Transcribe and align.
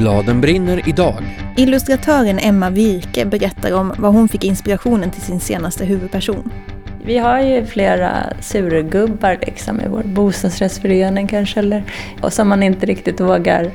Bladen 0.00 0.40
brinner 0.40 0.88
idag. 0.88 1.22
Illustratören 1.56 2.38
Emma 2.38 2.70
Virke 2.70 3.26
berättar 3.26 3.72
om 3.72 3.94
var 3.98 4.10
hon 4.10 4.28
fick 4.28 4.44
inspirationen 4.44 5.10
till 5.10 5.22
sin 5.22 5.40
senaste 5.40 5.84
huvudperson. 5.84 6.52
Vi 7.04 7.18
har 7.18 7.40
ju 7.40 7.66
flera 7.66 8.10
surgubbar 8.40 9.38
liksom 9.46 9.80
i 9.80 9.88
vår 9.88 10.02
bostadsrättsförening 10.02 11.26
kanske, 11.26 11.60
eller, 11.60 11.84
och 12.22 12.32
som 12.32 12.48
man 12.48 12.62
inte 12.62 12.86
riktigt 12.86 13.20
vågar 13.20 13.70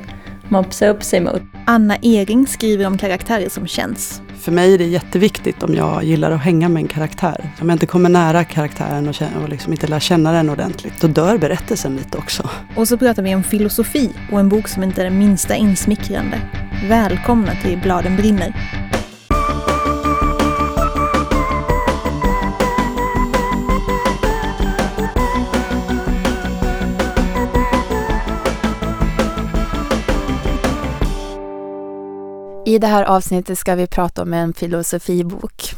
mopsa 0.48 0.88
upp 0.88 1.02
sig 1.02 1.20
mot. 1.20 1.42
Anna 1.66 1.96
Ering 2.02 2.46
skriver 2.46 2.86
om 2.86 2.98
karaktärer 2.98 3.48
som 3.48 3.66
känns. 3.66 4.22
För 4.46 4.52
mig 4.52 4.74
är 4.74 4.78
det 4.78 4.84
jätteviktigt 4.84 5.62
om 5.62 5.74
jag 5.74 6.04
gillar 6.04 6.30
att 6.30 6.40
hänga 6.40 6.68
med 6.68 6.80
en 6.80 6.88
karaktär. 6.88 7.52
Om 7.60 7.68
jag 7.68 7.74
inte 7.74 7.86
kommer 7.86 8.08
nära 8.08 8.44
karaktären 8.44 9.08
och, 9.08 9.22
och 9.42 9.48
liksom 9.48 9.72
inte 9.72 9.86
lär 9.86 10.00
känna 10.00 10.32
den 10.32 10.50
ordentligt, 10.50 11.00
då 11.00 11.06
dör 11.06 11.38
berättelsen 11.38 11.96
lite 11.96 12.18
också. 12.18 12.50
Och 12.76 12.88
så 12.88 12.98
pratar 12.98 13.22
vi 13.22 13.34
om 13.34 13.42
filosofi 13.42 14.10
och 14.32 14.40
en 14.40 14.48
bok 14.48 14.68
som 14.68 14.82
inte 14.82 15.00
är 15.00 15.04
det 15.04 15.10
minsta 15.10 15.54
insmickrande. 15.54 16.40
Välkomna 16.88 17.52
till 17.62 17.78
Bladen 17.78 18.16
brinner. 18.16 18.54
I 32.76 32.78
det 32.78 32.86
här 32.86 33.04
avsnittet 33.04 33.58
ska 33.58 33.74
vi 33.74 33.86
prata 33.86 34.22
om 34.22 34.32
en 34.32 34.52
filosofibok. 34.52 35.74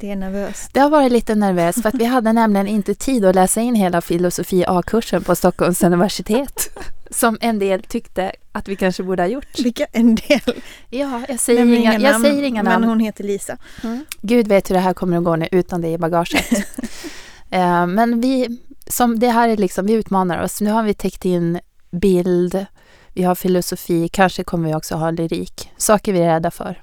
Det 0.00 0.10
är 0.10 0.16
nervöst. 0.16 0.70
Det 0.72 0.80
har 0.80 0.90
varit 0.90 1.12
lite 1.12 1.34
nervöst 1.34 1.82
för 1.82 1.88
att 1.88 1.94
vi 1.94 2.04
hade 2.04 2.32
nämligen 2.32 2.66
inte 2.66 2.94
tid 2.94 3.24
att 3.24 3.34
läsa 3.34 3.60
in 3.60 3.74
hela 3.74 4.00
filosofi 4.00 4.64
A-kursen 4.68 5.24
på 5.24 5.36
Stockholms 5.36 5.82
universitet. 5.82 6.78
Som 7.10 7.38
en 7.40 7.58
del 7.58 7.82
tyckte 7.82 8.32
att 8.52 8.68
vi 8.68 8.76
kanske 8.76 9.02
borde 9.02 9.22
ha 9.22 9.28
gjort. 9.28 9.58
Vilka 9.58 9.86
en 9.92 10.14
del? 10.14 10.40
Ja, 10.88 11.22
jag 11.28 11.40
säger, 11.40 11.64
inga, 11.64 11.76
inga, 11.76 11.92
jag 11.92 12.02
namn, 12.02 12.24
säger 12.24 12.42
inga 12.42 12.62
namn. 12.62 12.80
Men 12.80 12.88
hon 12.88 13.00
heter 13.00 13.24
Lisa. 13.24 13.56
Mm. 13.82 14.04
Gud 14.22 14.48
vet 14.48 14.70
hur 14.70 14.74
det 14.74 14.80
här 14.80 14.94
kommer 14.94 15.18
att 15.18 15.24
gå 15.24 15.36
nu 15.36 15.48
utan 15.52 15.80
det 15.80 15.88
i 15.88 15.98
bagaget. 15.98 16.52
uh, 16.52 17.86
men 17.86 18.20
vi, 18.20 18.58
som 18.86 19.18
det 19.18 19.28
här 19.28 19.48
är 19.48 19.56
liksom, 19.56 19.86
vi 19.86 19.92
utmanar 19.92 20.42
oss. 20.42 20.60
Nu 20.60 20.70
har 20.70 20.82
vi 20.82 20.94
täckt 20.94 21.24
in 21.24 21.60
bild, 21.90 22.66
vi 23.14 23.22
har 23.22 23.34
filosofi, 23.34 24.08
kanske 24.08 24.44
kommer 24.44 24.68
vi 24.68 24.74
också 24.74 24.94
ha 24.94 25.10
lyrik. 25.10 25.70
Saker 25.76 26.12
vi 26.12 26.20
är 26.20 26.26
rädda 26.26 26.50
för. 26.50 26.82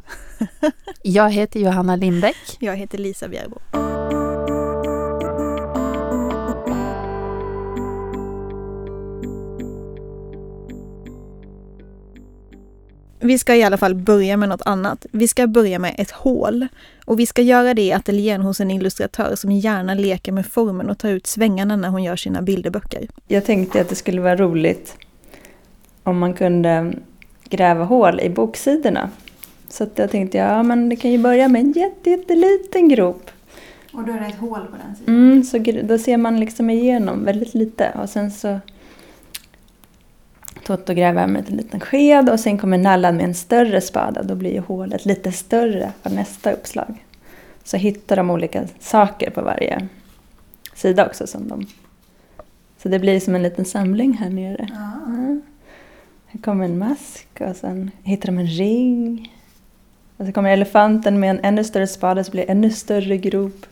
Jag 1.02 1.32
heter 1.32 1.60
Johanna 1.60 1.96
Lindbäck. 1.96 2.58
Jag 2.60 2.76
heter 2.76 2.98
Lisa 2.98 3.28
Bjärbo. 3.28 3.60
Vi 13.20 13.38
ska 13.38 13.56
i 13.56 13.64
alla 13.64 13.78
fall 13.78 13.96
börja 13.96 14.38
med 14.38 14.50
något 14.50 14.62
annat. 14.66 15.06
Vi 15.12 15.28
ska 15.28 15.48
börja 15.48 15.80
med 15.80 15.96
ett 15.98 16.12
hål. 16.12 16.68
Och 17.06 17.20
vi 17.20 17.26
ska 17.26 17.42
göra 17.42 17.74
det 17.74 17.82
i 17.82 17.92
ateljén 17.94 18.42
hos 18.42 18.60
en 18.60 18.72
illustratör 18.72 19.36
som 19.36 19.52
gärna 19.52 19.94
leker 19.94 20.32
med 20.32 20.46
formen 20.46 20.90
och 20.90 20.98
tar 20.98 21.10
ut 21.10 21.28
svängarna 21.28 21.76
när 21.76 21.90
hon 21.90 22.04
gör 22.04 22.16
sina 22.16 22.42
bilderböcker. 22.42 23.08
Jag 23.28 23.46
tänkte 23.46 23.82
att 23.82 23.90
det 23.90 23.96
skulle 23.96 24.22
vara 24.22 24.36
roligt 24.36 24.98
om 26.08 26.20
man 26.20 26.34
kunde 26.34 26.94
gräva 27.50 27.84
hål 27.84 28.20
i 28.20 28.30
boksidorna. 28.30 29.10
Så 29.70 29.84
att 29.84 29.98
jag 29.98 30.12
tänkte, 30.12 30.38
ja 30.38 30.64
men 30.64 30.90
det 30.90 30.96
kan 30.96 31.12
ju 31.12 31.18
börja 31.18 31.48
med 31.48 31.62
en 31.62 31.72
jätteliten 31.72 32.90
grop. 32.90 33.32
Och 33.94 34.04
då 34.04 34.14
är 34.14 34.20
det 34.20 34.26
ett 34.26 34.40
hål 34.40 34.60
på 34.60 34.78
den 34.86 34.96
sidan? 34.96 35.16
Mm, 35.16 35.44
så 35.44 35.58
då 35.88 35.98
ser 35.98 36.18
man 36.18 36.40
liksom 36.40 36.70
igenom 36.70 37.26
väldigt 37.26 37.54
lite 37.54 37.92
och 38.02 38.10
sen 38.10 38.32
så 38.32 38.60
Toto 40.64 40.94
gräver 40.94 41.28
med 41.28 41.50
en 41.50 41.58
liten 41.58 41.80
sked 41.80 42.30
och 42.30 42.40
sen 42.40 42.58
kommer 42.58 42.78
nallan 42.78 43.16
med 43.16 43.26
en 43.26 43.36
större 43.36 43.82
spade. 43.82 44.24
Då 44.24 44.36
blir 44.36 44.54
ju 44.54 44.60
hålet 44.60 45.06
lite 45.06 45.32
större 45.32 45.92
på 46.04 46.10
nästa 46.10 46.52
uppslag. 46.52 47.06
Så 47.64 47.78
hittar 47.78 48.16
de 48.16 48.30
olika 48.30 48.64
saker 48.80 49.30
på 49.30 49.42
varje 49.42 49.88
sida 50.76 51.06
också. 51.06 51.28
Som 51.28 51.48
de... 51.48 51.68
Så 52.78 52.90
det 52.90 53.00
blir 53.00 53.20
som 53.20 53.36
en 53.36 53.44
liten 53.44 53.66
samling 53.66 54.14
här 54.14 54.30
nere. 54.30 54.68
Ja. 54.74 55.17
Mm. 56.38 56.44
Kommer 56.44 56.66
en 56.66 56.78
mask 56.78 57.28
och 57.40 57.56
sen 57.56 57.92
hittar 58.04 58.26
de 58.26 58.38
en 58.38 58.48
ring. 58.48 59.34
Och 60.18 60.26
så 60.26 60.32
kommer 60.32 60.50
elefanten 60.50 61.20
med 61.20 61.30
en 61.30 61.40
ännu 61.44 61.64
större 61.64 61.88
spade 61.88 62.24
så 62.24 62.32
blir 62.32 62.46
det 62.46 62.52
ännu 62.52 62.72
större 62.72 63.18
grop. 63.18 63.66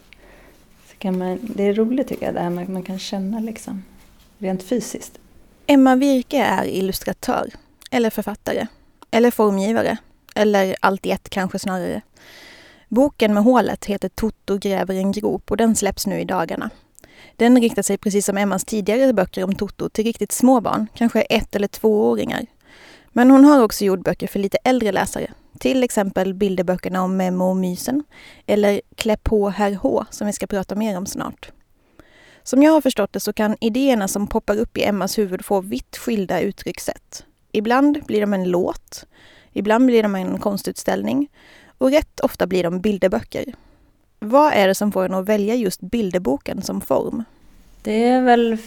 Så 0.90 0.96
kan 0.98 1.18
man, 1.18 1.40
det 1.42 1.64
är 1.64 1.74
roligt 1.74 2.08
tycker 2.08 2.26
jag, 2.26 2.36
det 2.36 2.42
här 2.42 2.50
med 2.50 2.64
att 2.64 2.70
man 2.70 2.84
kan 2.84 3.00
känna 3.00 3.40
liksom, 3.40 3.84
rent 4.38 4.64
fysiskt. 4.64 5.20
Emma 5.68 5.96
Virke 5.96 6.38
är 6.38 6.66
illustratör, 6.66 7.50
eller 7.92 8.10
författare, 8.10 8.68
eller 9.12 9.32
formgivare, 9.32 9.98
eller 10.36 10.76
allt 10.80 11.06
i 11.06 11.12
ett 11.12 11.30
kanske 11.30 11.60
snarare. 11.60 12.02
Boken 12.90 13.34
med 13.34 13.44
hålet 13.44 13.86
heter 13.86 14.10
Toto 14.10 14.58
gräver 14.58 14.96
en 14.96 15.12
grop 15.12 15.52
och 15.52 15.58
den 15.58 15.76
släpps 15.76 16.08
nu 16.08 16.20
i 16.20 16.26
dagarna. 16.26 16.70
Den 17.36 17.62
riktar 17.62 17.82
sig 17.82 17.98
precis 17.98 18.26
som 18.26 18.38
Emmas 18.38 18.66
tidigare 18.66 19.14
böcker 19.14 19.44
om 19.44 19.56
Toto 19.56 19.90
till 19.90 20.04
riktigt 20.04 20.32
små 20.32 20.62
barn, 20.62 20.88
kanske 20.94 21.22
ett 21.22 21.56
eller 21.56 21.68
tvååringar. 21.68 22.46
Men 23.18 23.32
hon 23.32 23.46
har 23.46 23.64
också 23.64 23.86
gjort 23.86 24.04
böcker 24.04 24.28
för 24.28 24.40
lite 24.40 24.58
äldre 24.64 24.92
läsare. 24.92 25.32
Till 25.60 25.84
exempel 25.84 26.34
bilderböckerna 26.34 27.04
om 27.04 27.18
Memo 27.18 27.50
och 27.50 27.56
mysen 27.56 28.04
eller 28.46 28.82
Klä 28.96 29.18
på 29.18 29.50
herr 29.50 29.76
H 29.76 30.06
som 30.10 30.28
vi 30.28 30.34
ska 30.34 30.48
prata 30.48 30.76
mer 30.76 30.98
om 30.98 31.06
snart. 31.06 31.52
Som 32.44 32.64
jag 32.64 32.72
har 32.72 32.82
förstått 32.82 33.14
det 33.14 33.20
så 33.20 33.34
kan 33.34 33.58
idéerna 33.62 34.08
som 34.08 34.28
poppar 34.28 34.58
upp 34.58 34.78
i 34.78 34.84
Emmas 34.84 35.18
huvud 35.18 35.46
få 35.46 35.62
vitt 35.62 35.98
skilda 35.98 36.42
uttryckssätt. 36.42 37.26
Ibland 37.52 38.04
blir 38.06 38.22
de 38.22 38.34
en 38.34 38.50
låt, 38.50 39.06
ibland 39.54 39.86
blir 39.86 40.04
de 40.04 40.16
en 40.16 40.40
konstutställning 40.40 41.28
och 41.78 41.92
rätt 41.92 42.20
ofta 42.20 42.48
blir 42.48 42.64
de 42.64 42.82
bilderböcker. 42.82 43.46
Vad 44.20 44.54
är 44.54 44.68
det 44.68 44.76
som 44.76 44.92
får 44.92 45.06
en 45.06 45.14
att 45.14 45.26
välja 45.26 45.56
just 45.56 45.82
bilderboken 45.82 46.62
som 46.62 46.82
form? 46.82 47.24
Det 47.84 48.04
är 48.04 48.22
väl 48.22 48.58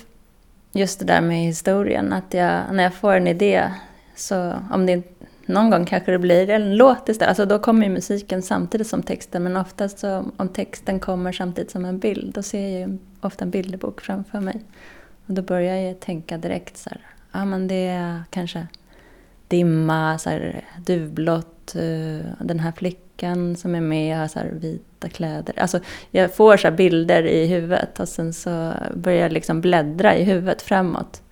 just 0.73 0.99
det 0.99 1.05
där 1.05 1.21
med 1.21 1.39
historien, 1.39 2.13
att 2.13 2.35
jag, 2.35 2.63
när 2.73 2.83
jag 2.83 2.95
får 2.95 3.13
en 3.13 3.27
idé, 3.27 3.71
så 4.19 4.55
om 4.71 4.87
det 4.87 5.03
någon 5.47 5.71
gång 5.71 5.85
kanske 5.85 6.13
det 6.13 6.19
blir 6.19 6.51
en 6.51 6.77
låt 6.77 7.09
istället, 7.09 7.29
alltså 7.29 7.47
då 7.47 7.59
kommer 7.59 7.87
ju 7.87 7.93
musiken 7.93 8.43
samtidigt 8.43 8.87
som 8.87 9.03
texten, 9.03 9.43
men 9.43 9.57
oftast 9.57 9.99
så 9.99 10.25
om 10.37 10.49
texten 10.49 11.01
kommer 11.01 11.33
samtidigt 11.33 11.71
som 11.71 11.85
en 11.85 11.99
bild, 11.99 12.35
då 12.35 12.43
ser 12.43 12.69
jag 12.69 12.89
ju 12.89 12.99
ofta 13.21 13.45
en 13.45 13.51
bilderbok 13.51 14.01
framför 14.01 14.41
mig. 14.41 14.61
Och 15.27 15.35
då 15.35 15.43
börjar 15.43 15.77
jag 15.77 16.01
tänka 16.01 16.39
direkt 16.39 16.77
så 16.77 16.91
här, 16.91 17.01
ja 17.33 17.45
men 17.45 17.69
det 17.69 17.87
är 17.87 18.23
kanske 18.31 18.67
dimma, 19.49 20.19
så 20.19 20.31
här, 20.31 20.65
duvblått, 20.87 21.75
eh, 21.75 22.27
den 22.41 22.61
här 22.61 22.73
flickan 22.73 23.57
som 23.57 23.75
är 23.75 23.81
med 23.81 24.19
har 24.19 24.29
så 24.29 24.39
här 24.39 24.51
vita 24.53 25.09
kläder. 25.09 25.59
Alltså 25.59 25.81
jag 26.11 26.35
får 26.35 26.57
så 26.57 26.71
bilder 26.71 27.23
i 27.27 27.47
huvudet 27.47 28.01
och 28.01 28.09
sen 28.09 28.33
så 28.33 28.73
börjar 28.95 29.23
jag 29.23 29.33
liksom 29.33 29.61
bläddra 29.61 30.17
i 30.17 30.25
huvudet 30.25 30.63
framåt. 30.63 31.23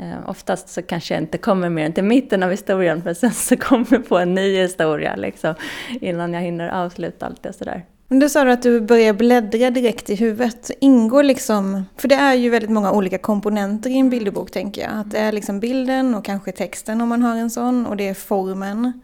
Eh, 0.00 0.30
oftast 0.30 0.68
så 0.68 0.82
kanske 0.82 1.14
jag 1.14 1.22
inte 1.22 1.38
kommer 1.38 1.68
mer 1.68 1.86
än 1.86 1.92
till 1.92 2.04
mitten 2.04 2.42
av 2.42 2.50
historien 2.50 3.02
för 3.02 3.14
sen 3.14 3.32
så 3.32 3.56
kommer 3.56 3.86
jag 3.90 4.08
på 4.08 4.18
en 4.18 4.34
ny 4.34 4.62
historia 4.62 5.16
liksom, 5.16 5.54
innan 6.00 6.32
jag 6.32 6.40
hinner 6.40 6.68
avsluta 6.68 7.26
allt 7.26 7.42
det 7.42 7.52
sådär. 7.52 7.84
Du 8.08 8.28
sa 8.28 8.52
att 8.52 8.62
du 8.62 8.80
börjar 8.80 9.12
bläddra 9.12 9.70
direkt 9.70 10.10
i 10.10 10.14
huvudet. 10.14 10.70
Ingår 10.80 11.22
liksom, 11.22 11.84
för 11.96 12.08
det 12.08 12.14
är 12.14 12.34
ju 12.34 12.50
väldigt 12.50 12.70
många 12.70 12.92
olika 12.92 13.18
komponenter 13.18 13.90
i 13.90 13.98
en 13.98 14.10
bilderbok 14.10 14.50
tänker 14.50 14.82
jag. 14.82 14.90
Att 14.92 15.10
det 15.10 15.18
är 15.18 15.32
liksom 15.32 15.60
bilden 15.60 16.14
och 16.14 16.24
kanske 16.24 16.52
texten 16.52 17.00
om 17.00 17.08
man 17.08 17.22
har 17.22 17.36
en 17.36 17.50
sån 17.50 17.86
och 17.86 17.96
det 17.96 18.08
är 18.08 18.14
formen. 18.14 19.00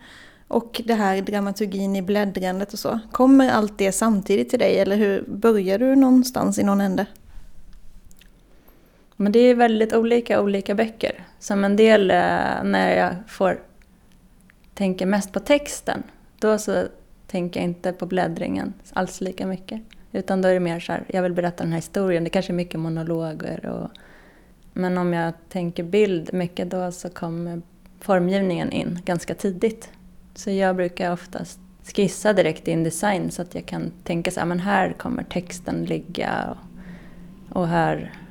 Och 0.49 0.81
det 0.85 0.95
här 0.95 1.21
dramaturgin 1.21 1.97
i 1.97 2.03
bläddrandet 2.03 2.73
och 2.73 2.79
så. 2.79 2.99
Kommer 3.13 3.51
allt 3.51 3.79
det 3.79 3.93
samtidigt 3.93 4.51
till 4.51 4.59
dig 4.59 4.79
eller 4.79 4.97
hur 4.97 5.25
börjar 5.29 5.79
du 5.79 5.97
någonstans 5.97 6.59
i 6.59 6.63
någon 6.63 6.81
ände? 6.81 7.07
Men 9.23 9.33
det 9.33 9.39
är 9.39 9.55
väldigt 9.55 9.93
olika 9.93 10.41
olika 10.41 10.75
böcker. 10.75 11.27
Som 11.39 11.65
en 11.65 11.77
del 11.77 12.11
eh, 12.11 12.17
när 12.65 12.97
jag 12.97 13.15
får 13.29 13.61
tänka 14.75 15.07
mest 15.07 15.33
på 15.33 15.41
texten, 15.41 16.03
då 16.39 16.59
så 16.59 16.85
tänker 17.27 17.61
jag 17.61 17.65
inte 17.69 17.93
på 17.93 18.07
bläddringen 18.07 18.73
alls 18.93 19.21
lika 19.21 19.47
mycket. 19.47 19.83
Utan 20.13 20.43
då 20.43 20.49
är 20.49 20.55
det 20.55 20.61
mer 20.61 20.81
så 20.81 20.93
här, 20.93 21.05
jag 21.07 21.23
vill 21.23 21.33
berätta 21.33 21.63
den 21.63 21.73
här 21.73 21.79
historien. 21.79 22.25
Det 22.25 22.31
kanske 22.31 22.53
är 22.53 22.55
mycket 22.55 22.81
monologer. 22.81 23.67
Och, 23.67 23.91
men 24.73 24.99
om 24.99 25.13
jag 25.13 25.33
tänker 25.49 25.83
bild 25.83 26.35
mycket 26.35 26.71
då 26.71 26.93
så 26.93 27.11
kommer 27.11 27.63
formgivningen 28.01 28.73
in 28.73 28.99
ganska 29.05 29.35
tidigt. 29.35 29.91
Så 30.35 30.51
jag 30.51 30.77
brukar 30.77 31.13
oftast 31.13 31.61
skissa 31.95 32.33
direkt 32.33 32.69
i 32.69 32.71
Indesign 32.71 33.31
så 33.31 33.43
att 33.43 33.55
jag 33.55 33.67
kan 33.67 33.93
tänka 34.05 34.31
så 34.31 34.41
här, 34.41 34.47
men 34.47 34.61
här 34.61 34.93
kommer 34.93 35.23
texten 35.23 35.85
ligga. 35.85 36.57
Och, 37.51 37.57
och 37.57 37.69
här, 37.69 38.22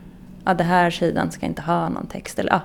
ja 0.46 0.54
den 0.54 0.68
här 0.68 0.90
sidan 0.90 1.32
ska 1.32 1.46
inte 1.46 1.62
ha 1.62 1.90
någon 1.90 2.08
text. 2.08 2.40
Eller, 2.40 2.52
ja, 2.52 2.62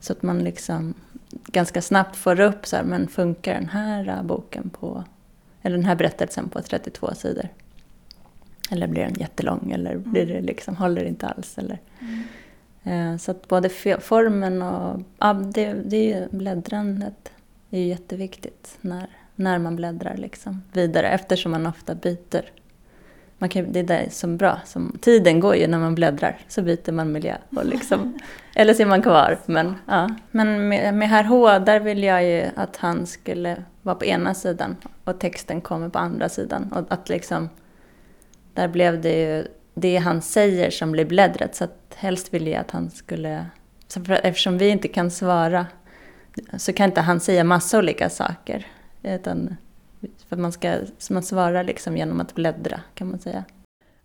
så 0.00 0.12
att 0.12 0.22
man 0.22 0.38
liksom 0.38 0.94
ganska 1.28 1.82
snabbt 1.82 2.16
får 2.16 2.40
upp 2.40 2.66
så 2.66 2.76
här, 2.76 2.84
men 2.84 3.08
funkar 3.08 3.54
den 3.54 3.68
här 3.68 4.22
boken 4.22 4.70
på 4.70 5.04
eller 5.62 5.76
den 5.76 5.86
här 5.86 5.94
berättelsen 5.94 6.48
på 6.48 6.62
32 6.62 7.14
sidor. 7.14 7.48
Eller 8.70 8.86
blir 8.86 9.02
den 9.02 9.14
jättelång 9.14 9.72
eller 9.72 9.90
mm. 9.90 10.12
blir 10.12 10.26
det 10.26 10.40
liksom, 10.40 10.76
håller 10.76 11.02
det 11.02 11.08
inte 11.08 11.26
alls. 11.26 11.58
Eller. 11.58 11.78
Mm. 12.00 13.18
Så 13.18 13.30
att 13.30 13.48
både 13.48 13.68
formen 14.00 14.62
och 14.62 15.02
ja, 15.18 15.32
det, 15.32 15.72
det 15.72 15.96
är 15.96 16.20
ju 16.20 16.28
bläddrandet 16.38 17.32
är 17.70 17.80
ju 17.80 17.86
jätteviktigt 17.86 18.78
när, 18.80 19.06
när 19.34 19.58
man 19.58 19.76
bläddrar 19.76 20.16
liksom 20.16 20.62
vidare 20.72 21.08
eftersom 21.08 21.52
man 21.52 21.66
ofta 21.66 21.94
byter. 21.94 22.50
Man 23.38 23.48
kan, 23.48 23.72
det 23.72 23.78
är 23.78 23.84
det 23.84 24.10
som 24.10 24.36
bra, 24.36 24.60
som, 24.64 24.98
tiden 25.00 25.40
går 25.40 25.56
ju 25.56 25.66
när 25.66 25.78
man 25.78 25.94
bläddrar 25.94 26.38
så 26.48 26.62
byter 26.62 26.92
man 26.92 27.12
miljö. 27.12 27.36
Och 27.56 27.66
liksom, 27.66 28.18
eller 28.54 28.74
så 28.74 28.82
är 28.82 28.86
man 28.86 29.02
kvar. 29.02 29.38
Men, 29.46 29.74
ja. 29.86 30.08
men 30.30 30.68
med, 30.68 30.94
med 30.94 31.08
herr 31.08 31.24
H, 31.24 31.58
där 31.58 31.80
vill 31.80 32.02
jag 32.02 32.24
ju 32.24 32.44
att 32.56 32.76
han 32.76 33.06
skulle 33.06 33.62
vara 33.82 33.96
på 33.96 34.04
ena 34.04 34.34
sidan 34.34 34.76
och 35.04 35.18
texten 35.20 35.60
kommer 35.60 35.88
på 35.88 35.98
andra 35.98 36.28
sidan. 36.28 36.72
Och 36.72 36.92
att 36.92 37.08
liksom, 37.08 37.48
där 38.54 38.68
blev 38.68 39.00
det 39.00 39.20
ju 39.20 39.46
det 39.74 39.96
han 39.96 40.22
säger 40.22 40.70
som 40.70 40.92
blir 40.92 41.04
bläddret. 41.04 41.54
Så 41.54 41.64
att 41.64 41.94
helst 41.96 42.34
vill 42.34 42.46
jag 42.46 42.60
att 42.60 42.70
han 42.70 42.90
skulle... 42.90 43.46
eftersom 44.22 44.58
vi 44.58 44.68
inte 44.68 44.88
kan 44.88 45.10
svara 45.10 45.66
så 46.56 46.72
kan 46.72 46.88
inte 46.88 47.00
han 47.00 47.20
säga 47.20 47.44
massa 47.44 47.78
olika 47.78 48.10
saker. 48.10 48.66
Utan 49.02 49.56
för 50.28 50.36
man, 50.36 50.52
ska, 50.52 50.78
man 51.10 51.22
svarar 51.22 51.64
liksom 51.64 51.96
genom 51.96 52.20
att 52.20 52.34
bläddra 52.34 52.80
kan 52.94 53.10
man 53.10 53.18
säga. 53.18 53.44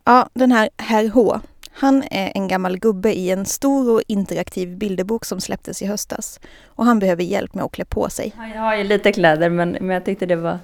Ja, 0.04 0.30
den 0.34 0.52
här 0.52 0.70
Herr 0.78 1.10
H. 1.10 1.40
Han 1.74 2.04
är 2.12 2.32
en 2.36 2.48
gammal 2.48 2.80
gubbe 2.80 3.14
i 3.14 3.32
en 3.32 3.46
stor 3.46 3.94
och 3.94 4.02
interaktiv 4.08 4.78
bilderbok 4.78 5.26
som 5.26 5.42
släpptes 5.42 5.82
i 5.82 5.86
höstas. 5.86 6.40
Och 6.66 6.86
han 6.86 7.00
behöver 7.00 7.24
hjälp 7.24 7.54
med 7.54 7.64
att 7.64 7.72
klä 7.72 7.86
på 7.86 8.10
sig. 8.10 8.34
Han 8.38 8.52
har 8.52 8.76
ju 8.76 8.84
lite 8.84 9.12
kläder 9.12 9.50
men, 9.50 9.72
men 9.72 9.90
jag 9.90 10.06
tyckte 10.06 10.26
det 10.26 10.36
var, 10.36 10.60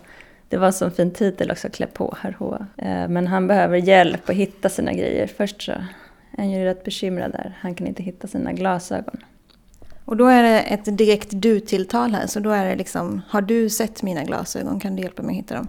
det 0.50 0.57
var 0.57 0.71
som 0.71 0.91
fin 0.91 1.12
titel 1.12 1.51
också, 1.51 1.69
Klä 1.69 1.88
på 1.88 2.18
Herr 2.21 2.35
H. 2.39 2.57
Eh, 2.77 3.07
men 3.07 3.27
han 3.27 3.47
behöver 3.47 3.77
hjälp 3.77 4.29
att 4.29 4.35
hitta 4.35 4.69
sina 4.69 4.94
grejer. 4.94 5.27
Först 5.27 5.62
så 5.62 5.71
är 5.71 5.85
han 6.38 6.51
ju 6.51 6.63
rätt 6.63 6.83
bekymrad 6.83 7.31
där. 7.31 7.57
Han 7.59 7.75
kan 7.75 7.88
inte 7.88 8.03
hitta 8.03 8.27
sina 8.27 8.53
glasögon. 8.53 9.18
Och 10.07 10.18
då 10.18 10.25
är 10.25 10.44
det 10.44 10.62
ett 10.62 10.98
direkt 10.98 11.30
du-tilltal 11.31 12.12
här, 12.12 12.27
så 12.27 12.39
då 12.39 12.50
är 12.50 12.65
det 12.65 12.75
liksom, 12.75 13.21
har 13.27 13.42
du 13.42 13.69
sett 13.69 14.04
mina 14.04 14.24
glasögon, 14.24 14.80
kan 14.80 14.95
du 14.95 15.01
hjälpa 15.01 15.21
mig 15.24 15.31
att 15.31 15.38
hitta 15.38 15.56
dem? 15.56 15.68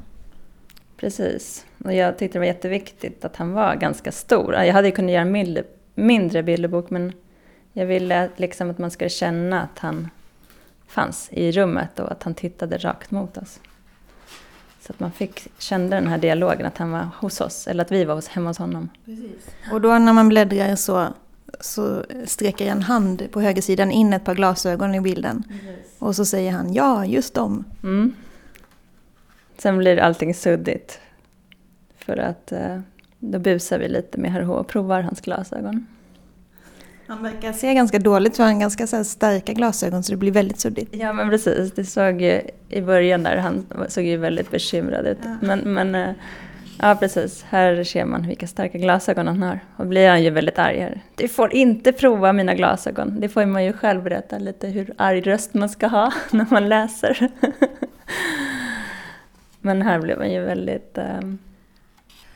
Precis, 0.96 1.66
och 1.84 1.94
jag 1.94 2.18
tyckte 2.18 2.38
det 2.38 2.40
var 2.40 2.46
jätteviktigt 2.46 3.24
att 3.24 3.36
han 3.36 3.52
var 3.52 3.74
ganska 3.74 4.12
stor. 4.12 4.54
Jag 4.54 4.72
hade 4.72 4.90
kunnat 4.90 5.10
göra 5.10 5.22
en 5.22 5.32
mindre, 5.32 5.64
mindre 5.94 6.42
bilderbok 6.42 6.90
men 6.90 7.12
jag 7.72 7.86
ville 7.86 8.30
liksom 8.36 8.70
att 8.70 8.78
man 8.78 8.90
skulle 8.90 9.10
känna 9.10 9.62
att 9.62 9.78
han 9.78 10.08
fanns 10.86 11.28
i 11.32 11.52
rummet 11.52 11.98
och 11.98 12.12
att 12.12 12.22
han 12.22 12.34
tittade 12.34 12.78
rakt 12.78 13.10
mot 13.10 13.36
oss. 13.36 13.60
Så 14.80 14.92
att 14.92 15.00
man 15.00 15.12
fick, 15.12 15.48
kände 15.58 15.96
den 15.96 16.06
här 16.06 16.18
dialogen, 16.18 16.66
att 16.66 16.78
han 16.78 16.90
var 16.90 17.08
hos 17.16 17.40
oss, 17.40 17.66
eller 17.68 17.84
att 17.84 17.92
vi 17.92 18.04
var 18.04 18.14
hos, 18.14 18.28
hemma 18.28 18.50
hos 18.50 18.58
honom. 18.58 18.88
Precis. 19.04 19.50
Och 19.72 19.80
då 19.80 19.98
när 19.98 20.12
man 20.12 20.28
bläddrar 20.28 20.76
så 20.76 21.06
så 21.60 22.04
sträcker 22.24 22.66
en 22.66 22.82
hand 22.82 23.28
på 23.32 23.40
högersidan 23.40 23.90
in 23.90 24.12
ett 24.12 24.24
par 24.24 24.34
glasögon 24.34 24.94
i 24.94 25.00
bilden. 25.00 25.44
Precis. 25.48 25.96
Och 25.98 26.16
så 26.16 26.24
säger 26.24 26.52
han 26.52 26.72
ja, 26.72 27.06
just 27.06 27.34
dem. 27.34 27.64
Mm. 27.82 28.14
Sen 29.58 29.78
blir 29.78 29.96
allting 29.98 30.34
suddigt. 30.34 31.00
För 31.98 32.16
att 32.16 32.52
eh, 32.52 32.80
då 33.18 33.38
busar 33.38 33.78
vi 33.78 33.88
lite 33.88 34.20
med 34.20 34.32
herr 34.32 34.42
H 34.42 34.54
och 34.54 34.68
provar 34.68 35.02
hans 35.02 35.20
glasögon. 35.20 35.86
Han 37.06 37.22
verkar 37.22 37.52
se 37.52 37.74
ganska 37.74 37.98
dåligt 37.98 38.36
för 38.36 38.44
han 38.44 38.52
har 38.52 38.60
ganska 38.60 38.86
så 38.86 39.04
starka 39.04 39.52
glasögon 39.52 40.02
så 40.02 40.12
det 40.12 40.16
blir 40.16 40.32
väldigt 40.32 40.60
suddigt. 40.60 40.88
Ja 40.92 41.12
men 41.12 41.30
precis, 41.30 41.72
det 41.72 41.84
såg 41.84 42.20
ju 42.20 42.40
i 42.68 42.80
början 42.80 43.22
där, 43.22 43.36
han 43.36 43.66
såg 43.88 44.04
ju 44.04 44.16
väldigt 44.16 44.50
bekymrad 44.50 45.06
ut. 45.06 45.18
Ja. 45.22 45.36
Men, 45.40 45.58
men 45.58 45.94
eh, 45.94 46.14
Ja, 46.80 46.96
precis. 47.00 47.42
Här 47.42 47.84
ser 47.84 48.04
man 48.04 48.26
vilka 48.26 48.46
starka 48.46 48.78
glasögon 48.78 49.26
han 49.26 49.42
har. 49.42 49.60
Och 49.76 49.86
blir 49.86 50.08
han 50.08 50.22
ju 50.22 50.30
väldigt 50.30 50.58
arg 50.58 50.80
här. 50.80 51.00
Du 51.14 51.28
får 51.28 51.52
inte 51.52 51.92
prova 51.92 52.32
mina 52.32 52.54
glasögon. 52.54 53.20
Det 53.20 53.28
får 53.28 53.46
man 53.46 53.64
ju 53.64 53.72
själv 53.72 54.02
berätta 54.02 54.38
lite 54.38 54.66
hur 54.66 54.94
arg 54.96 55.20
röst 55.20 55.54
man 55.54 55.68
ska 55.68 55.86
ha 55.86 56.12
när 56.30 56.46
man 56.50 56.68
läser. 56.68 57.30
Men 59.60 59.82
här 59.82 60.00
blev 60.00 60.18
han 60.18 60.32
ju 60.32 60.40
väldigt... 60.40 60.98
Um... 60.98 61.38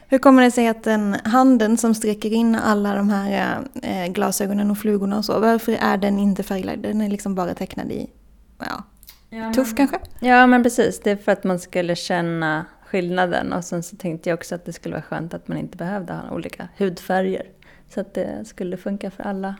Hur 0.08 0.18
kommer 0.18 0.42
det 0.42 0.50
sig 0.50 0.68
att 0.68 0.84
den 0.84 1.16
handen 1.24 1.76
som 1.76 1.94
sträcker 1.94 2.32
in 2.32 2.54
alla 2.54 2.94
de 2.94 3.10
här 3.10 3.58
äh, 3.82 4.06
glasögonen 4.12 4.70
och 4.70 4.78
flugorna 4.78 5.18
och 5.18 5.24
så, 5.24 5.40
varför 5.40 5.76
är 5.80 5.96
den 5.96 6.18
inte 6.18 6.42
färglagd? 6.42 6.82
Den 6.82 7.00
är 7.00 7.08
liksom 7.08 7.34
bara 7.34 7.54
tecknad 7.54 7.92
i, 7.92 8.10
ja, 8.58 8.84
ja 9.30 9.52
tuff 9.52 9.68
men, 9.68 9.76
kanske? 9.76 9.98
Ja, 10.20 10.46
men 10.46 10.62
precis. 10.62 11.00
Det 11.00 11.10
är 11.10 11.16
för 11.16 11.32
att 11.32 11.44
man 11.44 11.58
skulle 11.58 11.96
känna 11.96 12.64
skillnaden. 12.92 13.52
Och 13.52 13.64
sen 13.64 13.82
så 13.82 13.96
tänkte 13.96 14.30
jag 14.30 14.36
också 14.36 14.54
att 14.54 14.64
det 14.64 14.72
skulle 14.72 14.94
vara 14.94 15.02
skönt 15.02 15.34
att 15.34 15.48
man 15.48 15.58
inte 15.58 15.76
behövde 15.76 16.12
ha 16.12 16.30
olika 16.30 16.68
hudfärger. 16.78 17.46
Så 17.88 18.00
att 18.00 18.14
det 18.14 18.44
skulle 18.44 18.76
funka 18.76 19.10
för 19.10 19.22
alla. 19.22 19.56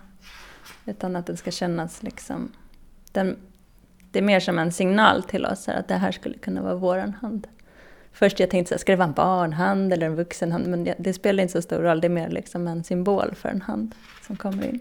Utan 0.87 1.17
att 1.17 1.27
det 1.27 1.37
ska 1.37 1.51
kännas 1.51 2.03
liksom... 2.03 2.53
Den, 3.13 3.37
det 4.11 4.19
är 4.19 4.23
mer 4.23 4.41
som 4.41 4.59
en 4.59 4.73
signal 4.73 5.23
till 5.23 5.47
oss 5.47 5.67
här, 5.67 5.75
att 5.75 5.89
det 5.89 5.95
här 5.95 6.13
skulle 6.13 6.39
kunna 6.39 6.63
vara 6.63 6.75
våran 6.75 7.15
hand. 7.15 7.47
Först 8.13 8.41
jag 8.41 8.51
tänkte 8.51 8.69
så 8.69 8.75
här, 8.75 8.79
ska 8.79 8.93
det 8.93 8.97
vara 8.97 9.09
en 9.09 9.15
barnhand 9.15 9.93
eller 9.93 10.07
en 10.07 10.17
vuxenhand? 10.17 10.67
Men 10.67 10.85
det, 10.85 10.95
det, 10.99 11.13
spelar 11.13 11.43
inte 11.43 11.53
så 11.53 11.63
stor 11.63 11.79
roll, 11.79 12.01
det 12.01 12.07
är 12.07 12.09
mer 12.09 12.31
liksom 12.31 12.69
en 12.69 12.85
symbol 12.85 13.35
för 13.35 13.49
en 13.49 13.63
hand 13.63 13.95
som 14.27 14.37
kommer 14.37 14.67
in. 14.67 14.81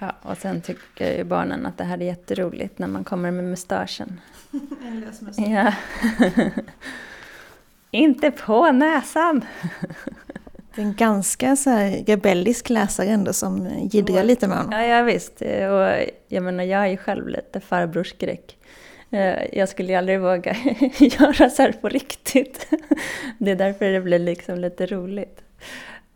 Ja, 0.00 0.12
och 0.22 0.36
sen 0.36 0.60
tycker 0.60 1.16
ju 1.16 1.24
barnen 1.24 1.66
att 1.66 1.78
det 1.78 1.84
här 1.84 1.98
är 1.98 2.04
jätteroligt 2.04 2.78
när 2.78 2.86
man 2.86 3.04
kommer 3.04 3.30
med 3.30 3.44
mustaschen. 3.44 4.20
En 4.86 5.00
lös 5.00 5.22
mustasch. 5.22 5.46
Ja. 5.48 5.72
Inte 7.90 8.30
på 8.30 8.72
näsan! 8.72 9.44
Det 10.74 10.80
är 10.80 10.86
en 10.86 10.94
ganska 10.94 11.56
så 11.56 11.70
här 11.70 12.04
rebellisk 12.06 12.70
läsare 12.70 13.06
ändå 13.06 13.32
som 13.32 13.68
jiddrar 13.92 14.24
lite 14.24 14.48
med 14.48 14.56
honom. 14.56 14.72
Ja, 14.72 14.84
ja 14.86 15.02
visst. 15.02 15.40
Och 15.42 16.12
jag 16.28 16.42
menar, 16.42 16.64
jag 16.64 16.82
är 16.82 16.86
ju 16.86 16.96
själv 16.96 17.28
lite 17.28 17.60
farbrorskräck. 17.60 18.56
Eh, 19.10 19.58
jag 19.58 19.68
skulle 19.68 19.88
ju 19.88 19.98
aldrig 19.98 20.20
våga 20.20 20.56
göra 20.98 21.50
så 21.50 21.62
här 21.62 21.72
på 21.72 21.88
riktigt. 21.88 22.66
Det 23.38 23.50
är 23.50 23.56
därför 23.56 23.84
det 23.84 24.00
blir 24.00 24.18
liksom 24.18 24.58
lite 24.58 24.86
roligt. 24.86 25.40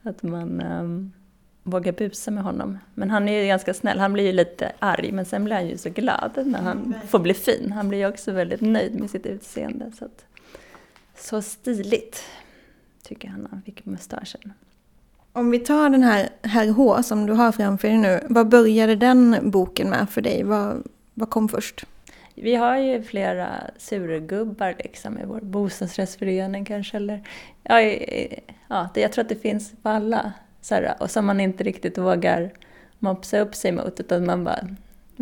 Att 0.03 0.23
man 0.23 0.63
um, 0.63 1.13
våga 1.71 1.93
busa 1.93 2.31
med 2.31 2.45
honom. 2.45 2.79
Men 2.95 3.11
han 3.11 3.29
är 3.29 3.43
ju 3.43 3.47
ganska 3.47 3.75
snäll, 3.75 3.99
han 3.99 4.13
blir 4.13 4.25
ju 4.25 4.33
lite 4.33 4.73
arg 4.79 5.13
men 5.13 5.25
sen 5.25 5.45
blir 5.45 5.55
han 5.55 5.69
ju 5.69 5.79
så 5.79 5.91
glad 5.91 6.33
när 6.45 6.59
han 6.59 6.79
mm. 6.79 6.95
får 7.09 7.19
bli 7.19 7.35
fin. 7.35 7.73
Han 7.73 7.89
blir 7.89 7.99
ju 7.99 8.09
också 8.09 8.33
väldigt 8.33 8.61
nöjd 8.61 9.01
med 9.01 9.11
sitt 9.11 9.27
utseende. 9.27 9.93
Så, 9.99 10.05
att, 10.05 10.25
så 11.17 11.43
stiligt 11.43 12.25
tycker 13.03 13.29
han 13.29 13.41
när 13.41 13.51
han 13.51 13.63
fick 13.63 13.85
mustaschen. 13.85 14.53
Om 15.33 15.51
vi 15.51 15.59
tar 15.59 15.91
den 15.91 16.03
här 16.03 16.29
Herr 16.43 16.71
H 16.71 17.03
som 17.03 17.27
du 17.27 17.33
har 17.33 17.53
framför 17.53 17.89
dig 17.89 17.99
nu, 17.99 18.21
vad 18.29 18.49
började 18.49 18.97
den 18.97 19.37
boken 19.43 19.91
med 19.91 20.11
för 20.11 20.21
dig? 20.21 20.43
Vad, 20.43 20.83
vad 21.15 21.31
kom 21.31 21.49
först? 21.49 21.87
Vi 22.35 22.55
har 22.55 22.77
ju 22.77 23.03
flera 23.03 23.49
surgubbar 23.79 24.75
liksom 24.79 25.19
i 25.19 25.25
vår 25.25 25.41
bostadsrättsförening 25.41 26.65
kanske. 26.65 26.97
Eller, 26.97 27.23
ja, 27.63 27.81
ja, 28.69 28.89
jag 28.95 29.13
tror 29.13 29.23
att 29.23 29.29
det 29.29 29.43
finns 29.43 29.73
på 29.83 29.89
alla 29.89 30.33
så 30.61 30.75
här, 30.75 30.97
och 31.01 31.11
som 31.11 31.27
man 31.27 31.41
inte 31.41 31.65
riktigt 31.65 31.99
vågar 31.99 32.51
mopsa 32.99 33.39
upp 33.39 33.55
sig 33.55 33.73
mot 33.73 34.01
utan 34.01 34.27
man 34.27 34.45
bara 34.45 34.69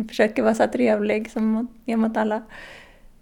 försöker 0.07 0.43
vara 0.43 0.55
så 0.55 0.67
trevlig 0.67 1.31
som 1.31 1.67
mot 1.85 2.17
alla. 2.17 2.43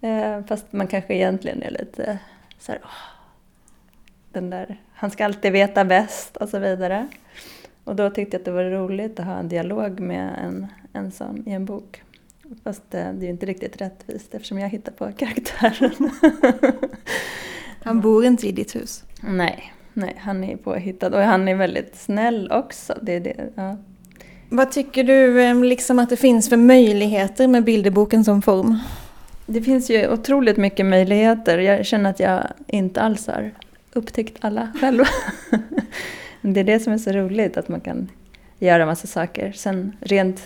Eh, 0.00 0.44
fast 0.46 0.72
man 0.72 0.86
kanske 0.86 1.14
egentligen 1.14 1.62
är 1.62 1.70
lite 1.70 2.18
så 2.58 2.72
här, 2.72 2.80
åh, 2.84 2.90
den 4.32 4.50
där, 4.50 4.80
han 4.94 5.10
ska 5.10 5.24
alltid 5.24 5.52
veta 5.52 5.84
bäst 5.84 6.36
och 6.36 6.48
så 6.48 6.58
vidare. 6.58 7.08
Och 7.84 7.96
då 7.96 8.10
tyckte 8.10 8.34
jag 8.34 8.40
att 8.40 8.44
det 8.44 8.50
var 8.50 8.64
roligt 8.64 9.20
att 9.20 9.26
ha 9.26 9.38
en 9.38 9.48
dialog 9.48 10.00
med 10.00 10.38
en, 10.44 10.66
en 10.92 11.12
sån 11.12 11.48
i 11.48 11.52
en 11.52 11.64
bok. 11.64 12.02
Fast 12.64 12.82
det, 12.90 12.98
det 12.98 13.24
är 13.24 13.26
ju 13.26 13.30
inte 13.30 13.46
riktigt 13.46 13.80
rättvist 13.80 14.34
eftersom 14.34 14.58
jag 14.58 14.68
hittar 14.68 14.92
på 14.92 15.12
karaktären. 15.12 16.10
Han 17.82 18.00
bor 18.00 18.24
inte 18.24 18.46
i 18.46 18.52
ditt 18.52 18.76
hus? 18.76 19.04
Nej, 19.22 19.72
Nej, 19.98 20.16
han 20.18 20.44
är 20.44 20.56
påhittad 20.56 21.14
och 21.14 21.22
han 21.22 21.48
är 21.48 21.54
väldigt 21.54 21.96
snäll 21.96 22.52
också. 22.52 22.98
Det 23.02 23.12
är 23.12 23.20
det, 23.20 23.50
ja. 23.54 23.76
Vad 24.48 24.72
tycker 24.72 25.04
du 25.04 25.42
eh, 25.42 25.64
liksom 25.64 25.98
att 25.98 26.10
det 26.10 26.16
finns 26.16 26.48
för 26.48 26.56
möjligheter 26.56 27.48
med 27.48 27.64
bilderboken 27.64 28.24
som 28.24 28.42
form? 28.42 28.78
Det 29.46 29.62
finns 29.62 29.90
ju 29.90 30.08
otroligt 30.08 30.56
mycket 30.56 30.86
möjligheter. 30.86 31.58
Jag 31.58 31.86
känner 31.86 32.10
att 32.10 32.20
jag 32.20 32.42
inte 32.66 33.00
alls 33.00 33.26
har 33.26 33.50
upptäckt 33.92 34.36
alla 34.40 34.72
själv. 34.80 35.04
det 36.40 36.60
är 36.60 36.64
det 36.64 36.80
som 36.80 36.92
är 36.92 36.98
så 36.98 37.12
roligt, 37.12 37.56
att 37.56 37.68
man 37.68 37.80
kan 37.80 38.08
göra 38.58 38.86
massa 38.86 39.06
saker. 39.06 39.52
Sen 39.52 39.96
rent 40.00 40.42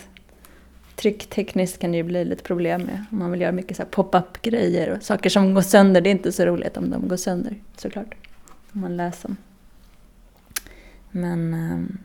trycktekniskt 0.95 1.79
kan 1.79 1.91
det 1.91 1.97
ju 1.97 2.03
bli 2.03 2.25
lite 2.25 2.43
problem 2.43 2.81
med 2.81 3.05
om 3.11 3.19
man 3.19 3.31
vill 3.31 3.41
göra 3.41 3.51
mycket 3.51 3.91
pop-up 3.91 4.41
grejer 4.41 4.89
och 4.89 5.03
saker 5.03 5.29
som 5.29 5.53
går 5.53 5.61
sönder. 5.61 6.01
Det 6.01 6.09
är 6.09 6.11
inte 6.11 6.31
så 6.31 6.45
roligt 6.45 6.77
om 6.77 6.89
de 6.89 7.07
går 7.07 7.17
sönder 7.17 7.55
såklart 7.77 8.15
om 8.73 8.81
man 8.81 8.97
läser 8.97 9.27
dem. 9.27 9.37
Men 11.11 11.53
ehm, 11.53 11.97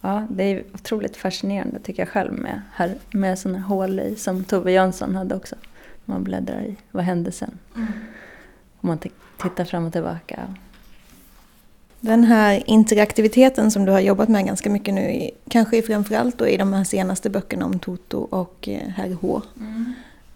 ja, 0.00 0.26
det 0.30 0.44
är 0.44 0.64
otroligt 0.74 1.16
fascinerande 1.16 1.78
tycker 1.80 2.02
jag 2.02 2.08
själv 2.08 2.32
med, 2.32 2.62
här, 2.72 2.94
med 3.10 3.38
sådana 3.38 3.60
hål 3.60 4.00
i 4.00 4.16
som 4.16 4.44
Tove 4.44 4.72
Jansson 4.72 5.14
hade 5.14 5.36
också. 5.36 5.56
Man 6.04 6.24
bläddrar 6.24 6.60
i, 6.62 6.76
vad 6.90 7.04
hände 7.04 7.32
sen? 7.32 7.58
Mm. 7.76 7.88
Om 8.80 8.86
man 8.88 8.98
tittar 9.38 9.64
fram 9.64 9.86
och 9.86 9.92
tillbaka. 9.92 10.54
Den 12.00 12.24
här 12.24 12.62
interaktiviteten 12.66 13.70
som 13.70 13.84
du 13.84 13.92
har 13.92 14.00
jobbat 14.00 14.28
med 14.28 14.46
ganska 14.46 14.70
mycket 14.70 14.94
nu, 14.94 15.30
kanske 15.48 15.82
framförallt 15.82 16.38
då 16.38 16.48
i 16.48 16.56
de 16.56 16.72
här 16.72 16.84
senaste 16.84 17.30
böckerna 17.30 17.66
om 17.66 17.78
Toto 17.78 18.18
och 18.18 18.68
eh, 18.68 18.88
Herr 18.88 19.12
H. 19.20 19.42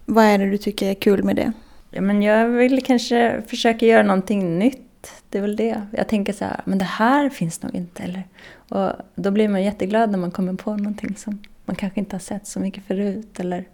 Vad 0.05 0.25
är 0.25 0.39
det 0.39 0.51
du 0.51 0.59
tycker 0.59 0.91
är 0.91 0.95
kul 0.95 1.25
med 1.25 1.37
det? 1.37 1.53
Ja, 1.91 2.01
men 2.01 2.23
jag 2.23 2.49
vill 2.49 2.85
kanske 2.85 3.43
försöka 3.47 3.87
göra 3.87 4.03
någonting 4.03 4.59
nytt. 4.59 4.84
Det 5.29 5.39
är 5.39 5.43
väl 5.43 5.57
det. 5.57 5.83
Jag 5.93 6.09
tänker 6.09 6.33
så 6.33 6.45
här, 6.45 6.61
men 6.65 6.79
det 6.79 6.85
här 6.85 7.29
finns 7.29 7.63
nog 7.63 7.75
inte. 7.75 8.03
Eller? 8.03 8.23
Och 8.69 8.93
då 9.15 9.31
blir 9.31 9.49
man 9.49 9.63
jätteglad 9.63 10.11
när 10.11 10.19
man 10.19 10.31
kommer 10.31 10.55
på 10.55 10.77
någonting 10.77 11.17
som 11.17 11.39
man 11.65 11.77
kanske 11.77 12.01
inte 12.01 12.17
har 12.17 12.21
sett 12.21 12.47
så 12.47 12.61
mycket 12.61 12.85
förut. 12.85 13.41
Eller... 13.41 13.65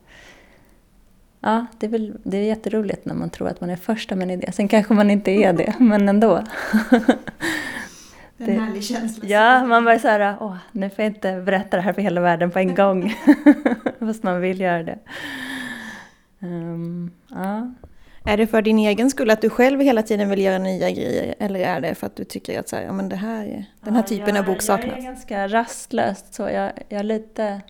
Ja, 1.41 1.67
det 1.79 1.87
är, 1.87 1.91
väl, 1.91 2.17
det 2.23 2.37
är 2.37 2.43
jätteroligt 2.43 3.05
när 3.05 3.15
man 3.15 3.31
tror 3.31 3.49
att 3.49 3.61
man 3.61 3.71
är 3.71 3.77
första 3.77 4.17
med 4.17 4.23
en 4.23 4.31
idé. 4.31 4.53
Sen 4.53 4.69
kanske 4.69 4.95
man 4.95 5.11
inte 5.11 5.31
är 5.31 5.53
det, 5.53 5.75
men 5.79 6.09
ändå. 6.09 6.37
En 8.39 8.47
Det- 8.47 8.53
härlig 8.53 8.85
känsla. 8.85 9.29
Ja, 9.29 9.65
man 9.67 9.85
bara 9.85 9.99
så 9.99 10.09
här, 10.09 10.37
åh, 10.41 10.57
nu 10.73 10.91
får 10.91 11.05
jag 11.05 11.15
inte 11.15 11.41
berätta 11.41 11.77
det 11.77 11.83
här 11.83 11.93
för 11.93 12.03
hela 12.03 12.21
världen 12.21 12.51
på 12.51 12.59
en 12.59 12.75
gång. 12.75 13.15
Fast 13.99 14.23
man 14.23 14.41
vill 14.41 14.61
göra 14.61 14.83
det. 14.83 14.99
Ehm, 16.41 17.11
ja. 17.29 17.75
Är 18.31 18.37
det 18.37 18.47
för 18.47 18.63
din 18.63 18.79
egen 18.79 19.11
skull 19.11 19.31
att 19.31 19.41
du 19.43 19.51
själv 19.51 19.81
hela 19.81 20.03
tiden 20.03 20.31
vill 20.31 20.39
göra 20.39 20.59
nya 20.59 20.91
grejer? 20.91 21.35
Eller 21.39 21.61
är 21.61 21.81
det 21.81 21.95
för 21.95 22.07
att 22.07 22.17
du 22.17 22.25
tycker 22.25 22.61
att 22.61 22.69
så 22.69 22.77
här, 22.77 22.83
ja, 22.83 22.93
men 22.93 23.09
det 23.09 23.17
här, 23.17 23.45
är- 23.47 23.65
den 23.81 23.95
här 23.95 24.03
Ja, 24.03 24.07
typen 24.09 24.29
jag, 24.35 24.39
av 24.39 24.45
bok 24.45 24.57
Jag 24.57 24.63
saknas? 24.63 24.97
är 24.99 25.03
ganska 25.03 25.49
rastlös. 25.49 26.25
Så 26.31 26.43
jag, 26.43 26.73
jag 26.89 27.05
lite... 27.07 27.61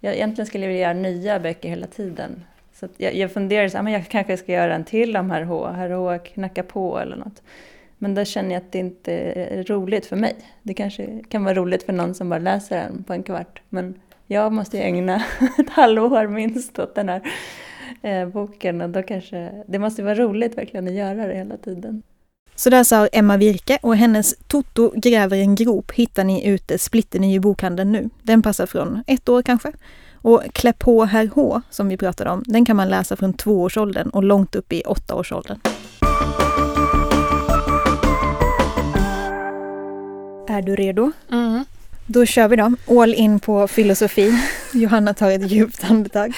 Jag, 0.00 0.14
egentligen 0.14 0.46
skulle 0.46 0.64
jag 0.64 0.68
vilja 0.68 0.82
göra 0.82 0.92
nya 0.98 1.40
böcker 1.40 1.68
hela 1.68 1.86
tiden. 1.86 2.44
Så 2.74 2.88
jag, 2.96 3.14
jag 3.14 3.32
funderar 3.32 3.68
så 3.68 3.76
här, 3.78 3.82
men 3.84 3.92
jag 3.92 4.08
kanske 4.08 4.36
ska 4.36 4.52
göra 4.52 4.74
en 4.74 4.84
till 4.84 5.16
om 5.16 5.30
Herr 5.30 5.42
H. 5.42 5.66
Herr 5.68 5.90
H 5.90 6.18
knacka 6.18 6.62
på 6.62 6.98
eller 6.98 7.16
något. 7.16 7.42
Men 7.98 8.14
då 8.14 8.24
känner 8.24 8.50
jag 8.54 8.60
att 8.60 8.72
det 8.72 8.78
inte 8.78 9.12
är 9.12 9.62
roligt 9.64 10.06
för 10.06 10.16
mig. 10.16 10.34
Det 10.62 10.74
kanske 10.74 11.22
kan 11.28 11.44
vara 11.44 11.54
roligt 11.54 11.82
för 11.82 11.92
någon 11.92 12.14
som 12.14 12.28
bara 12.28 12.38
läser 12.40 12.76
den 12.76 13.02
på 13.06 13.12
en 13.12 13.22
kvart. 13.22 13.62
Men 13.68 13.94
jag 14.26 14.52
måste 14.52 14.76
ju 14.76 14.82
ägna 14.82 15.16
ett 15.58 15.70
halvår 15.70 16.26
minst 16.26 16.78
åt 16.78 16.94
den 16.94 17.08
här 17.08 17.20
eh, 18.06 18.28
boken. 18.28 18.80
Och 18.80 18.90
då 18.90 19.02
kanske, 19.02 19.52
det 19.66 19.78
måste 19.78 20.02
vara 20.02 20.14
roligt 20.14 20.58
verkligen 20.58 20.88
att 20.88 20.94
göra 20.94 21.26
det 21.26 21.34
hela 21.34 21.56
tiden. 21.56 22.02
Så 22.54 22.70
där 22.70 22.84
sa 22.84 23.06
Emma 23.06 23.36
Virke 23.36 23.78
och 23.82 23.96
hennes 23.96 24.34
Toto 24.46 24.92
gräver 24.96 25.36
en 25.36 25.54
grop 25.54 25.92
hittar 25.92 26.24
ni 26.24 26.46
ute 26.48 26.78
splitterny 26.78 27.34
i 27.34 27.40
bokhandeln 27.40 27.92
nu. 27.92 28.10
Den 28.22 28.42
passar 28.42 28.66
från 28.66 29.02
ett 29.06 29.28
år 29.28 29.42
kanske. 29.42 29.72
Och 30.12 30.42
Klä 30.52 30.72
på 30.72 31.04
herr 31.04 31.30
H 31.34 31.60
som 31.70 31.88
vi 31.88 31.96
pratade 31.96 32.30
om, 32.30 32.42
den 32.46 32.64
kan 32.64 32.76
man 32.76 32.88
läsa 32.88 33.16
från 33.16 33.32
tvåårsåldern 33.32 34.08
och 34.08 34.24
långt 34.24 34.54
upp 34.54 34.72
i 34.72 34.82
åttaårsåldern. 34.82 35.58
Är 40.48 40.62
du 40.62 40.76
redo? 40.76 41.12
Mm. 41.32 41.64
Då 42.06 42.26
kör 42.26 42.48
vi 42.48 42.56
då. 42.56 42.72
All 43.02 43.14
in 43.14 43.40
på 43.40 43.68
filosofi. 43.68 44.32
Johanna 44.72 45.14
tar 45.14 45.30
ett 45.30 45.50
djupt 45.50 45.90
andetag. 45.90 46.34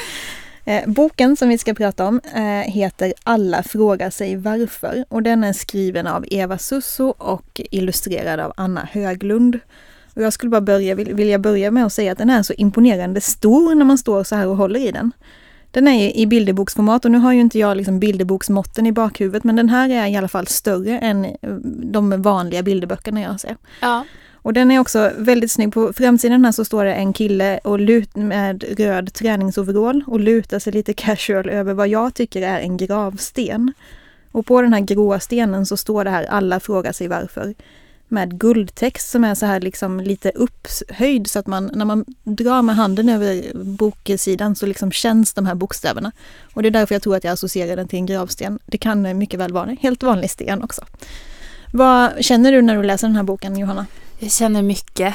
Eh, 0.69 0.83
boken 0.87 1.37
som 1.37 1.49
vi 1.49 1.59
ska 1.59 1.75
prata 1.75 2.07
om 2.07 2.21
eh, 2.35 2.73
heter 2.73 3.13
Alla 3.25 3.63
frågar 3.63 4.11
sig 4.11 4.37
varför 4.37 5.05
och 5.09 5.23
den 5.23 5.45
är 5.45 5.53
skriven 5.53 6.07
av 6.07 6.25
Eva 6.31 6.59
Susso 6.59 7.09
och 7.09 7.61
illustrerad 7.71 8.41
av 8.41 8.53
Anna 8.57 8.89
Höglund. 8.93 9.59
Och 10.15 10.23
jag 10.23 10.33
skulle 10.33 10.51
bara 10.51 10.61
börja, 10.61 10.95
vilja 10.95 11.39
börja 11.39 11.71
med 11.71 11.87
att 11.87 11.93
säga 11.93 12.13
att 12.13 12.19
den 12.19 12.31
är 12.31 12.43
så 12.43 12.53
imponerande 12.53 13.21
stor 13.21 13.75
när 13.75 13.85
man 13.85 13.99
står 13.99 14.25
så 14.25 14.37
här 14.37 14.47
och 14.47 14.57
håller 14.57 14.81
i 14.81 14.91
den. 14.91 15.13
Den 15.71 15.89
är 15.89 16.17
i 16.17 16.27
bilderboksformat 16.27 17.05
och 17.05 17.11
nu 17.11 17.19
har 17.19 17.33
ju 17.33 17.41
inte 17.41 17.59
jag 17.59 17.77
liksom 17.77 18.01
bilderboksmåtten 18.01 18.87
i 18.87 18.93
bakhuvudet 18.93 19.45
men 19.45 19.57
den 19.57 19.69
här 19.69 19.91
är 19.91 20.07
i 20.07 20.17
alla 20.17 20.29
fall 20.29 20.47
större 20.47 20.99
än 20.99 21.25
eh, 21.25 21.35
de 21.93 22.23
vanliga 22.23 22.63
bilderböckerna 22.63 23.21
jag 23.21 23.41
ser. 23.41 23.57
Ja. 23.81 24.05
Och 24.49 24.55
den 24.55 24.71
är 24.71 24.79
också 24.79 25.13
väldigt 25.17 25.51
snygg. 25.51 25.73
På 25.73 25.93
framsidan 25.93 26.45
här 26.45 26.53
så 26.53 26.65
står 26.65 26.85
det 26.85 26.95
en 26.95 27.13
kille 27.13 27.61
och 27.65 27.81
lut 27.81 28.17
med 28.17 28.65
röd 28.79 29.13
träningsoverall 29.13 30.05
och 30.07 30.21
lutar 30.21 30.59
sig 30.59 30.73
lite 30.73 30.93
casual 30.93 31.49
över 31.49 31.75
vad 31.75 31.89
jag 31.89 32.15
tycker 32.15 32.43
är 32.43 32.61
en 32.61 32.77
gravsten. 32.77 33.73
Och 34.33 34.47
på 34.47 34.63
den 34.63 34.73
här 34.73 34.81
gråa 34.81 35.21
stenen 35.21 35.67
så 35.67 35.77
står 35.77 36.05
det 36.05 36.11
här 36.11 36.25
alla 36.25 36.61
frågar 36.61 36.93
sig 36.93 37.09
varför 37.09 37.55
med 38.09 38.41
guldtext 38.41 39.11
som 39.11 39.25
är 39.25 39.35
så 39.35 39.47
här 39.47 39.61
liksom 39.61 40.01
lite 40.01 40.31
upphöjd 40.31 41.31
så 41.31 41.39
att 41.39 41.47
man 41.47 41.71
när 41.75 41.85
man 41.85 42.05
drar 42.25 42.63
med 42.63 42.77
handen 42.77 43.09
över 43.09 43.43
boksidan 43.55 44.55
så 44.57 44.67
liksom 44.67 44.93
känns 44.93 45.35
de 45.35 45.47
här 45.47 45.55
bokstäverna. 45.55 46.13
Och 46.55 46.63
det 46.63 46.69
är 46.69 46.71
därför 46.71 46.95
jag 46.95 47.03
tror 47.03 47.17
att 47.17 47.25
jag 47.25 47.33
associerar 47.33 47.77
den 47.77 47.89
till 47.89 47.99
en 47.99 48.07
gravsten. 48.07 48.59
Det 48.67 48.79
kan 48.79 49.19
mycket 49.19 49.41
väl 49.41 49.53
vara 49.53 49.71
en 49.71 49.77
helt 49.77 50.03
vanlig 50.03 50.31
sten 50.31 50.63
också. 50.63 50.85
Vad 51.73 52.25
känner 52.25 52.53
du 52.53 52.63
när 52.63 52.77
du 52.77 52.83
läser 52.83 53.07
den 53.07 53.17
här 53.17 53.23
boken 53.23 53.59
Johanna? 53.59 53.87
Jag 54.19 54.31
känner 54.33 54.63
mycket. 54.63 55.15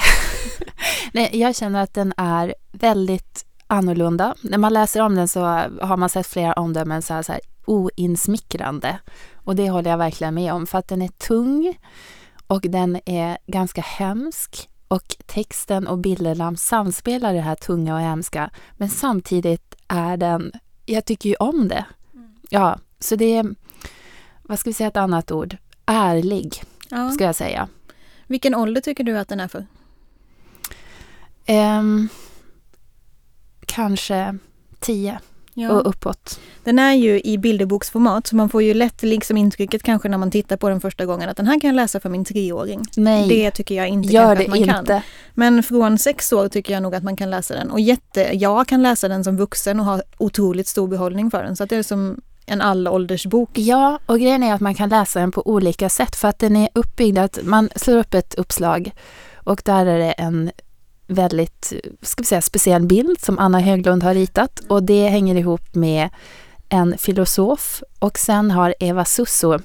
Nej, 1.13 1.29
jag 1.33 1.55
känner 1.55 1.83
att 1.83 1.93
den 1.93 2.13
är 2.17 2.55
väldigt 2.71 3.45
annorlunda. 3.67 4.35
När 4.41 4.57
man 4.57 4.73
läser 4.73 5.01
om 5.01 5.15
den 5.15 5.27
så 5.27 5.39
har 5.81 5.97
man 5.97 6.09
sett 6.09 6.27
flera 6.27 6.53
omdömen 6.53 7.01
så 7.01 7.13
här, 7.13 7.21
så 7.21 7.31
här 7.31 7.41
oinsmickrande. 7.65 8.97
Och 9.35 9.55
det 9.55 9.69
håller 9.69 9.89
jag 9.89 9.97
verkligen 9.97 10.33
med 10.33 10.53
om 10.53 10.67
för 10.67 10.77
att 10.77 10.87
den 10.87 11.01
är 11.01 11.07
tung 11.07 11.77
och 12.47 12.61
den 12.61 12.99
är 13.05 13.37
ganska 13.47 13.81
hemsk 13.81 14.69
och 14.87 15.15
texten 15.25 15.87
och 15.87 15.97
bilderna 15.97 16.55
samspelar 16.55 17.33
det 17.33 17.41
här 17.41 17.55
tunga 17.55 17.95
och 17.95 18.01
hemska. 18.01 18.49
Men 18.77 18.89
samtidigt 18.89 19.75
är 19.87 20.17
den, 20.17 20.51
jag 20.85 21.05
tycker 21.05 21.29
ju 21.29 21.35
om 21.35 21.67
det. 21.67 21.85
Ja, 22.49 22.77
så 22.99 23.15
det 23.15 23.35
är, 23.37 23.55
vad 24.41 24.59
ska 24.59 24.69
vi 24.69 24.73
säga 24.73 24.87
ett 24.87 24.97
annat 24.97 25.31
ord? 25.31 25.57
Ärlig, 25.85 26.63
Ja. 26.89 27.11
ska 27.11 27.23
jag 27.23 27.35
säga. 27.35 27.67
Vilken 28.33 28.55
ålder 28.55 28.81
tycker 28.81 29.03
du 29.03 29.17
att 29.17 29.27
den 29.27 29.39
är 29.39 29.47
för? 29.47 29.65
Ehm, 31.45 32.09
kanske 33.65 34.37
tio 34.79 35.19
och 35.71 35.89
uppåt. 35.89 36.39
Den 36.63 36.79
är 36.79 36.93
ju 36.93 37.21
i 37.21 37.37
bilderboksformat 37.37 38.27
så 38.27 38.35
man 38.35 38.49
får 38.49 38.63
ju 38.63 38.73
lätt 38.73 39.03
liksom 39.03 39.37
intrycket 39.37 39.83
kanske 39.83 40.09
när 40.09 40.17
man 40.17 40.31
tittar 40.31 40.57
på 40.57 40.69
den 40.69 40.81
första 40.81 41.05
gången 41.05 41.29
att 41.29 41.37
den 41.37 41.47
här 41.47 41.59
kan 41.59 41.67
jag 41.67 41.75
läsa 41.75 41.99
för 41.99 42.09
min 42.09 42.25
treåring. 42.25 42.81
Nej, 42.97 43.29
Det 43.29 43.51
tycker 43.51 43.75
jag 43.75 43.87
inte 43.87 44.13
gör 44.13 44.35
det 44.35 44.41
att 44.41 44.47
man 44.47 44.63
kan. 44.63 44.79
inte. 44.79 45.03
Men 45.33 45.63
från 45.63 45.97
sex 45.97 46.33
år 46.33 46.47
tycker 46.47 46.73
jag 46.73 46.83
nog 46.83 46.95
att 46.95 47.03
man 47.03 47.15
kan 47.15 47.29
läsa 47.29 47.53
den. 47.53 47.71
Och 47.71 47.79
jätte, 47.79 48.29
jag 48.33 48.67
kan 48.67 48.83
läsa 48.83 49.07
den 49.07 49.23
som 49.23 49.37
vuxen 49.37 49.79
och 49.79 49.85
ha 49.85 50.01
otroligt 50.17 50.67
stor 50.67 50.87
behållning 50.87 51.31
för 51.31 51.43
den. 51.43 51.55
Så 51.55 51.63
att 51.63 51.69
det 51.69 51.75
är 51.75 51.83
som 51.83 52.21
en 52.45 52.61
allåldersbok. 52.61 53.49
Ja, 53.53 53.99
och 54.05 54.19
grejen 54.19 54.43
är 54.43 54.53
att 54.53 54.61
man 54.61 54.75
kan 54.75 54.89
läsa 54.89 55.19
den 55.19 55.31
på 55.31 55.47
olika 55.47 55.89
sätt 55.89 56.15
för 56.15 56.27
att 56.27 56.39
den 56.39 56.55
är 56.55 56.69
uppbyggd 56.73 57.17
att 57.17 57.39
man 57.43 57.69
slår 57.75 57.97
upp 57.97 58.13
ett 58.13 58.35
uppslag 58.35 58.91
och 59.35 59.61
där 59.65 59.85
är 59.85 59.99
det 59.99 60.11
en 60.11 60.51
väldigt, 61.07 61.73
ska 62.01 62.21
vi 62.21 62.25
säga, 62.25 62.41
speciell 62.41 62.85
bild 62.85 63.21
som 63.21 63.39
Anna 63.39 63.59
Höglund 63.59 64.03
har 64.03 64.13
ritat 64.13 64.59
och 64.67 64.83
det 64.83 65.07
hänger 65.09 65.35
ihop 65.35 65.75
med 65.75 66.09
en 66.69 66.97
filosof 66.97 67.83
och 67.99 68.19
sen 68.19 68.51
har 68.51 68.75
Eva 68.79 69.05
Susso 69.05 69.59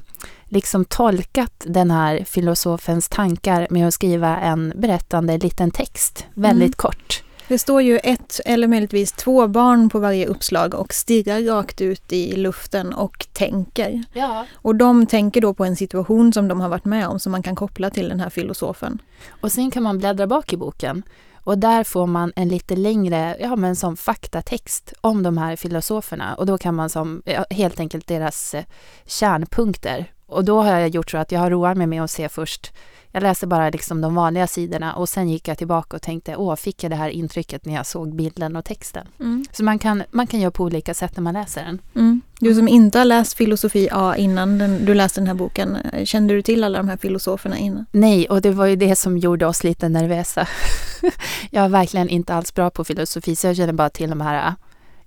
liksom 0.44 0.84
tolkat 0.84 1.64
den 1.66 1.90
här 1.90 2.24
filosofens 2.24 3.08
tankar 3.08 3.66
med 3.70 3.88
att 3.88 3.94
skriva 3.94 4.36
en 4.38 4.72
berättande 4.76 5.38
liten 5.38 5.70
text, 5.70 6.26
väldigt 6.34 6.66
Mm. 6.66 6.72
kort. 6.76 7.22
Det 7.48 7.58
står 7.58 7.82
ju 7.82 7.98
ett 7.98 8.40
eller 8.44 8.68
möjligtvis 8.68 9.12
två 9.12 9.48
barn 9.48 9.88
på 9.88 9.98
varje 9.98 10.26
uppslag 10.26 10.74
och 10.74 10.94
stirrar 10.94 11.40
rakt 11.40 11.80
ut 11.80 12.12
i 12.12 12.36
luften 12.36 12.92
och 12.92 13.26
tänker. 13.32 14.02
Ja. 14.12 14.46
Och 14.54 14.76
de 14.76 15.06
tänker 15.06 15.40
då 15.40 15.54
på 15.54 15.64
en 15.64 15.76
situation 15.76 16.32
som 16.32 16.48
de 16.48 16.60
har 16.60 16.68
varit 16.68 16.84
med 16.84 17.08
om 17.08 17.18
som 17.18 17.32
man 17.32 17.42
kan 17.42 17.56
koppla 17.56 17.90
till 17.90 18.08
den 18.08 18.20
här 18.20 18.30
filosofen. 18.30 18.98
Och 19.40 19.52
sen 19.52 19.70
kan 19.70 19.82
man 19.82 19.98
bläddra 19.98 20.26
bak 20.26 20.52
i 20.52 20.56
boken 20.56 21.02
och 21.48 21.58
där 21.58 21.84
får 21.84 22.06
man 22.06 22.32
en 22.36 22.48
lite 22.48 22.76
längre, 22.76 23.36
ja 23.40 23.56
men 23.56 23.76
som 23.76 23.96
faktatext 23.96 24.92
om 25.00 25.22
de 25.22 25.38
här 25.38 25.56
filosoferna 25.56 26.34
och 26.34 26.46
då 26.46 26.58
kan 26.58 26.74
man 26.74 26.90
som, 26.90 27.22
helt 27.50 27.80
enkelt 27.80 28.06
deras 28.06 28.54
eh, 28.54 28.64
kärnpunkter. 29.06 30.12
Och 30.26 30.44
då 30.44 30.62
har 30.62 30.78
jag 30.78 30.88
gjort 30.88 31.10
så 31.10 31.18
att 31.18 31.32
jag 31.32 31.40
har 31.40 31.50
roat 31.50 31.76
mig 31.76 31.86
med 31.86 32.02
att 32.02 32.10
se 32.10 32.28
först, 32.28 32.72
jag 33.12 33.22
läste 33.22 33.46
bara 33.46 33.70
liksom 33.70 34.00
de 34.00 34.14
vanliga 34.14 34.46
sidorna 34.46 34.94
och 34.94 35.08
sen 35.08 35.28
gick 35.28 35.48
jag 35.48 35.58
tillbaka 35.58 35.96
och 35.96 36.02
tänkte, 36.02 36.36
åh, 36.36 36.56
fick 36.56 36.84
jag 36.84 36.92
det 36.92 36.96
här 36.96 37.08
intrycket 37.08 37.64
när 37.64 37.74
jag 37.74 37.86
såg 37.86 38.14
bilden 38.14 38.56
och 38.56 38.64
texten? 38.64 39.06
Så 39.52 39.64
man 39.64 39.78
kan, 39.78 40.02
man 40.10 40.26
kan 40.26 40.40
göra 40.40 40.50
på 40.50 40.64
olika 40.64 40.94
sätt 40.94 41.16
när 41.16 41.22
man 41.22 41.34
läser 41.34 41.64
den. 41.64 41.78
Mm. 41.94 42.20
Du 42.40 42.54
som 42.54 42.68
inte 42.68 42.98
har 42.98 43.04
läst 43.04 43.34
filosofi 43.34 43.88
A 43.92 44.14
innan 44.16 44.58
den, 44.58 44.84
du 44.84 44.94
läste 44.94 45.20
den 45.20 45.26
här 45.26 45.34
boken, 45.34 45.76
eh, 45.76 46.04
kände 46.04 46.34
du 46.34 46.42
till 46.42 46.64
alla 46.64 46.78
de 46.78 46.88
här 46.88 46.96
filosoferna 46.96 47.58
innan? 47.58 47.86
Nej, 47.90 48.28
och 48.28 48.40
det 48.40 48.50
var 48.50 48.66
ju 48.66 48.76
det 48.76 48.96
som 48.96 49.18
gjorde 49.18 49.46
oss 49.46 49.64
lite 49.64 49.88
nervösa. 49.88 50.46
jag 51.50 51.64
är 51.64 51.68
verkligen 51.68 52.08
inte 52.08 52.34
alls 52.34 52.54
bra 52.54 52.70
på 52.70 52.84
filosofi, 52.84 53.36
så 53.36 53.46
jag 53.46 53.56
känner 53.56 53.72
bara 53.72 53.90
till 53.90 54.10
de 54.10 54.20
här, 54.20 54.54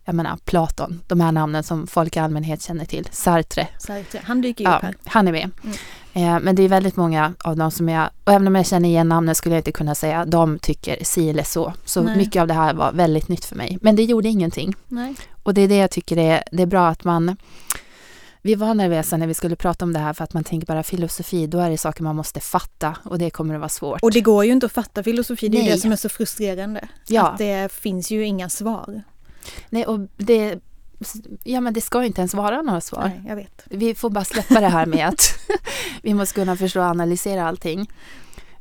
jag 0.06 0.16
menar 0.16 0.38
Platon, 0.46 1.02
de 1.08 1.20
här 1.22 1.32
namnen 1.32 1.64
som 1.64 1.88
folk 1.88 2.16
i 2.16 2.20
allmänhet 2.20 2.62
känner 2.62 2.86
till. 2.86 3.08
Sartre, 3.12 3.68
Sartre, 3.80 4.22
han 4.24 4.42
dyker 4.42 4.64
ja, 4.64 4.76
upp 4.78 4.84
här. 4.84 4.96
han 5.06 5.28
är 5.28 5.32
med. 5.32 5.50
Mm. 5.64 5.76
Eh, 6.14 6.40
men 6.44 6.56
det 6.56 6.64
är 6.64 6.70
väldigt 6.70 6.96
många 6.96 7.34
av 7.44 7.56
dem 7.58 7.72
som 7.72 7.90
jag, 7.90 8.10
och 8.24 8.34
även 8.34 8.48
om 8.48 8.56
jag 8.56 8.66
känner 8.66 8.90
igen 8.90 9.10
namnen 9.10 9.36
skulle 9.36 9.56
jag 9.56 9.60
inte 9.60 9.72
kunna 9.72 9.96
säga 9.96 10.26
de 10.26 10.60
tycker 10.60 11.04
si 11.04 11.30
eller 11.30 11.44
så. 11.44 11.74
Så 11.86 12.02
Nej. 12.02 12.18
mycket 12.18 12.42
av 12.42 12.48
det 12.48 12.54
här 12.54 12.74
var 12.74 12.92
väldigt 12.92 13.28
nytt 13.28 13.46
för 13.46 13.56
mig. 13.56 13.78
Men 13.82 13.96
det 13.96 14.04
gjorde 14.04 14.30
ingenting. 14.30 14.74
Nej. 14.88 15.16
Och 15.44 15.54
det 15.54 15.62
är 15.62 15.68
det 15.68 15.78
jag 15.78 15.92
tycker 15.92 16.18
är, 16.18 16.44
det 16.52 16.64
är 16.64 16.68
bra 16.68 16.88
att 16.88 17.04
man 17.04 17.38
Vi 18.42 18.56
var 18.56 18.74
nervösa 18.74 19.18
när 19.18 19.28
vi 19.28 19.34
skulle 19.34 19.56
prata 19.56 19.86
om 19.86 19.94
det 19.94 20.00
här 20.00 20.14
för 20.14 20.24
att 20.24 20.34
man 20.34 20.44
tänker 20.44 20.68
bara 20.68 20.84
filosofi, 20.84 21.48
då 21.48 21.60
är 21.60 21.70
det 21.70 21.78
saker 21.78 22.04
man 22.04 22.16
måste 22.16 22.40
fatta 22.40 22.96
och 23.04 23.20
det 23.20 23.30
kommer 23.30 23.54
att 23.54 23.60
vara 23.60 23.70
svårt. 23.70 24.04
Och 24.04 24.12
det 24.12 24.22
går 24.22 24.46
ju 24.46 24.52
inte 24.52 24.66
att 24.66 24.72
fatta 24.72 25.04
filosofi, 25.04 25.50
det 25.50 25.58
är 25.58 25.64
Nej. 25.64 25.72
det 25.72 25.78
som 25.78 25.92
är 25.92 25.96
så 25.96 26.10
frustrerande. 26.10 26.88
Ja. 27.08 27.28
Att 27.28 27.38
det 27.38 27.72
finns 27.72 28.12
ju 28.12 28.26
inga 28.26 28.50
svar. 28.50 29.04
Nej, 29.70 29.86
och 29.86 30.00
det, 30.18 30.60
ja, 31.44 31.62
men 31.62 31.74
det 31.74 31.82
ska 31.82 32.00
ju 32.02 32.08
inte 32.08 32.22
ens 32.22 32.34
vara 32.34 32.62
några 32.62 32.82
svar. 32.82 33.04
Nej, 33.16 33.22
jag 33.28 33.36
vet. 33.36 33.62
Vi 33.66 33.96
får 33.96 34.10
bara 34.10 34.26
släppa 34.26 34.60
det 34.60 34.68
här 34.68 34.86
med 34.86 35.08
att 35.08 35.40
vi 36.02 36.14
måste 36.14 36.36
kunna 36.36 36.56
förstå 36.56 36.80
och 36.80 36.86
analysera 36.86 37.48
allting. 37.48 37.90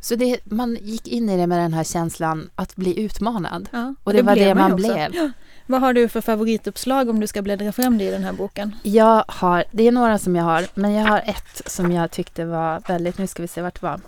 Så 0.03 0.15
det, 0.15 0.41
man 0.45 0.79
gick 0.81 1.09
in 1.09 1.29
i 1.29 1.37
det 1.37 1.47
med 1.47 1.59
den 1.59 1.75
här 1.75 1.85
känslan 1.85 2.51
att 2.55 2.77
bli 2.77 3.01
utmanad. 3.01 3.69
Ja, 3.73 3.95
Och 4.05 4.13
det 4.13 4.23
var 4.23 4.37
det 4.37 4.55
man 4.55 4.77
blev. 4.77 5.15
Ja. 5.15 5.31
Vad 5.67 5.81
har 5.81 5.93
du 5.93 6.09
för 6.09 6.21
favorituppslag 6.21 7.09
om 7.09 7.21
du 7.21 7.27
ska 7.27 7.43
bläddra 7.43 7.73
fram 7.73 7.99
det 7.99 8.05
i 8.05 8.11
den 8.11 8.25
här 8.25 8.33
boken? 8.33 8.77
Jag 8.83 9.25
har, 9.29 9.65
det 9.73 9.89
är 9.89 9.93
några 9.93 10.19
som 10.19 10.37
jag 10.37 10.45
har, 10.45 10.67
men 10.75 10.93
jag 10.93 11.07
har 11.07 11.19
ett 11.27 11.63
som 11.67 11.93
jag 11.93 12.11
tyckte 12.11 12.45
var 12.45 12.83
väldigt, 12.89 13.19
nu 13.19 13.27
ska 13.27 13.43
vi 13.43 13.49
se 13.49 13.63
vart 13.63 13.81
det 13.81 13.87
var. 13.87 14.01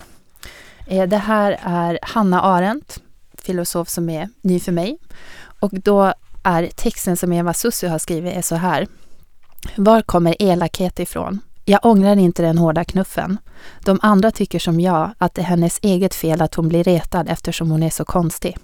Eh, 0.86 1.08
Det 1.08 1.16
här 1.16 1.58
är 1.62 1.98
Hanna 2.02 2.40
Arendt, 2.40 2.98
filosof 3.38 3.88
som 3.88 4.10
är 4.10 4.28
ny 4.40 4.60
för 4.60 4.72
mig. 4.72 4.98
Och 5.60 5.70
då 5.72 6.14
är 6.42 6.66
texten 6.66 7.16
som 7.16 7.32
Eva 7.32 7.54
Sussu 7.54 7.88
har 7.88 7.98
skrivit 7.98 8.36
är 8.36 8.42
så 8.42 8.54
här. 8.54 8.86
Var 9.76 10.02
kommer 10.02 10.42
elakhet 10.42 10.98
ifrån? 10.98 11.40
Jag 11.64 11.86
ångrar 11.86 12.16
inte 12.16 12.42
den 12.42 12.58
hårda 12.58 12.84
knuffen. 12.84 13.38
De 13.84 13.98
andra 14.02 14.30
tycker 14.30 14.58
som 14.58 14.80
jag 14.80 15.10
att 15.18 15.34
det 15.34 15.40
är 15.40 15.46
hennes 15.46 15.78
eget 15.82 16.14
fel 16.14 16.42
att 16.42 16.54
hon 16.54 16.68
blir 16.68 16.84
retad 16.84 17.28
eftersom 17.28 17.70
hon 17.70 17.82
är 17.82 17.90
så 17.90 18.04
konstig. 18.04 18.58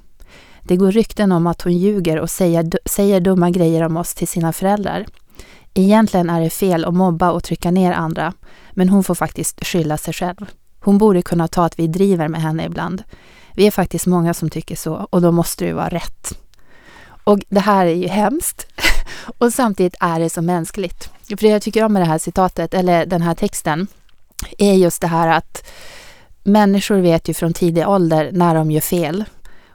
Det 0.62 0.76
går 0.76 0.92
rykten 0.92 1.32
om 1.32 1.46
att 1.46 1.62
hon 1.62 1.78
ljuger 1.78 2.20
och 2.20 2.30
säger, 2.30 2.70
säger 2.84 3.20
dumma 3.20 3.50
grejer 3.50 3.82
om 3.82 3.96
oss 3.96 4.14
till 4.14 4.28
sina 4.28 4.52
föräldrar. 4.52 5.06
Egentligen 5.74 6.30
är 6.30 6.40
det 6.40 6.50
fel 6.50 6.84
att 6.84 6.94
mobba 6.94 7.30
och 7.30 7.44
trycka 7.44 7.70
ner 7.70 7.92
andra, 7.92 8.32
men 8.70 8.88
hon 8.88 9.04
får 9.04 9.14
faktiskt 9.14 9.66
skylla 9.66 9.96
sig 9.96 10.14
själv. 10.14 10.46
Hon 10.80 10.98
borde 10.98 11.22
kunna 11.22 11.48
ta 11.48 11.64
att 11.64 11.78
vi 11.78 11.86
driver 11.86 12.28
med 12.28 12.42
henne 12.42 12.64
ibland. 12.64 13.02
Vi 13.54 13.66
är 13.66 13.70
faktiskt 13.70 14.06
många 14.06 14.34
som 14.34 14.50
tycker 14.50 14.76
så 14.76 14.94
och 14.94 15.22
då 15.22 15.32
måste 15.32 15.64
det 15.64 15.68
ju 15.68 15.74
vara 15.74 15.88
rätt. 15.88 16.38
Och 17.28 17.40
det 17.48 17.60
här 17.60 17.86
är 17.86 17.94
ju 17.94 18.08
hemskt 18.08 18.66
och 19.38 19.52
samtidigt 19.52 19.94
är 20.00 20.20
det 20.20 20.30
så 20.30 20.42
mänskligt. 20.42 21.10
För 21.28 21.36
det 21.36 21.48
jag 21.48 21.62
tycker 21.62 21.84
om 21.84 21.92
med 21.92 22.02
det 22.02 22.06
här 22.06 22.18
citatet, 22.18 22.74
eller 22.74 23.06
den 23.06 23.22
här 23.22 23.34
texten, 23.34 23.86
är 24.58 24.74
just 24.74 25.00
det 25.00 25.06
här 25.06 25.28
att 25.28 25.66
människor 26.42 26.96
vet 26.96 27.28
ju 27.28 27.34
från 27.34 27.52
tidig 27.52 27.88
ålder 27.88 28.30
när 28.32 28.54
de 28.54 28.70
gör 28.70 28.80
fel 28.80 29.24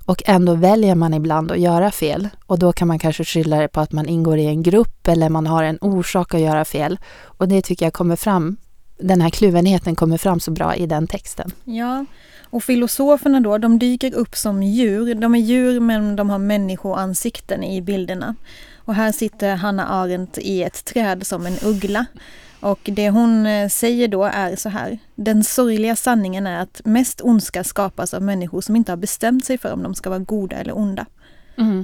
och 0.06 0.24
ändå 0.26 0.54
väljer 0.54 0.96
man 0.96 1.14
ibland 1.14 1.52
att 1.52 1.60
göra 1.60 1.92
fel 1.92 2.30
och 2.46 2.60
då 2.60 2.74
kan 2.74 2.88
man 2.88 3.00
kanske 3.00 3.24
skylla 3.24 3.58
det 3.58 3.68
på 3.68 3.82
att 3.82 3.92
man 3.92 4.10
ingår 4.10 4.38
i 4.38 4.46
en 4.46 4.64
grupp 4.64 5.08
eller 5.08 5.30
man 5.30 5.48
har 5.48 5.64
en 5.64 5.78
orsak 5.82 6.34
att 6.34 6.42
göra 6.42 6.66
fel. 6.66 7.00
Och 7.22 7.48
det 7.48 7.62
tycker 7.62 7.86
jag 7.86 7.94
kommer 7.94 8.16
fram, 8.16 8.58
den 9.04 9.22
här 9.22 9.30
kluvenheten 9.30 9.96
kommer 9.96 10.18
fram 10.18 10.40
så 10.40 10.52
bra 10.52 10.76
i 10.76 10.86
den 10.86 11.08
texten. 11.08 11.52
Ja, 11.64 12.06
och 12.50 12.64
filosoferna 12.64 13.40
då, 13.40 13.58
de 13.58 13.80
dyker 13.80 14.14
upp 14.14 14.36
som 14.36 14.64
djur. 14.64 15.16
De 15.16 15.36
är 15.36 15.40
djur 15.40 15.80
men 15.80 16.16
de 16.16 16.30
har 16.30 16.38
människoansikten 16.40 17.64
i 17.64 17.82
bilderna. 17.82 18.36
Och 18.78 18.96
här 18.96 19.12
sitter 19.12 19.56
Hanna 19.56 19.88
Arendt 19.88 20.38
i 20.38 20.64
ett 20.64 20.86
träd 20.86 21.28
som 21.28 21.46
en 21.46 21.58
uggla. 21.64 22.06
Och 22.60 22.80
det 22.84 23.10
hon 23.10 23.46
eh, 23.46 23.70
säger 23.70 24.08
då 24.08 24.24
är 24.24 24.56
så 24.56 24.70
här. 24.70 25.00
Den 25.16 25.44
sorgliga 25.44 25.96
sanningen 25.96 26.48
är 26.48 26.60
att 26.60 26.82
mest 26.86 27.22
ondska 27.22 27.64
skapas 27.64 28.14
av 28.14 28.22
människor 28.22 28.62
som 28.62 28.76
inte 28.76 28.92
har 28.92 28.98
bestämt 28.98 29.46
sig 29.46 29.58
för 29.58 29.74
om 29.74 29.84
de 29.84 29.96
ska 29.96 30.10
vara 30.10 30.20
goda 30.20 30.56
eller 30.56 30.78
onda. 30.78 31.06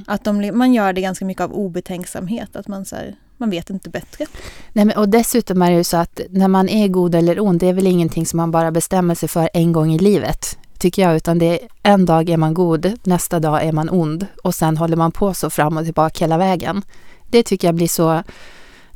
Att 0.07 0.23
de, 0.23 0.51
man 0.57 0.73
gör 0.73 0.93
det 0.93 1.01
ganska 1.01 1.25
mycket 1.25 1.43
av 1.43 1.53
obetänksamhet, 1.53 2.55
att 2.55 2.67
man, 2.67 2.85
så 2.85 2.95
här, 2.95 3.15
man 3.39 3.49
vet 3.49 3.69
inte 3.69 3.89
bättre. 3.89 4.25
Nej, 4.73 4.85
men, 4.85 4.97
och 4.97 5.09
dessutom 5.09 5.61
är 5.61 5.71
det 5.71 5.77
ju 5.77 5.83
så 5.83 5.97
att 5.97 6.21
när 6.29 6.47
man 6.47 6.69
är 6.69 6.87
god 6.87 7.15
eller 7.15 7.39
ond, 7.39 7.59
det 7.59 7.67
är 7.67 7.73
väl 7.73 7.87
ingenting 7.87 8.25
som 8.25 8.37
man 8.37 8.51
bara 8.51 8.71
bestämmer 8.71 9.15
sig 9.15 9.29
för 9.29 9.49
en 9.53 9.71
gång 9.71 9.93
i 9.93 9.99
livet, 9.99 10.57
tycker 10.77 11.01
jag, 11.01 11.15
utan 11.15 11.39
det 11.39 11.45
är 11.45 11.67
en 11.83 12.05
dag 12.05 12.29
är 12.29 12.37
man 12.37 12.53
god, 12.53 12.93
nästa 13.03 13.39
dag 13.39 13.63
är 13.63 13.71
man 13.71 13.89
ond 13.89 14.27
och 14.43 14.55
sen 14.55 14.77
håller 14.77 14.97
man 14.97 15.11
på 15.11 15.33
så 15.33 15.49
fram 15.49 15.77
och 15.77 15.85
tillbaka 15.85 16.25
hela 16.25 16.37
vägen. 16.37 16.81
Det 17.29 17.43
tycker 17.43 17.67
jag 17.67 17.75
blir 17.75 17.87
så, 17.87 18.23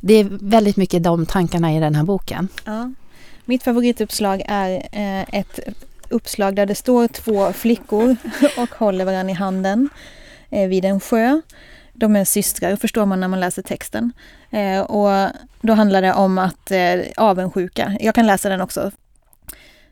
det 0.00 0.14
är 0.14 0.24
väldigt 0.40 0.76
mycket 0.76 1.02
de 1.02 1.26
tankarna 1.26 1.74
i 1.74 1.80
den 1.80 1.94
här 1.94 2.04
boken. 2.04 2.48
Ja. 2.64 2.92
Mitt 3.44 3.62
favorituppslag 3.62 4.42
är 4.46 4.70
eh, 4.92 5.34
ett 5.40 5.60
uppslag 6.08 6.56
där 6.56 6.66
det 6.66 6.74
står 6.74 7.08
två 7.08 7.52
flickor 7.52 8.16
och 8.56 8.74
håller 8.74 9.04
varandra 9.04 9.30
i 9.30 9.34
handen 9.34 9.88
eh, 10.50 10.68
vid 10.68 10.84
en 10.84 11.00
sjö. 11.00 11.40
De 11.94 12.16
är 12.16 12.24
systrar, 12.24 12.76
förstår 12.76 13.06
man 13.06 13.20
när 13.20 13.28
man 13.28 13.40
läser 13.40 13.62
texten. 13.62 14.12
Eh, 14.50 14.80
och 14.80 15.30
då 15.60 15.72
handlar 15.72 16.02
det 16.02 16.12
om 16.12 16.38
att 16.38 16.70
eh, 16.70 17.00
avundsjuka. 17.16 17.96
Jag 18.00 18.14
kan 18.14 18.26
läsa 18.26 18.48
den 18.48 18.60
också. 18.60 18.90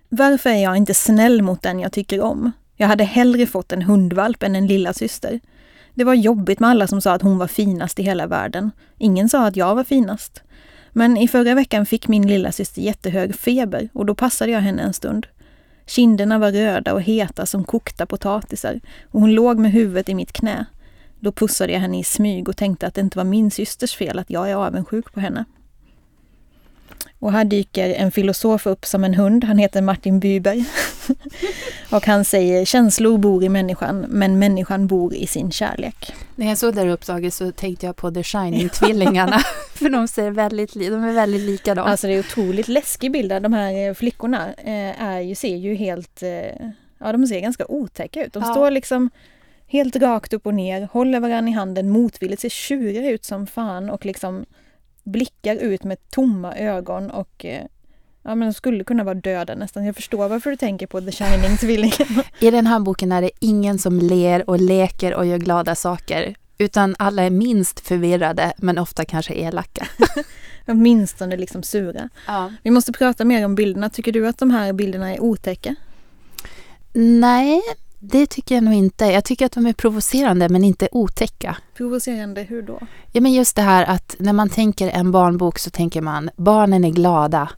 Varför 0.09 0.51
är 0.51 0.63
jag 0.63 0.77
inte 0.77 0.95
snäll 0.95 1.43
mot 1.43 1.63
den 1.63 1.81
jag 1.81 1.93
tycker 1.93 2.21
om? 2.21 2.53
Jag 2.77 2.89
hade 2.89 3.05
hellre 3.05 3.47
fått 3.47 3.73
en 3.73 3.83
hundvalp 3.83 4.43
än 4.43 4.57
en 4.57 4.67
lilla 4.67 4.93
syster. 4.93 5.41
Det 5.95 6.05
var 6.05 6.15
jobbigt 6.15 6.61
med 6.61 6.71
alla 6.71 6.87
som 6.87 7.01
sa 7.01 7.13
att 7.13 7.23
hon 7.23 7.39
var 7.39 7.47
finast 7.47 7.99
i 7.99 8.03
hela 8.03 8.27
världen. 8.27 8.71
Ingen 8.99 9.29
sa 9.29 9.47
att 9.47 9.57
jag 9.57 9.75
var 9.75 9.85
finast. 9.85 10.43
Men 10.93 11.17
i 11.17 11.29
förra 11.29 11.55
veckan 11.55 11.87
fick 11.87 12.09
min 12.09 12.27
lilla 12.27 12.53
syster 12.53 12.83
jättehög 12.83 13.35
feber 13.35 13.89
och 13.93 14.07
då 14.07 14.15
passade 14.15 14.53
jag 14.53 14.61
henne 14.61 14.83
en 14.83 14.93
stund. 14.93 15.27
Kinderna 15.87 16.39
var 16.39 16.53
röda 16.53 16.95
och 16.95 17.03
heta 17.03 17.47
som 17.47 17.65
kokta 17.65 18.07
potatisar 18.07 18.81
och 19.11 19.21
hon 19.21 19.33
låg 19.33 19.59
med 19.59 19.73
huvudet 19.73 20.09
i 20.09 20.15
mitt 20.15 20.33
knä. 20.33 20.67
Då 21.23 21.33
pussade 21.33 21.73
jag 21.73 21.81
henne 21.81 21.99
i 22.01 22.05
smyg 22.05 22.49
och 22.49 22.57
tänkte 22.57 22.87
att 22.87 22.95
det 22.95 23.01
inte 23.01 23.19
var 23.19 23.25
min 23.25 23.51
systers 23.51 23.97
fel 23.97 24.19
att 24.19 24.31
jag 24.31 24.51
är 24.51 24.55
avundsjuk 24.55 25.13
på 25.13 25.21
henne. 25.21 25.45
Och 27.19 27.33
här 27.33 27.45
dyker 27.45 27.95
en 27.95 28.11
filosof 28.13 28.67
upp 28.67 28.85
som 28.87 29.05
en 29.05 29.15
hund. 29.15 29.45
Han 29.45 29.59
heter 29.59 29.83
Martin 29.83 30.21
Buber. 30.21 30.65
och 31.91 32.07
han 32.07 32.25
säger 32.25 32.65
känslor 32.65 33.19
bor 33.19 33.45
i 33.45 33.49
människan, 33.49 34.01
men 34.09 34.39
människan 34.39 34.87
bor 34.87 35.15
i 35.15 35.27
sin 35.27 35.51
kärlek. 35.53 36.13
När 36.37 36.47
jag 36.47 36.59
såg 36.59 36.75
det 36.75 36.81
här 36.81 36.89
uppslaget 36.89 37.35
så 37.35 37.53
tänkte 37.53 37.87
jag 37.87 37.97
på 37.97 38.11
The 38.11 38.23
Shining-tvillingarna, 38.23 39.39
för 39.75 39.89
de, 39.89 40.09
ser 40.09 40.31
väldigt, 40.31 40.75
de 40.75 41.05
är 41.05 41.13
väldigt 41.13 41.41
likadana. 41.43 41.91
Alltså 41.91 42.07
det 42.07 42.13
är 42.13 42.21
otroligt 42.21 42.69
läskig 42.69 43.13
bild. 43.13 43.43
De 43.43 43.53
här 43.53 43.89
eh, 43.89 43.95
flickorna 43.95 44.53
eh, 44.53 45.03
är 45.03 45.21
ju, 45.21 45.35
ser 45.35 45.57
ju 45.57 45.75
helt... 45.75 46.23
Eh, 46.23 46.67
ja, 46.99 47.13
de 47.13 47.27
ser 47.27 47.41
ganska 47.41 47.67
otäcka 47.69 48.25
ut. 48.25 48.33
De 48.33 48.43
Ja. 48.43 48.53
står 48.53 48.71
liksom 48.71 49.11
helt 49.73 49.97
rakt 49.97 50.33
upp 50.33 50.47
och 50.47 50.55
ner, 50.55 50.89
håller 50.93 51.21
varandra 51.21 51.51
i 51.51 51.55
handen 51.55 51.91
motvilligt, 51.91 52.43
ser 52.43 52.49
tjuriga 52.49 53.11
ut 53.11 53.25
som 53.25 53.47
fan 53.47 53.91
och 53.91 54.07
liksom 54.07 54.45
blickar 55.03 55.57
ut 55.57 55.85
med 55.85 56.11
tomma 56.11 56.57
ögon 56.57 57.11
och 57.11 57.45
eh, 57.45 57.63
ja, 58.23 58.35
men 58.35 58.49
de 58.49 58.55
skulle 58.55 58.85
kunna 58.85 59.05
vara 59.05 59.15
döda 59.15 59.55
nästan. 59.55 59.85
Jag 59.85 59.97
förstår 59.97 60.29
varför 60.29 60.51
du 60.51 60.57
tänker 60.57 60.87
på 60.87 61.01
The 61.01 61.11
Shining-tvillingarna. 61.11 62.25
I 62.39 62.51
den 62.51 62.67
här 62.67 62.81
boken 62.81 63.13
är 63.13 63.23
det 63.23 63.31
ingen 63.41 63.79
som 63.79 63.99
ler 63.99 64.51
och 64.51 64.61
leker 64.61 65.15
och 65.15 65.27
gör 65.27 65.39
glada 65.39 65.75
saker, 65.75 66.35
utan 66.59 66.97
alla 66.99 67.23
är 67.23 67.31
minst 67.31 67.81
förvirrade, 67.81 68.53
men 68.57 68.79
ofta 68.79 69.05
kanske 69.05 69.35
elaka. 69.35 69.87
Åtminstone 70.67 71.37
liksom 71.37 71.63
sura. 71.63 72.09
Ja. 72.27 72.53
Vi 72.63 72.71
måste 72.71 72.93
prata 72.93 73.25
mer 73.25 73.45
om 73.45 73.55
bilderna. 73.55 73.91
Tycker 73.91 74.13
du 74.13 74.27
att 74.27 74.39
de 74.39 74.51
här 74.51 74.73
bilderna 74.73 75.15
är 75.15 75.21
otäcka? 75.21 75.75
Nej, 76.93 77.63
det 78.05 78.27
tycker 78.27 78.55
jag 78.55 78.65
nog 78.65 78.75
inte. 78.75 79.05
Jag 79.05 79.25
tycker 79.25 79.47
att 79.47 79.53
de 79.53 79.67
är 79.67 79.73
provocerande, 79.73 80.49
men 80.49 80.65
inte 80.65 80.89
otäcka. 80.93 81.57
Provocerande, 81.77 82.43
hur 82.43 82.63
då? 82.63 82.79
Ja, 83.13 83.21
men 83.21 83.33
just 83.33 83.57
det 83.57 83.63
här 83.63 83.85
att 83.85 84.17
när 84.19 84.33
man 84.33 84.49
tänker 84.49 84.89
en 84.89 85.13
barnbok 85.13 85.59
så 85.59 85.71
tänker 85.71 86.01
man 86.01 86.31
barnen 86.37 86.85
är 86.85 86.91
glada. 86.91 87.49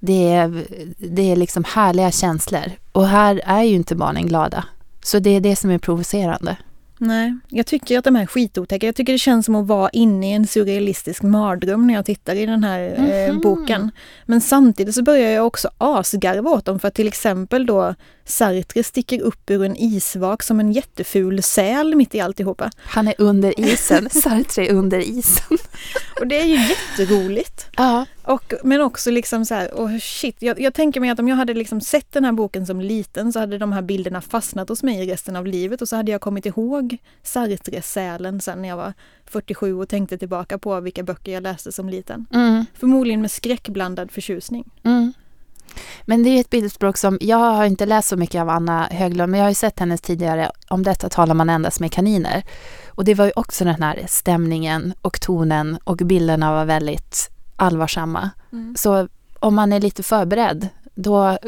Det 0.00 0.32
är, 0.32 0.64
det 0.98 1.32
är 1.32 1.36
liksom 1.36 1.64
härliga 1.64 2.10
känslor. 2.10 2.72
Och 2.92 3.06
här 3.08 3.40
är 3.44 3.62
ju 3.62 3.74
inte 3.74 3.94
barnen 3.96 4.26
glada. 4.26 4.64
Så 5.02 5.18
det 5.18 5.30
är 5.30 5.40
det 5.40 5.56
som 5.56 5.70
är 5.70 5.78
provocerande. 5.78 6.56
Nej, 6.98 7.38
jag 7.48 7.66
tycker 7.66 7.98
att 7.98 8.04
de 8.04 8.14
här 8.14 8.22
är 8.22 8.26
skitotäcka. 8.26 8.86
Jag 8.86 8.94
tycker 8.94 9.12
det 9.12 9.18
känns 9.18 9.46
som 9.46 9.54
att 9.54 9.66
vara 9.66 9.88
inne 9.90 10.30
i 10.30 10.32
en 10.32 10.46
surrealistisk 10.46 11.22
mardröm 11.22 11.86
när 11.86 11.94
jag 11.94 12.04
tittar 12.04 12.34
i 12.34 12.46
den 12.46 12.64
här 12.64 12.80
eh, 12.98 13.32
Mhm. 13.32 13.40
boken. 13.40 13.90
Men 14.26 14.40
samtidigt 14.40 14.94
så 14.94 15.02
börjar 15.02 15.30
jag 15.30 15.46
också 15.46 15.68
asgarva 15.78 16.50
åt 16.50 16.64
dem 16.64 16.78
för 16.78 16.88
att 16.88 16.94
till 16.94 17.08
exempel 17.08 17.66
då 17.66 17.94
Sartre 18.28 18.82
sticker 18.82 19.20
upp 19.20 19.50
ur 19.50 19.64
en 19.64 19.76
isvak 19.76 20.42
som 20.42 20.60
en 20.60 20.72
jätteful 20.72 21.42
säl 21.42 21.94
mitt 21.94 22.14
i 22.14 22.20
alltihopa. 22.20 22.70
Han 22.76 23.08
är 23.08 23.14
under 23.18 23.60
isen. 23.60 24.08
Sartre 24.22 24.66
är 24.66 24.72
under 24.72 24.98
isen. 24.98 25.58
Och 26.20 26.26
det 26.26 26.40
är 26.40 26.44
ju 26.44 26.54
jätteroligt. 26.68 27.66
Ja, 27.76 28.06
Och, 28.22 28.54
men 28.64 28.80
också 28.80 29.10
liksom 29.10 29.44
så 29.44 29.54
här, 29.54 29.68
oh 29.68 29.98
shit, 29.98 30.36
jag, 30.38 30.60
jag 30.60 30.74
tänker 30.74 31.00
mig 31.00 31.10
att 31.10 31.18
om 31.18 31.28
jag 31.28 31.36
hade 31.36 31.54
liksom 31.54 31.80
sett 31.80 32.12
den 32.12 32.24
här 32.24 32.32
boken 32.32 32.66
som 32.66 32.80
liten 32.80 33.32
så 33.32 33.38
hade 33.38 33.58
de 33.58 33.72
här 33.72 33.82
bilderna 33.82 34.20
fastnat 34.20 34.68
hos 34.68 34.82
mig 34.82 35.10
resten 35.12 35.36
av 35.36 35.46
livet 35.46 35.82
och 35.82 35.88
så 35.88 35.96
hade 35.96 36.12
jag 36.12 36.20
kommit 36.20 36.46
ihåg 36.46 36.96
Sartre-sälen 37.22 38.40
sen 38.40 38.62
när 38.62 38.68
jag 38.68 38.76
var 38.76 38.92
47 39.24 39.74
och 39.74 39.88
tänkte 39.88 40.18
tillbaka 40.18 40.58
på 40.58 40.80
vilka 40.80 41.02
böcker 41.02 41.32
jag 41.32 41.42
läste 41.42 41.72
som 41.72 41.88
liten. 41.88 42.26
mm, 42.32 42.64
Förmodligen 42.74 43.20
med 43.20 43.30
skräckblandad 43.30 44.10
förtjusning. 44.10 44.70
mm. 44.82 45.12
Men 46.04 46.22
det 46.22 46.28
är 46.28 46.40
ett 46.40 46.50
bildspråk 46.50 46.96
som, 46.96 47.18
jag 47.20 47.36
har 47.36 47.64
inte 47.64 47.86
läst 47.86 48.08
så 48.08 48.16
mycket 48.16 48.40
av 48.40 48.48
Anna 48.48 48.88
Höglund, 48.90 49.30
men 49.30 49.38
jag 49.38 49.44
har 49.44 49.50
ju 49.50 49.54
sett 49.54 49.80
hennes 49.80 50.00
tidigare, 50.00 50.50
om 50.68 50.82
detta 50.82 51.08
talar 51.08 51.34
man 51.34 51.50
endast 51.50 51.80
med 51.80 51.92
kaniner. 51.92 52.42
Och 52.88 53.04
det 53.04 53.14
var 53.14 53.24
ju 53.24 53.32
också 53.36 53.64
den 53.64 53.82
här 53.82 54.04
stämningen 54.08 54.94
och 55.02 55.20
tonen 55.20 55.78
och 55.84 55.96
bilderna 55.96 56.52
var 56.52 56.64
väldigt 56.64 57.30
allvarsamma. 57.56 58.30
Mm. 58.52 58.74
Så 58.78 59.08
om 59.40 59.54
man 59.54 59.72
är 59.72 59.80
lite 59.80 60.02
förberedd, 60.02 60.68
då 60.94 61.38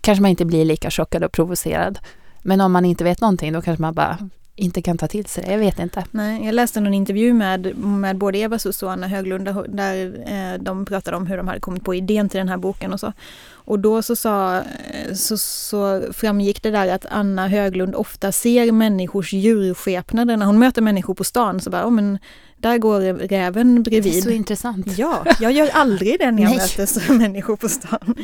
kanske 0.00 0.22
man 0.22 0.30
inte 0.30 0.44
blir 0.44 0.64
lika 0.64 0.90
chockad 0.90 1.24
och 1.24 1.32
provocerad. 1.32 1.98
Men 2.42 2.60
om 2.60 2.72
man 2.72 2.84
inte 2.84 3.04
vet 3.04 3.20
någonting, 3.20 3.52
då 3.52 3.62
kanske 3.62 3.82
man 3.82 3.94
bara 3.94 4.18
inte 4.56 4.82
kan 4.82 4.98
ta 4.98 5.08
till 5.08 5.26
sig 5.26 5.44
det. 5.44 5.52
Jag 5.52 5.58
vet 5.58 5.78
inte. 5.78 6.04
Nej, 6.10 6.46
jag 6.46 6.54
läste 6.54 6.80
någon 6.80 6.94
intervju 6.94 7.32
med, 7.32 7.76
med 7.78 8.16
både 8.16 8.38
Eva 8.38 8.58
Suss 8.58 8.82
och 8.82 8.92
Anna 8.92 9.06
Höglund 9.06 9.44
där, 9.44 9.64
där 9.68 10.24
eh, 10.54 10.62
de 10.62 10.84
pratade 10.84 11.16
om 11.16 11.26
hur 11.26 11.36
de 11.36 11.48
hade 11.48 11.60
kommit 11.60 11.84
på 11.84 11.94
idén 11.94 12.28
till 12.28 12.38
den 12.38 12.48
här 12.48 12.56
boken 12.56 12.92
och 12.92 13.00
så. 13.00 13.12
Och 13.52 13.78
då 13.78 14.02
så, 14.02 14.16
sa, 14.16 14.56
eh, 14.56 15.14
så, 15.14 15.38
så 15.38 16.02
framgick 16.12 16.62
det 16.62 16.70
där 16.70 16.88
att 16.88 17.06
Anna 17.10 17.48
Höglund 17.48 17.94
ofta 17.94 18.32
ser 18.32 18.72
människors 18.72 19.32
djurskepnader. 19.32 20.36
När 20.36 20.46
hon 20.46 20.58
möter 20.58 20.82
människor 20.82 21.14
på 21.14 21.24
stan 21.24 21.60
så 21.60 21.70
bara, 21.70 21.86
oh, 21.86 21.90
men 21.90 22.18
där 22.56 22.78
går 22.78 23.00
räven 23.28 23.82
Det 23.82 23.96
är 23.96 24.02
bredvid. 24.02 24.22
så 24.22 24.30
intressant. 24.30 24.98
Ja, 24.98 25.24
jag 25.40 25.52
gör 25.52 25.68
aldrig 25.72 26.18
det 26.18 26.30
när 26.30 26.42
jag 26.42 26.52
möter 26.56 26.86
så 26.86 27.12
människor 27.12 27.56
på 27.56 27.68
stan. 27.68 28.14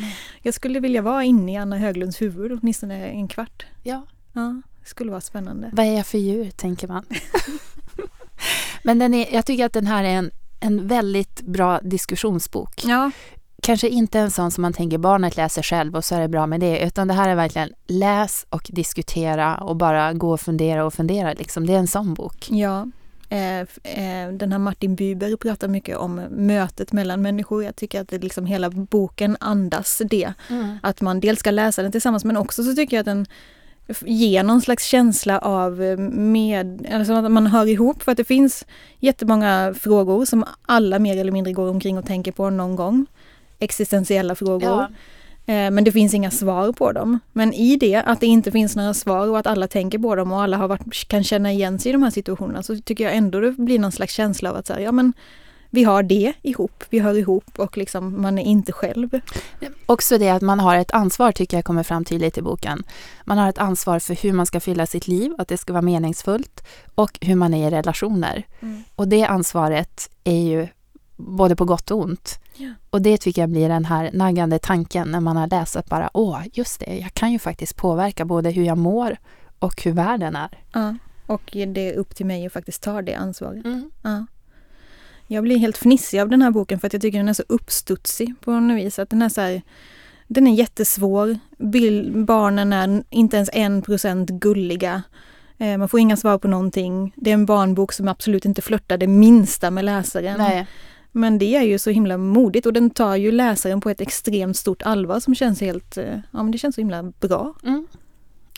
Jag 0.41 0.53
skulle 0.53 0.79
vilja 0.79 1.01
vara 1.01 1.23
inne 1.23 1.53
i 1.53 1.57
Anna 1.57 1.77
Höglunds 1.77 2.21
huvud 2.21 2.51
åtminstone 2.51 3.09
en 3.09 3.27
kvart. 3.27 3.65
Ja. 3.83 4.05
Ja, 4.33 4.61
skulle 4.83 5.11
vara 5.11 5.21
spännande. 5.21 5.69
Vad 5.73 5.85
är 5.85 5.97
jag 5.97 6.05
för 6.05 6.17
djur, 6.17 6.51
tänker 6.51 6.87
man. 6.87 7.05
Men 8.83 8.99
den 8.99 9.13
är, 9.13 9.33
jag 9.33 9.45
tycker 9.45 9.65
att 9.65 9.73
den 9.73 9.87
här 9.87 10.03
är 10.03 10.15
en, 10.15 10.31
en 10.59 10.87
väldigt 10.87 11.41
bra 11.41 11.79
diskussionsbok. 11.79 12.85
Ja, 12.85 13.11
Kanske 13.63 13.89
inte 13.89 14.19
en 14.19 14.31
sån 14.31 14.51
som 14.51 14.61
man 14.61 14.73
tänker 14.73 14.97
barnet 14.97 15.37
läser 15.37 15.61
själv 15.61 15.95
och 15.95 16.05
så 16.05 16.15
är 16.15 16.21
det 16.21 16.27
bra 16.27 16.47
med 16.47 16.59
det, 16.59 16.79
utan 16.79 17.07
det 17.07 17.13
här 17.13 17.29
är 17.29 17.35
verkligen 17.35 17.73
läs 17.87 18.45
och 18.49 18.69
diskutera 18.73 19.57
och 19.57 19.75
bara 19.75 20.13
gå 20.13 20.33
och 20.33 20.41
fundera 20.41 20.85
och 20.85 20.93
fundera. 20.93 21.33
Liksom. 21.33 21.67
Det 21.67 21.73
är 21.73 21.77
en 21.77 21.87
sån 21.87 22.13
bok. 22.13 22.47
Ja, 22.49 22.87
eh, 23.29 23.59
eh, 23.59 24.31
den 24.33 24.51
här 24.51 24.59
Martin 24.59 24.95
Buber 24.95 25.35
pratar 25.35 25.67
mycket 25.67 25.97
om 25.97 26.15
mötet 26.29 26.91
mellan 26.91 27.21
människor. 27.21 27.63
Jag 27.63 27.75
tycker 27.75 28.01
att 28.01 28.07
det 28.07 28.17
liksom 28.17 28.45
hela 28.45 28.69
boken 28.69 29.37
andas 29.39 30.01
det. 30.09 30.33
Att 30.81 31.01
man 31.01 31.19
dels 31.19 31.39
ska 31.39 31.51
läsa 31.51 31.81
den 31.81 31.91
tillsammans 31.91 32.25
men 32.25 32.37
också 32.37 32.63
så 32.63 32.75
tycker 32.75 32.95
jag 32.97 32.99
att 32.99 33.05
den 33.05 33.25
ger 34.05 34.43
någon 34.43 34.61
slags 34.61 34.85
känsla 34.85 35.39
av 35.39 35.83
eh, 35.83 35.97
med, 35.97 36.87
alltså 36.93 37.13
att 37.13 37.31
man 37.31 37.47
hör 37.47 37.65
ihop 37.67 38.03
för 38.03 38.11
att 38.11 38.17
det 38.17 38.23
finns 38.23 38.65
jättemånga 38.99 39.73
frågor 39.79 40.25
som 40.25 40.45
alla 40.61 40.99
mer 40.99 41.17
eller 41.17 41.31
mindre 41.31 41.53
går 41.53 41.69
omkring 41.69 41.97
och 41.97 42.05
tänker 42.05 42.31
på 42.31 42.49
någon 42.49 42.75
gång. 42.75 43.05
Existentiella 43.59 44.35
frågor. 44.35 44.69
Ja. 44.69 44.89
Eh, 45.53 45.71
Men 45.71 45.83
det 45.83 45.91
finns 45.91 46.13
inga 46.13 46.31
svar 46.31 46.71
på 46.71 46.91
dem. 46.91 47.19
Men 47.33 47.53
i 47.53 47.75
det, 47.75 47.95
att 47.95 48.19
det 48.19 48.27
inte 48.27 48.51
finns 48.51 48.75
några 48.75 48.93
svar 48.93 49.27
och 49.27 49.39
att 49.39 49.47
alla 49.47 49.67
tänker 49.67 49.99
på 49.99 50.15
dem 50.15 50.31
och 50.31 50.41
alla 50.41 50.57
har 50.57 50.67
varit, 50.67 51.07
kan 51.07 51.23
känna 51.23 51.51
igen 51.51 51.79
sig 51.79 51.89
i 51.89 51.93
de 51.93 52.03
här 52.03 52.09
situationerna 52.09 52.63
så 52.63 52.75
tycker 52.75 53.03
jag 53.03 53.15
ändå 53.15 53.39
det 53.39 53.51
blir 53.51 53.79
någon 53.79 53.91
slags 53.91 54.13
känsla 54.13 54.49
av 54.49 54.55
att 54.55 54.67
säga, 54.67 54.81
ja 54.81 54.91
men 54.91 55.13
vi 55.73 55.83
har 55.83 56.03
det 56.03 56.33
ihop, 56.41 56.83
vi 56.89 56.99
hör 56.99 57.17
ihop 57.17 57.59
och 57.59 57.77
liksom 57.77 58.21
man 58.21 58.39
är 58.39 58.43
inte 58.43 58.71
själv. 58.71 59.19
Också 59.85 60.17
det 60.17 60.29
att 60.29 60.41
man 60.41 60.59
har 60.59 60.75
ett 60.75 60.91
ansvar 60.91 61.31
tycker 61.31 61.57
jag 61.57 61.65
kommer 61.65 61.83
fram 61.83 62.05
tydligt 62.05 62.37
i 62.37 62.41
boken. 62.41 62.83
Man 63.25 63.37
har 63.37 63.49
ett 63.49 63.57
ansvar 63.57 63.99
för 63.99 64.15
hur 64.15 64.33
man 64.33 64.45
ska 64.45 64.59
fylla 64.59 64.85
sitt 64.85 65.07
liv, 65.07 65.33
att 65.37 65.47
det 65.47 65.57
ska 65.57 65.73
vara 65.73 65.81
meningsfullt 65.81 66.63
och 66.95 67.17
hur 67.21 67.35
man 67.35 67.53
är 67.53 67.67
i 67.67 67.71
relationer. 67.71 68.43
Mm. 68.59 68.83
Och 68.95 69.07
det 69.07 69.25
ansvaret 69.25 70.09
är 70.23 70.41
ju 70.41 70.67
både 71.17 71.55
på 71.55 71.65
gott 71.65 71.91
och 71.91 71.99
ont. 71.99 72.39
Ja. 72.55 72.73
Och 72.89 73.01
det 73.01 73.17
tycker 73.17 73.41
jag 73.41 73.49
blir 73.49 73.69
den 73.69 73.85
här 73.85 74.09
naggande 74.13 74.59
tanken 74.59 75.11
när 75.11 75.19
man 75.19 75.37
har 75.37 75.47
läst 75.47 75.75
att 75.75 75.89
bara 75.89 76.09
åh, 76.13 76.41
just 76.53 76.79
det, 76.79 76.97
jag 76.97 77.13
kan 77.13 77.31
ju 77.31 77.39
faktiskt 77.39 77.75
påverka 77.75 78.25
både 78.25 78.51
hur 78.51 78.63
jag 78.63 78.77
mår 78.77 79.17
och 79.59 79.83
hur 79.83 79.91
världen 79.91 80.35
är. 80.35 80.59
Ja. 80.71 80.95
Och 81.27 81.51
det 81.53 81.89
är 81.89 81.93
upp 81.93 82.15
till 82.15 82.25
mig 82.25 82.45
att 82.45 82.53
faktiskt 82.53 82.83
ta 82.83 83.01
det 83.01 83.15
ansvaret. 83.15 83.65
Mm. 83.65 83.91
Ja. 84.01 84.25
Jag 85.31 85.43
blir 85.43 85.57
helt 85.57 85.77
fnissig 85.77 86.19
av 86.19 86.29
den 86.29 86.41
här 86.41 86.51
boken 86.51 86.79
för 86.79 86.87
att 86.87 86.93
jag 86.93 87.01
tycker 87.01 87.17
den 87.17 87.29
är 87.29 87.33
så 87.33 87.43
uppstudsig 87.47 88.33
på 88.41 88.51
något 88.51 88.77
vis. 88.77 88.99
Att 88.99 89.09
den 89.09 89.21
är 89.21 89.29
så 89.29 89.41
här, 89.41 89.61
den 90.27 90.47
är 90.47 90.53
jättesvår. 90.53 91.39
Bild, 91.57 92.25
barnen 92.25 92.73
är 92.73 93.03
inte 93.09 93.35
ens 93.35 93.49
en 93.53 93.81
procent 93.81 94.29
gulliga. 94.29 95.03
Eh, 95.57 95.77
man 95.77 95.89
får 95.89 95.99
inga 95.99 96.17
svar 96.17 96.37
på 96.37 96.47
någonting. 96.47 97.13
Det 97.15 97.29
är 97.29 97.33
en 97.33 97.45
barnbok 97.45 97.93
som 97.93 98.07
absolut 98.07 98.45
inte 98.45 98.61
flörtar 98.61 98.97
det 98.97 99.07
minsta 99.07 99.71
med 99.71 99.85
läsaren. 99.85 100.37
Nej. 100.37 100.67
Men 101.11 101.37
det 101.37 101.55
är 101.55 101.61
ju 101.63 101.79
så 101.79 101.89
himla 101.89 102.17
modigt 102.17 102.65
och 102.65 102.73
den 102.73 102.89
tar 102.89 103.15
ju 103.15 103.31
läsaren 103.31 103.81
på 103.81 103.89
ett 103.89 104.01
extremt 104.01 104.57
stort 104.57 104.81
allvar 104.81 105.19
som 105.19 105.35
känns 105.35 105.61
helt, 105.61 105.97
eh, 105.97 106.19
ja 106.31 106.43
men 106.43 106.51
det 106.51 106.57
känns 106.57 106.75
så 106.75 106.81
himla 106.81 107.03
bra. 107.03 107.53
Mm. 107.63 107.87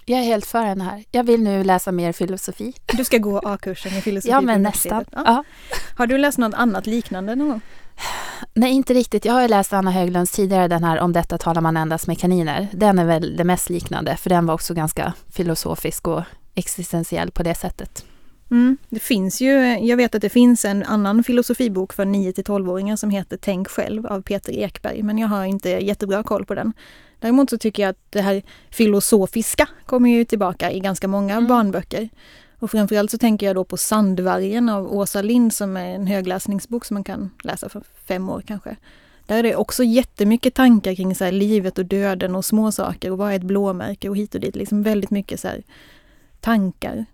Jag 0.05 0.19
är 0.19 0.23
helt 0.23 0.45
för 0.45 0.65
den 0.65 0.81
här. 0.81 1.03
Jag 1.11 1.23
vill 1.23 1.43
nu 1.43 1.63
läsa 1.63 1.91
mer 1.91 2.11
filosofi. 2.11 2.73
Du 2.85 3.03
ska 3.03 3.17
gå 3.17 3.39
A-kursen 3.39 3.97
i 3.97 4.01
filosofi 4.01 4.31
Ja, 4.31 4.41
men 4.41 4.63
nästan. 4.63 5.05
Ja. 5.11 5.23
Ja. 5.25 5.43
Har 5.97 6.07
du 6.07 6.17
läst 6.17 6.37
något 6.37 6.53
annat 6.53 6.87
liknande 6.87 7.35
någon 7.35 7.49
gång? 7.49 7.61
Nej, 8.53 8.71
inte 8.71 8.93
riktigt. 8.93 9.25
Jag 9.25 9.33
har 9.33 9.41
ju 9.41 9.47
läst 9.47 9.73
Anna 9.73 9.91
Höglunds 9.91 10.31
tidigare, 10.31 10.67
den 10.67 10.83
här 10.83 10.99
Om 10.99 11.13
detta 11.13 11.37
talar 11.37 11.61
man 11.61 11.77
endast 11.77 12.07
med 12.07 12.19
kaniner. 12.19 12.67
Den 12.71 12.99
är 12.99 13.05
väl 13.05 13.37
det 13.37 13.43
mest 13.43 13.69
liknande, 13.69 14.17
för 14.17 14.29
den 14.29 14.45
var 14.45 14.53
också 14.53 14.73
ganska 14.73 15.13
filosofisk 15.31 16.07
och 16.07 16.23
existentiell 16.55 17.31
på 17.31 17.43
det 17.43 17.55
sättet. 17.55 18.05
Mm. 18.51 18.77
Det 18.89 18.99
finns 18.99 19.41
ju, 19.41 19.79
jag 19.79 19.97
vet 19.97 20.15
att 20.15 20.21
det 20.21 20.29
finns 20.29 20.65
en 20.65 20.83
annan 20.83 21.23
filosofibok 21.23 21.93
för 21.93 22.05
9 22.05 22.33
till 22.33 22.43
12-åringar 22.43 22.95
som 22.95 23.09
heter 23.09 23.37
Tänk 23.37 23.67
själv 23.67 24.07
av 24.07 24.21
Peter 24.21 24.53
Ekberg, 24.53 25.03
men 25.03 25.17
jag 25.17 25.27
har 25.27 25.45
inte 25.45 25.69
jättebra 25.69 26.23
koll 26.23 26.45
på 26.45 26.55
den. 26.55 26.73
Däremot 27.23 27.49
så 27.49 27.57
tycker 27.57 27.83
jag 27.83 27.89
att 27.89 28.11
det 28.11 28.21
här 28.21 28.41
filosofiska 28.69 29.67
kommer 29.85 30.09
ju 30.09 30.25
tillbaka 30.25 30.71
i 30.71 30.79
ganska 30.79 31.07
många 31.07 31.33
Mm. 31.33 31.47
barnböcker. 31.47 32.09
Och 32.59 32.71
framförallt 32.71 33.11
så 33.11 33.17
tänker 33.17 33.45
jag 33.45 33.55
då 33.55 33.63
på 33.63 33.77
Sandvargen 33.77 34.69
av 34.69 34.93
Åsa 34.93 35.21
Lind 35.21 35.53
som 35.53 35.77
är 35.77 35.95
en 35.95 36.07
högläsningsbok 36.07 36.85
som 36.85 36.93
man 36.95 37.03
kan 37.03 37.31
läsa 37.43 37.69
för 37.69 37.83
fem 38.07 38.29
år 38.29 38.43
kanske. 38.47 38.75
Där 39.25 39.37
är 39.37 39.43
det 39.43 39.55
också 39.55 39.83
jättemycket 39.83 40.53
tankar 40.53 40.95
kring 40.95 41.15
så 41.15 41.31
livet 41.31 41.77
och 41.77 41.85
döden 41.85 42.35
och 42.35 42.45
små 42.45 42.71
saker 42.71 43.11
och 43.11 43.17
vad 43.17 43.31
är 43.31 43.35
ett 43.35 43.43
blåmärke 43.43 44.09
och 44.09 44.17
hit 44.17 44.35
och 44.35 44.41
dit. 44.41 44.55
Liksom 44.55 44.83
väldigt 44.83 45.11
mycket 45.11 45.39
så 45.39 45.49
tankar. 46.39 47.05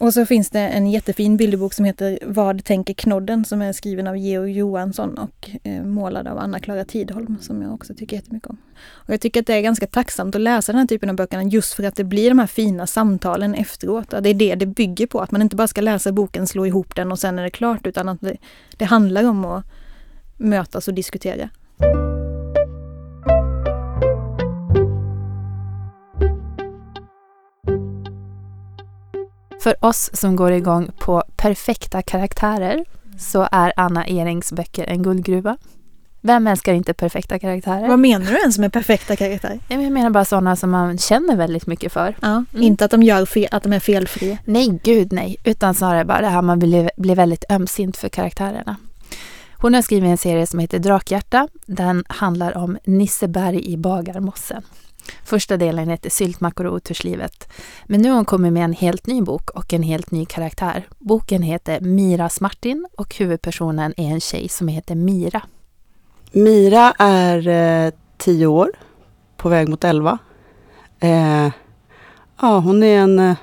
Och 0.00 0.14
så 0.14 0.26
finns 0.26 0.50
det 0.50 0.60
en 0.60 0.90
jättefin 0.90 1.36
bilderbok 1.36 1.74
som 1.74 1.84
heter 1.84 2.18
Vad 2.22 2.64
tänker 2.64 2.94
knodden 2.94 3.44
som 3.44 3.62
är 3.62 3.72
skriven 3.72 4.06
av 4.06 4.16
Georg 4.16 4.52
Johansson 4.52 5.18
och 5.18 5.50
eh, 5.62 5.82
målad 5.82 6.28
av 6.28 6.38
Anna-Klara 6.38 6.84
Tidholm 6.84 7.36
som 7.40 7.62
jag 7.62 7.74
också 7.74 7.94
tycker 7.94 8.16
jättemycket 8.16 8.50
om. 8.50 8.56
Och 8.88 9.10
jag 9.10 9.20
tycker 9.20 9.40
att 9.40 9.46
det 9.46 9.54
är 9.54 9.60
ganska 9.60 9.86
tacksamt 9.86 10.34
att 10.34 10.40
läsa 10.40 10.72
den 10.72 10.78
här 10.78 10.86
typen 10.86 11.10
av 11.10 11.16
böckerna 11.16 11.42
just 11.42 11.74
för 11.74 11.82
att 11.82 11.96
det 11.96 12.04
blir 12.04 12.28
de 12.28 12.38
här 12.38 12.46
fina 12.46 12.86
samtalen 12.86 13.54
efteråt. 13.54 14.10
Det 14.10 14.30
är 14.30 14.34
det 14.34 14.54
det 14.54 14.66
bygger 14.66 15.06
på, 15.06 15.20
att 15.20 15.30
man 15.30 15.42
inte 15.42 15.56
bara 15.56 15.68
ska 15.68 15.80
läsa 15.80 16.12
boken, 16.12 16.46
slå 16.46 16.66
ihop 16.66 16.96
den 16.96 17.12
och 17.12 17.18
sen 17.18 17.38
är 17.38 17.42
det 17.42 17.50
klart 17.50 17.86
utan 17.86 18.08
att 18.08 18.20
det, 18.20 18.36
det 18.76 18.84
handlar 18.84 19.24
om 19.24 19.44
att 19.44 19.64
mötas 20.36 20.88
och 20.88 20.94
diskutera. 20.94 21.50
För 29.62 29.84
oss 29.84 30.10
som 30.12 30.36
går 30.36 30.52
igång 30.52 30.90
på 30.98 31.22
perfekta 31.36 32.02
karaktärer 32.02 32.84
så 33.18 33.48
är 33.52 33.72
Anna 33.76 34.06
Erings 34.06 34.52
böcker 34.52 34.84
en 34.86 35.02
guldgruva. 35.02 35.56
Vem 36.22 36.46
älskar 36.46 36.74
inte 36.74 36.94
perfekta 36.94 37.38
karaktärer? 37.38 37.88
Vad 37.88 37.98
menar 37.98 38.26
du 38.26 38.38
ens 38.38 38.58
med 38.58 38.72
perfekta 38.72 39.16
karaktärer? 39.16 39.60
Jag 39.68 39.92
menar 39.92 40.10
bara 40.10 40.24
sådana 40.24 40.56
som 40.56 40.70
man 40.70 40.98
känner 40.98 41.36
väldigt 41.36 41.66
mycket 41.66 41.92
för. 41.92 42.16
Ja, 42.20 42.28
Mm. 42.28 42.62
Inte 42.62 42.84
att 42.84 42.90
de 42.90 43.02
gör 43.02 43.26
fel, 43.26 43.48
att 43.50 43.62
de 43.62 43.72
är 43.72 43.80
felfria. 43.80 44.38
Nej, 44.44 44.80
gud 44.84 45.12
nej. 45.12 45.36
Utan 45.44 45.74
snarare 45.74 46.04
bara 46.04 46.20
det 46.20 46.26
här 46.28 46.42
man 46.42 46.58
blir, 46.58 46.90
blir 46.96 47.14
väldigt 47.14 47.44
ömsint 47.50 47.96
för 47.96 48.08
karaktärerna. 48.08 48.76
Hon 49.52 49.74
har 49.74 49.82
skrivit 49.82 50.10
en 50.10 50.18
serie 50.18 50.46
som 50.46 50.58
heter 50.58 50.78
Drakhjärta. 50.78 51.48
Den 51.66 52.04
handlar 52.08 52.56
om 52.56 52.78
Nisseberg 52.84 53.72
i 53.72 53.76
Bagarmossen. 53.76 54.62
Första 55.24 55.56
delen 55.56 55.88
heter 55.88 56.10
Syltmackor 56.10 56.66
och 56.66 56.74
oturslivet. 56.74 57.48
Men 57.86 58.02
nu 58.02 58.08
har 58.08 58.16
hon 58.16 58.24
kommit 58.24 58.52
med 58.52 58.64
en 58.64 58.72
helt 58.72 59.06
ny 59.06 59.22
bok 59.22 59.50
och 59.50 59.72
en 59.72 59.82
helt 59.82 60.10
ny 60.10 60.26
karaktär. 60.26 60.88
Boken 60.98 61.42
heter 61.42 61.80
Miras 61.80 62.40
Martin 62.40 62.86
och 62.96 63.14
huvudpersonen 63.14 63.94
är 63.96 64.10
en 64.10 64.20
tjej 64.20 64.48
som 64.48 64.68
heter 64.68 64.94
Mira. 64.94 65.42
Mira 66.32 66.92
är 66.98 67.48
eh, 67.48 67.92
tio 68.16 68.46
år, 68.46 68.70
på 69.36 69.48
väg 69.48 69.68
mot 69.68 69.84
elva. 69.84 70.18
Eh, 71.00 71.48
ja, 72.40 72.58
hon 72.58 72.82
är 72.82 72.98
en, 72.98 73.18
eh, 73.18 73.36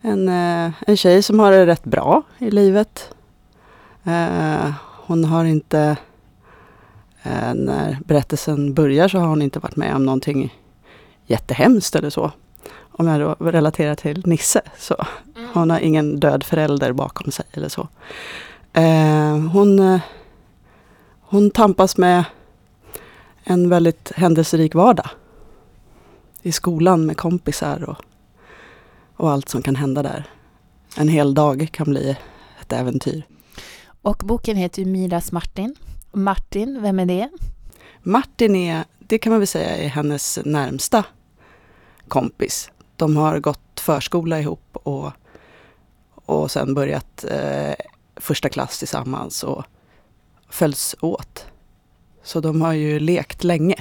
en, 0.00 0.28
eh, 0.28 0.72
en 0.86 0.96
tjej 0.96 1.22
som 1.22 1.40
har 1.40 1.52
det 1.52 1.66
rätt 1.66 1.84
bra 1.84 2.22
i 2.38 2.50
livet. 2.50 3.10
Eh, 4.04 4.72
hon 5.06 5.24
har 5.24 5.44
inte, 5.44 5.96
eh, 7.28 7.54
när 7.54 7.98
berättelsen 8.06 8.74
börjar 8.74 9.08
så 9.08 9.18
har 9.18 9.26
hon 9.26 9.42
inte 9.42 9.58
varit 9.58 9.76
med 9.76 9.94
om 9.94 10.04
någonting 10.04 10.54
jättehemskt 11.26 11.96
eller 11.96 12.10
så. 12.10 12.32
Om 12.90 13.06
jag 13.06 13.20
då 13.20 13.36
relaterar 13.50 13.94
till 13.94 14.22
Nisse 14.26 14.60
så. 14.78 15.06
Hon 15.52 15.70
har 15.70 15.80
ingen 15.80 16.20
död 16.20 16.44
förälder 16.44 16.92
bakom 16.92 17.32
sig 17.32 17.44
eller 17.52 17.68
så. 17.68 17.88
Eh, 18.72 19.38
hon, 19.52 19.78
eh, 19.78 20.00
hon 21.20 21.50
tampas 21.50 21.96
med 21.96 22.24
en 23.44 23.68
väldigt 23.68 24.12
händelserik 24.16 24.74
vardag. 24.74 25.10
I 26.42 26.52
skolan 26.52 27.06
med 27.06 27.16
kompisar 27.16 27.84
och, 27.88 27.96
och 29.16 29.30
allt 29.30 29.48
som 29.48 29.62
kan 29.62 29.76
hända 29.76 30.02
där. 30.02 30.24
En 30.96 31.08
hel 31.08 31.34
dag 31.34 31.68
kan 31.72 31.90
bli 31.90 32.16
ett 32.60 32.72
äventyr. 32.72 33.22
Och 34.02 34.22
boken 34.24 34.56
heter 34.56 34.82
ju 34.82 34.88
Miras 34.88 35.32
Martin. 35.32 35.76
Martin, 36.18 36.82
vem 36.82 36.98
är 36.98 37.06
det? 37.06 37.28
Martin 38.02 38.56
är, 38.56 38.84
det 38.98 39.18
kan 39.18 39.30
man 39.30 39.40
väl 39.40 39.46
säga 39.46 39.76
är 39.76 39.88
hennes 39.88 40.38
närmsta 40.44 41.04
kompis. 42.08 42.70
De 42.96 43.16
har 43.16 43.38
gått 43.38 43.80
förskola 43.80 44.40
ihop 44.40 44.76
och, 44.82 45.12
och 46.14 46.50
sen 46.50 46.74
börjat 46.74 47.24
eh, 47.24 47.74
första 48.16 48.48
klass 48.48 48.78
tillsammans 48.78 49.44
och 49.44 49.64
följs 50.50 50.96
åt. 51.00 51.46
Så 52.22 52.40
de 52.40 52.62
har 52.62 52.72
ju 52.72 53.00
lekt 53.00 53.44
länge. 53.44 53.76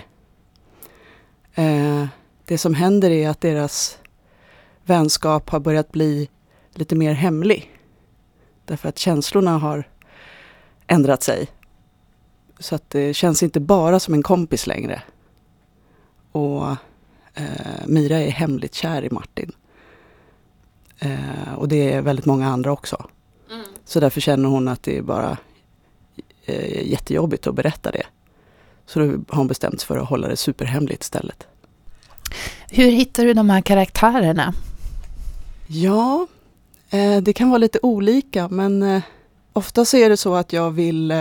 Eh, 1.54 2.06
det 2.46 2.58
som 2.58 2.74
händer 2.74 3.10
är 3.10 3.30
att 3.30 3.42
deras 3.42 3.98
vänskap 4.84 5.50
har 5.50 5.60
börjat 5.60 5.92
bli 5.92 6.30
lite 6.74 6.96
mer 6.96 7.14
hemlig. 7.14 7.80
Därför 8.66 8.90
att 8.90 8.98
känslorna 8.98 9.58
har 9.58 9.90
ändrat 10.88 11.24
sig. 11.24 11.48
Så 12.60 12.76
att 12.76 12.90
det 12.90 13.14
känns 13.14 13.44
inte 13.44 13.60
bara 13.60 14.00
som 14.00 14.14
en 14.14 14.24
kompis 14.24 14.68
längre. 14.68 15.02
Och 16.32 16.70
eh, 17.34 17.86
Mira 17.86 18.18
är 18.18 18.30
hemligt 18.30 18.76
kär 18.76 19.04
i 19.04 19.10
Martin. 19.10 19.52
Eh, 21.00 21.54
och 21.58 21.68
det 21.68 21.94
är 21.94 22.02
väldigt 22.02 22.26
många 22.26 22.48
andra 22.48 22.72
också. 22.72 23.06
Mm. 23.52 23.66
Så 23.86 24.00
därför 24.00 24.22
känner 24.22 24.50
hon 24.50 24.68
att 24.68 24.84
det 24.84 24.98
är 24.98 25.02
bara 25.02 25.38
eh, 26.46 26.88
jättejobbigt 26.88 27.48
att 27.48 27.56
berätta 27.56 27.92
det. 27.92 28.06
Så 28.86 29.00
då 29.00 29.06
har 29.06 29.38
hon 29.38 29.48
bestämt 29.48 29.80
sig 29.80 29.88
för 29.88 29.98
att 29.98 30.10
hålla 30.10 30.28
det 30.28 30.38
superhemligt 30.38 31.04
istället. 31.04 31.48
Hur 32.70 32.92
hittar 32.92 33.26
du 33.26 33.34
de 33.34 33.50
här 33.50 33.62
karaktärerna? 33.62 34.54
Ja, 35.68 36.28
eh, 36.90 37.18
det 37.18 37.34
kan 37.34 37.50
vara 37.50 37.58
lite 37.58 37.80
olika 37.82 38.48
men 38.48 38.84
eh, 38.84 39.02
ofta 39.54 39.86
så 39.86 39.98
är 39.98 40.10
det 40.10 40.18
så 40.18 40.36
att 40.36 40.54
jag 40.54 40.72
vill 40.72 41.14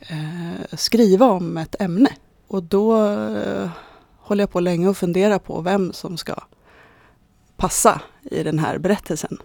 eh, 0.00 0.76
skriva 0.76 1.26
om 1.26 1.56
ett 1.56 1.76
ämne. 1.80 2.10
Och 2.48 2.62
då 2.62 3.06
eh, 3.06 3.70
håller 4.18 4.42
jag 4.42 4.50
på 4.50 4.60
länge 4.60 4.88
och 4.88 4.96
funderar 4.96 5.38
på 5.38 5.60
vem 5.60 5.92
som 5.92 6.16
ska 6.16 6.34
passa 7.56 8.00
i 8.22 8.42
den 8.42 8.58
här 8.58 8.78
berättelsen. 8.78 9.38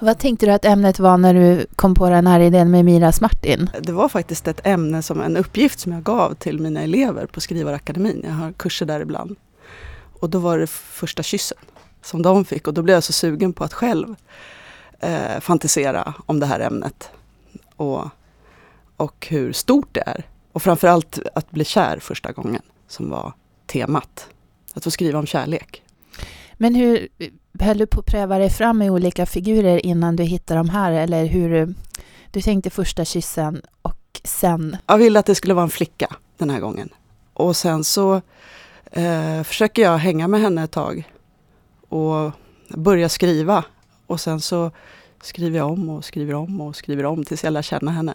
Vad 0.00 0.18
tänkte 0.18 0.46
du 0.46 0.52
att 0.52 0.64
ämnet 0.64 0.98
var 0.98 1.16
när 1.16 1.34
du 1.34 1.66
kom 1.76 1.94
på 1.94 2.10
den 2.10 2.26
här 2.26 2.40
idén 2.40 2.70
med 2.70 2.84
Miras 2.84 3.20
Martin? 3.20 3.70
Det 3.80 3.92
var 3.92 4.08
faktiskt 4.08 4.48
ett 4.48 4.66
ämne 4.66 5.02
som 5.02 5.20
en 5.20 5.36
uppgift 5.36 5.80
som 5.80 5.92
jag 5.92 6.02
gav 6.02 6.34
till 6.34 6.60
mina 6.60 6.82
elever 6.82 7.26
på 7.26 7.40
Skrivarakademin. 7.40 8.22
Jag 8.24 8.32
har 8.32 8.52
kurser 8.52 8.86
där 8.86 9.00
ibland. 9.00 9.36
Och 10.20 10.30
då 10.30 10.38
var 10.38 10.58
det 10.58 10.66
första 10.66 11.22
kyssen 11.22 11.58
som 12.02 12.22
de 12.22 12.44
fick 12.44 12.68
och 12.68 12.74
då 12.74 12.82
blev 12.82 12.94
jag 12.94 13.04
så 13.04 13.12
sugen 13.12 13.52
på 13.52 13.64
att 13.64 13.72
själv 13.72 14.14
eh, 15.00 15.40
fantisera 15.40 16.14
om 16.26 16.40
det 16.40 16.46
här 16.46 16.60
ämnet. 16.60 17.10
Och, 17.76 18.04
och 18.96 19.26
hur 19.30 19.52
stort 19.52 19.88
det 19.92 20.02
är. 20.06 20.24
Och 20.52 20.62
framförallt 20.62 21.18
att 21.34 21.50
bli 21.50 21.64
kär 21.64 21.98
första 21.98 22.32
gången 22.32 22.62
som 22.88 23.10
var 23.10 23.32
temat. 23.66 24.28
Att 24.74 24.84
få 24.84 24.90
skriva 24.90 25.18
om 25.18 25.26
kärlek. 25.26 25.82
Men 26.54 26.74
hur 26.74 27.08
höll 27.60 27.78
du 27.78 27.86
på 27.86 28.00
att 28.00 28.06
pröva 28.06 28.38
dig 28.38 28.50
fram 28.50 28.78
med 28.78 28.90
olika 28.90 29.26
figurer 29.26 29.86
innan 29.86 30.16
du 30.16 30.22
hittade 30.22 30.60
de 30.60 30.68
här? 30.68 30.92
Eller 30.92 31.26
hur 31.26 31.74
du 32.30 32.40
tänkte 32.40 32.70
första 32.70 33.04
kyssen 33.04 33.62
och 33.82 34.20
sen? 34.24 34.76
Jag 34.86 34.98
ville 34.98 35.18
att 35.18 35.26
det 35.26 35.34
skulle 35.34 35.54
vara 35.54 35.62
en 35.62 35.70
flicka 35.70 36.16
den 36.38 36.50
här 36.50 36.60
gången. 36.60 36.88
Och 37.32 37.56
sen 37.56 37.84
så 37.84 38.20
eh, 38.92 39.42
försöker 39.42 39.82
jag 39.82 39.98
hänga 39.98 40.28
med 40.28 40.40
henne 40.40 40.62
ett 40.62 40.70
tag 40.70 41.10
och 41.88 42.32
börja 42.68 43.08
skriva. 43.08 43.64
Och 44.06 44.20
sen 44.20 44.40
så 44.40 44.70
skriver 45.22 45.58
jag 45.58 45.70
om 45.70 45.90
och 45.90 46.04
skriver 46.04 46.34
om 46.34 46.60
och 46.60 46.76
skriver 46.76 47.04
om 47.04 47.24
tills 47.24 47.44
jag 47.44 47.52
lär 47.52 47.62
känna 47.62 47.90
henne. 47.90 48.14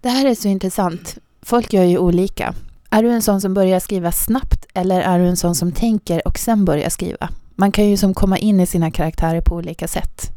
Det 0.00 0.08
här 0.08 0.26
är 0.26 0.34
så 0.34 0.48
intressant. 0.48 1.18
Folk 1.42 1.72
gör 1.72 1.84
ju 1.84 1.98
olika. 1.98 2.54
Är 2.90 3.02
du 3.02 3.10
en 3.10 3.22
sån 3.22 3.40
som 3.40 3.54
börjar 3.54 3.80
skriva 3.80 4.12
snabbt 4.12 4.66
eller 4.74 5.00
är 5.00 5.18
du 5.18 5.26
en 5.26 5.36
sån 5.36 5.54
som 5.54 5.72
tänker 5.72 6.28
och 6.28 6.38
sen 6.38 6.64
börjar 6.64 6.90
skriva? 6.90 7.28
Man 7.54 7.72
kan 7.72 7.88
ju 7.88 7.96
som 7.96 8.14
komma 8.14 8.38
in 8.38 8.60
i 8.60 8.66
sina 8.66 8.90
karaktärer 8.90 9.40
på 9.40 9.54
olika 9.54 9.88
sätt. 9.88 10.30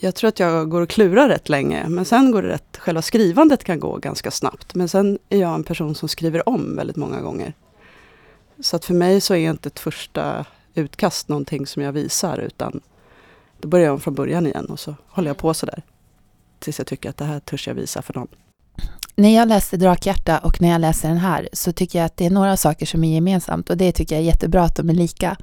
Jag 0.00 0.14
tror 0.14 0.28
att 0.28 0.40
jag 0.40 0.68
går 0.68 0.80
och 0.80 0.88
klurar 0.88 1.28
rätt 1.28 1.48
länge, 1.48 1.88
men 1.88 2.04
sen 2.04 2.30
går 2.30 2.42
det 2.42 2.48
rätt, 2.48 2.76
själva 2.78 3.02
skrivandet 3.02 3.64
kan 3.64 3.80
gå 3.80 3.96
ganska 3.96 4.30
snabbt. 4.30 4.74
Men 4.74 4.88
sen 4.88 5.18
är 5.28 5.38
jag 5.38 5.54
en 5.54 5.64
person 5.64 5.94
som 5.94 6.08
skriver 6.08 6.48
om 6.48 6.76
väldigt 6.76 6.96
många 6.96 7.20
gånger. 7.20 7.54
Så 8.60 8.76
att 8.76 8.84
för 8.84 8.94
mig 8.94 9.20
så 9.20 9.34
är 9.34 9.50
inte 9.50 9.68
ett 9.68 9.80
första 9.80 10.44
utkast 10.74 11.28
någonting 11.28 11.66
som 11.66 11.82
jag 11.82 11.92
visar, 11.92 12.38
utan 12.38 12.80
då 13.60 13.68
börjar 13.68 13.86
jag 13.86 13.94
om 13.94 14.00
från 14.00 14.14
början 14.14 14.46
igen 14.46 14.66
och 14.66 14.80
så 14.80 14.94
håller 15.08 15.30
jag 15.30 15.36
på 15.36 15.54
sådär. 15.54 15.82
Tills 16.58 16.78
jag 16.78 16.86
tycker 16.86 17.10
att 17.10 17.16
det 17.16 17.24
här 17.24 17.40
törs 17.40 17.68
jag 17.68 17.74
visa 17.74 18.02
för 18.02 18.14
någon. 18.14 18.28
När 19.14 19.34
jag 19.34 19.48
läste 19.48 19.76
Drakhjärta 19.76 20.38
och 20.38 20.60
när 20.60 20.68
jag 20.68 20.80
läser 20.80 21.08
den 21.08 21.18
här 21.18 21.48
så 21.52 21.72
tycker 21.72 21.98
jag 21.98 22.06
att 22.06 22.16
det 22.16 22.26
är 22.26 22.30
några 22.30 22.56
saker 22.56 22.86
som 22.86 23.04
är 23.04 23.14
gemensamt 23.14 23.70
och 23.70 23.76
det 23.76 23.92
tycker 23.92 24.14
jag 24.14 24.22
är 24.22 24.26
jättebra 24.26 24.62
att 24.62 24.76
de 24.76 24.90
är 24.90 24.94
lika. 24.94 25.36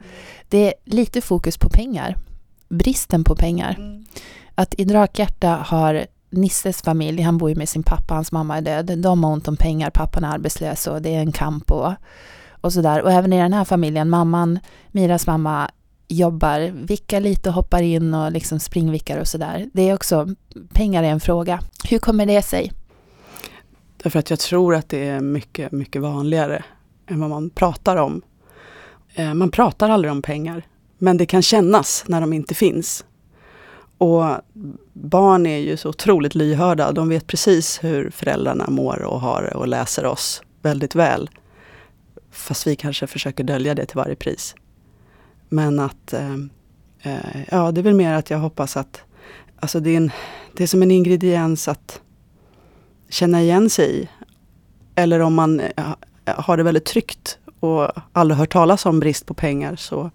Det 0.49 0.67
är 0.67 0.73
lite 0.86 1.21
fokus 1.21 1.58
på 1.58 1.69
pengar, 1.69 2.17
bristen 2.69 3.23
på 3.23 3.36
pengar. 3.36 3.77
Att 4.55 4.75
i 4.77 4.84
Drakhjärta 4.84 5.49
har 5.65 6.05
Nisses 6.29 6.82
familj, 6.82 7.21
han 7.21 7.38
bor 7.38 7.49
ju 7.49 7.55
med 7.55 7.69
sin 7.69 7.84
pappa, 7.84 8.13
hans 8.13 8.32
mamma 8.32 8.58
är 8.58 8.62
död, 8.62 8.99
de 8.99 9.23
har 9.23 9.32
ont 9.32 9.47
om 9.47 9.58
pengar, 9.58 9.89
pappan 9.89 10.23
är 10.23 10.34
arbetslös 10.34 10.88
och 10.88 11.01
det 11.01 11.15
är 11.15 11.19
en 11.19 11.32
kamp 11.32 11.71
och, 11.71 11.93
och 12.62 12.73
sådär. 12.73 13.01
Och 13.01 13.12
även 13.12 13.34
i 13.34 13.38
den 13.38 13.53
här 13.53 13.65
familjen, 13.65 14.10
mamman, 14.10 14.60
Miras 14.91 15.27
mamma, 15.27 15.69
jobbar, 16.08 16.60
vickar 16.86 17.19
lite 17.19 17.49
och 17.49 17.55
hoppar 17.55 17.82
in 17.82 18.13
och 18.13 18.32
liksom 18.32 18.60
springvickar 18.60 19.17
och 19.17 19.27
sådär. 19.27 19.69
Det 19.73 19.89
är 19.89 19.93
också, 19.93 20.27
pengar 20.73 21.03
är 21.03 21.08
en 21.08 21.19
fråga. 21.19 21.60
Hur 21.89 21.99
kommer 21.99 22.25
det 22.25 22.41
sig? 22.41 22.71
Därför 24.03 24.19
att 24.19 24.29
jag 24.29 24.39
tror 24.39 24.75
att 24.75 24.89
det 24.89 25.07
är 25.07 25.19
mycket, 25.19 25.71
mycket 25.71 26.01
vanligare 26.01 26.63
än 27.07 27.19
vad 27.19 27.29
man 27.29 27.49
pratar 27.49 27.95
om. 27.95 28.21
Eh, 29.13 29.33
man 29.33 29.51
pratar 29.51 29.89
aldrig 29.89 30.12
om 30.12 30.21
pengar, 30.21 30.63
men 30.97 31.17
det 31.17 31.25
kan 31.25 31.41
kännas 31.41 32.03
när 32.07 32.21
de 32.21 32.33
inte 32.33 32.55
finns. 32.55 33.05
Och 33.97 34.23
barn 34.93 35.45
är 35.45 35.57
ju 35.57 35.77
så 35.77 35.89
otroligt 35.89 36.35
lyhörda. 36.35 36.91
De 36.91 37.09
vet 37.09 37.27
precis 37.27 37.83
hur 37.83 38.09
föräldrarna 38.09 38.69
mår 38.69 39.01
och 39.01 39.21
har 39.21 39.41
det 39.41 39.51
och 39.51 39.67
läser 39.67 40.05
oss 40.05 40.41
väldigt 40.62 40.95
väl. 40.95 41.29
Fast 42.31 42.67
vi 42.67 42.75
kanske 42.75 43.07
försöker 43.07 43.43
dölja 43.43 43.75
det 43.75 43.85
till 43.85 43.97
varje 43.97 44.15
pris. 44.15 44.55
Men 45.49 45.79
att, 45.79 46.13
eh, 46.13 46.33
eh 47.01 47.41
ja 47.51 47.71
det 47.71 47.81
är 47.81 47.83
väl 47.83 47.93
mer 47.93 48.13
att 48.13 48.29
jag 48.29 48.38
hoppas 48.38 48.77
att, 48.77 49.01
alltså 49.59 49.79
det 49.79 49.89
är, 49.89 49.97
en, 49.97 50.12
det 50.53 50.63
är 50.63 50.67
som 50.67 50.81
en 50.81 50.91
ingrediens 50.91 51.67
att 51.67 52.01
känna 53.10 53.41
igen 53.41 53.69
sig 53.69 54.02
i. 54.02 54.10
Eller 54.95 55.19
om 55.19 55.34
man 55.34 55.60
eh, 55.60 55.86
har 56.26 56.58
det 56.58 56.63
väldigt 56.63 56.86
tryggt 56.86 57.38
och 57.60 57.91
aldrig 58.13 58.38
hört 58.38 58.54
talas 58.54 58.86
om 58.86 59.00
brist 59.00 59.26
på 59.26 59.34
pengar 59.34 59.76
så, 59.76 60.12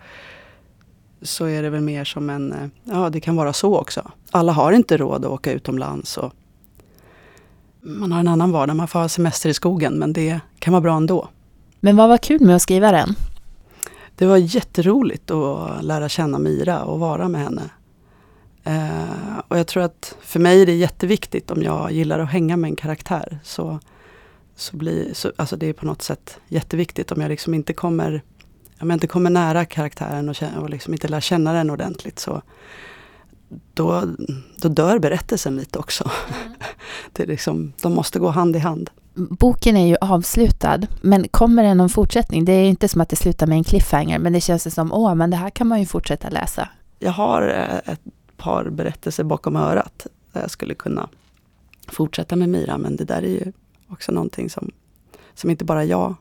så 1.22 1.44
är 1.44 1.62
det 1.62 1.70
väl 1.70 1.80
mer 1.80 2.04
som 2.04 2.30
en, 2.30 2.52
eh, 2.52 2.68
ja 2.84 3.10
det 3.10 3.20
kan 3.20 3.36
vara 3.36 3.52
så 3.52 3.76
också. 3.76 4.10
Alla 4.30 4.52
har 4.52 4.72
inte 4.72 4.96
råd 4.96 5.24
att 5.24 5.30
åka 5.30 5.52
utomlands 5.52 6.16
och 6.16 6.32
man 7.80 8.12
har 8.12 8.20
en 8.20 8.28
annan 8.28 8.52
vardag, 8.52 8.76
man 8.76 8.88
får 8.88 8.98
ha 8.98 9.08
semester 9.08 9.48
i 9.48 9.54
skogen 9.54 9.94
men 9.94 10.12
det 10.12 10.40
kan 10.58 10.72
vara 10.72 10.80
bra 10.80 10.96
ändå. 10.96 11.28
Men 11.80 11.96
vad 11.96 12.08
var 12.08 12.18
kul 12.18 12.40
med 12.40 12.56
att 12.56 12.62
skriva 12.62 12.92
den? 12.92 13.14
Det 14.16 14.26
var 14.26 14.36
jätteroligt 14.36 15.30
att 15.30 15.84
lära 15.84 16.08
känna 16.08 16.38
Mira 16.38 16.84
och 16.84 17.00
vara 17.00 17.28
med 17.28 17.40
henne. 17.40 17.62
Eh, 18.64 19.38
och 19.48 19.58
jag 19.58 19.66
tror 19.66 19.82
att 19.82 20.16
för 20.20 20.40
mig 20.40 20.62
är 20.62 20.66
det 20.66 20.74
jätteviktigt 20.74 21.50
om 21.50 21.62
jag 21.62 21.92
gillar 21.92 22.18
att 22.18 22.30
hänga 22.30 22.56
med 22.56 22.68
en 22.68 22.76
karaktär. 22.76 23.38
Så, 23.42 23.78
så 24.56 24.76
blir, 24.76 25.14
så, 25.14 25.32
alltså 25.36 25.56
det 25.56 25.66
är 25.66 25.72
på 25.72 25.86
något 25.86 26.02
sätt 26.02 26.38
jätteviktigt 26.48 27.12
om 27.12 27.20
jag 27.20 27.28
liksom 27.28 27.54
inte 27.54 27.72
kommer, 27.72 28.22
om 28.80 28.90
jag 28.90 28.96
inte 28.96 29.06
kommer 29.06 29.30
nära 29.30 29.64
karaktären 29.64 30.28
och, 30.28 30.36
och 30.58 30.70
liksom 30.70 30.92
inte 30.92 31.08
lär 31.08 31.20
känna 31.20 31.52
den 31.52 31.70
ordentligt. 31.70 32.18
Så 32.18 32.42
då, 33.74 34.04
då 34.56 34.68
dör 34.68 34.98
berättelsen 34.98 35.56
lite 35.56 35.78
också. 35.78 36.10
det 37.12 37.22
är 37.22 37.26
liksom, 37.26 37.72
de 37.82 37.92
måste 37.92 38.18
gå 38.18 38.28
hand 38.28 38.56
i 38.56 38.58
hand. 38.58 38.90
Boken 39.14 39.76
är 39.76 39.86
ju 39.86 39.96
avslutad, 40.00 40.80
men 41.00 41.28
kommer 41.28 41.62
det 41.62 41.74
någon 41.74 41.88
fortsättning? 41.88 42.44
Det 42.44 42.52
är 42.52 42.64
inte 42.64 42.88
som 42.88 43.00
att 43.00 43.08
det 43.08 43.16
slutar 43.16 43.46
med 43.46 43.58
en 43.58 43.64
cliffhanger, 43.64 44.18
men 44.18 44.32
det 44.32 44.40
känns 44.40 44.74
som, 44.74 44.92
åh, 44.92 45.14
men 45.14 45.30
det 45.30 45.36
här 45.36 45.50
kan 45.50 45.66
man 45.66 45.80
ju 45.80 45.86
fortsätta 45.86 46.28
läsa. 46.28 46.68
Jag 46.98 47.12
har 47.12 47.48
eh, 47.48 47.92
ett 47.92 48.00
par 48.44 48.70
berättelser 48.70 49.24
bakom 49.24 49.56
örat 49.56 50.06
där 50.32 50.40
jag 50.40 50.50
skulle 50.50 50.74
kunna 50.74 51.08
fortsätta 51.88 52.36
med 52.36 52.48
Mira, 52.48 52.78
men 52.78 52.96
det 52.96 53.04
där 53.04 53.22
är 53.22 53.28
ju 53.28 53.52
också 53.88 54.12
någonting 54.12 54.50
som, 54.50 54.70
som 55.34 55.50
inte 55.50 55.64
bara 55.64 55.84
jag 55.84 56.08
Men 56.08 56.16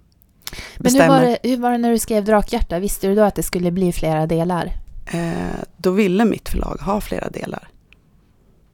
hur 0.77 0.83
bestämmer. 0.83 1.07
var, 1.19 1.25
det, 1.25 1.37
hur 1.49 1.57
var 1.57 1.71
det 1.71 1.77
när 1.77 1.91
du 1.91 1.99
skrev 1.99 2.25
Drakhjärta? 2.25 2.79
Visste 2.79 3.07
du 3.07 3.15
då 3.15 3.21
att 3.21 3.35
det 3.35 3.43
skulle 3.43 3.71
bli 3.71 3.91
flera 3.93 4.27
delar? 4.27 4.71
Eh, 5.13 5.59
då 5.77 5.91
ville 5.91 6.25
mitt 6.25 6.49
förlag 6.49 6.77
ha 6.81 7.01
flera 7.01 7.29
delar. 7.29 7.67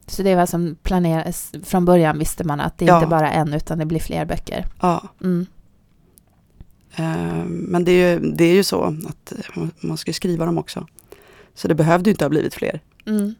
Så 0.06 0.22
det 0.22 0.34
var 0.34 0.46
som 0.46 0.76
planerades, 0.82 1.52
från 1.64 1.84
början 1.84 2.18
visste 2.18 2.44
man 2.44 2.60
att 2.60 2.78
det 2.78 2.84
är 2.84 2.88
Ja. 2.88 2.96
inte 2.96 3.06
bara 3.08 3.30
en, 3.30 3.54
utan 3.54 3.78
det 3.78 3.86
blir 3.86 4.00
fler 4.00 4.24
böcker. 4.24 4.66
Ja, 4.80 5.08
Mm. 5.20 5.46
eh, 6.96 7.44
men 7.46 7.84
det 7.84 7.92
är, 7.92 8.12
ju, 8.20 8.30
det 8.32 8.44
är 8.44 8.54
ju 8.54 8.64
så 8.64 8.82
att 9.08 9.32
man 9.80 9.96
ska 9.96 10.12
skriva 10.12 10.46
dem 10.46 10.58
också. 10.58 10.86
Så 11.60 11.68
det 11.68 11.74
behövde 11.74 12.10
ju 12.10 12.12
inte 12.14 12.24
ha 12.24 12.30
blivit 12.30 12.54
fler 12.54 12.80
Mm. 13.06 13.34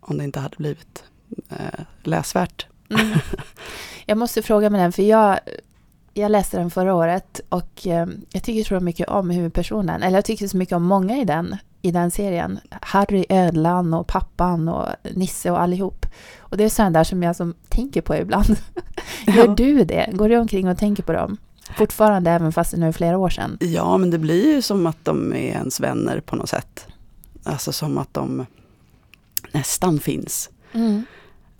om 0.00 0.18
det 0.18 0.24
inte 0.24 0.40
hade 0.40 0.56
blivit 0.56 1.04
eh, 1.50 1.80
läsvärt. 2.02 2.66
Mm. 2.90 3.18
Jag 4.06 4.18
måste 4.18 4.42
fråga 4.42 4.70
med 4.70 4.80
den, 4.80 4.92
för 4.92 5.02
jag 5.02 5.38
jag 6.16 6.30
läste 6.30 6.56
den 6.58 6.70
förra 6.70 6.94
året 6.94 7.40
och 7.48 7.86
eh, 7.86 8.06
jag 8.30 8.42
tycker 8.42 8.64
så 8.64 8.80
mycket 8.80 9.08
om 9.08 9.30
huvudpersonen. 9.30 10.02
Eller 10.02 10.16
jag 10.18 10.24
tycker 10.24 10.48
så 10.48 10.56
mycket 10.56 10.76
om 10.76 10.82
många 10.82 11.16
i 11.16 11.24
den, 11.24 11.56
i 11.82 11.90
den 11.90 12.10
serien. 12.10 12.58
Harry 12.70 13.24
Ödlan 13.28 13.94
och 13.94 14.06
pappan 14.06 14.68
och 14.68 14.86
Nisse 15.14 15.50
och 15.50 15.60
allihop. 15.60 16.06
Och 16.38 16.56
det 16.56 16.64
är 16.64 16.68
sådana 16.68 16.90
där 16.98 17.04
som 17.04 17.22
jag 17.22 17.36
som 17.36 17.54
tänker 17.68 18.00
på 18.00 18.16
ibland. 18.16 18.56
Gör 19.26 19.36
Ja. 19.46 19.54
du 19.54 19.84
det? 19.84 20.10
Går 20.12 20.28
du 20.28 20.36
omkring 20.36 20.68
och 20.68 20.78
tänker 20.78 21.02
på 21.02 21.12
dem? 21.12 21.36
Fortfarande, 21.76 22.30
även 22.30 22.52
fast 22.52 22.70
det 22.70 22.76
nu 22.76 22.88
är 22.88 22.92
flera 22.92 23.18
år 23.18 23.28
sedan. 23.30 23.58
Ja, 23.60 23.96
men 23.98 24.10
det 24.10 24.18
blir 24.18 24.54
ju 24.54 24.62
som 24.62 24.86
att 24.86 24.98
de 25.04 25.32
är 25.32 25.36
ens 25.36 25.80
vänner 25.80 26.20
på 26.20 26.36
något 26.36 26.48
sätt. 26.48 26.86
Alltså 27.44 27.72
som 27.72 27.98
att 27.98 28.14
de 28.14 28.46
nästan 29.52 30.00
finns. 30.00 30.50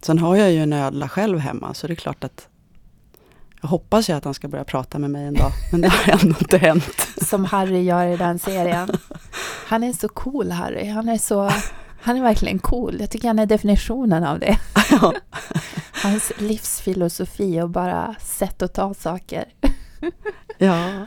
Sen 0.00 0.18
har 0.18 0.36
jag 0.36 0.52
ju 0.52 0.58
en 0.62 0.72
ödla 0.72 1.08
själv 1.08 1.38
hemma, 1.38 1.74
så 1.74 1.86
det 1.86 1.92
är 1.92 1.96
klart 1.96 2.24
att 2.24 2.48
jag 3.60 3.68
hoppas 3.68 4.10
ju 4.10 4.12
att 4.12 4.24
han 4.24 4.34
ska 4.34 4.48
börja 4.48 4.64
prata 4.64 4.98
med 4.98 5.10
mig 5.10 5.24
en 5.26 5.34
dag, 5.34 5.50
men 5.72 5.80
det 5.80 5.88
har 5.88 6.12
ändå 6.12 6.36
inte 6.38 6.58
hänt. 6.58 7.08
Som 7.26 7.44
Harry 7.44 7.82
gör 7.82 8.06
i 8.06 8.16
den 8.16 8.38
serien. 8.38 8.88
Han 9.66 9.82
är 9.84 9.92
så 9.92 10.08
cool, 10.08 10.50
Harry. 10.50 10.88
Han 10.88 11.08
är 11.08 11.18
så... 11.18 11.50
Han 12.00 12.16
är 12.16 12.22
verkligen 12.22 12.58
cool. 12.58 12.96
Jag 13.00 13.10
tycker 13.10 13.28
han 13.28 13.38
är 13.38 13.46
definitionen 13.46 14.24
av 14.24 14.38
det. 14.38 14.58
Ja. 14.90 15.14
Hans 16.02 16.32
livsfilosofi 16.38 17.60
och 17.60 17.70
bara 17.70 18.14
sätt 18.20 18.62
att 18.62 18.74
ta 18.74 18.94
saker. 18.94 19.44
Ja, 20.58 21.06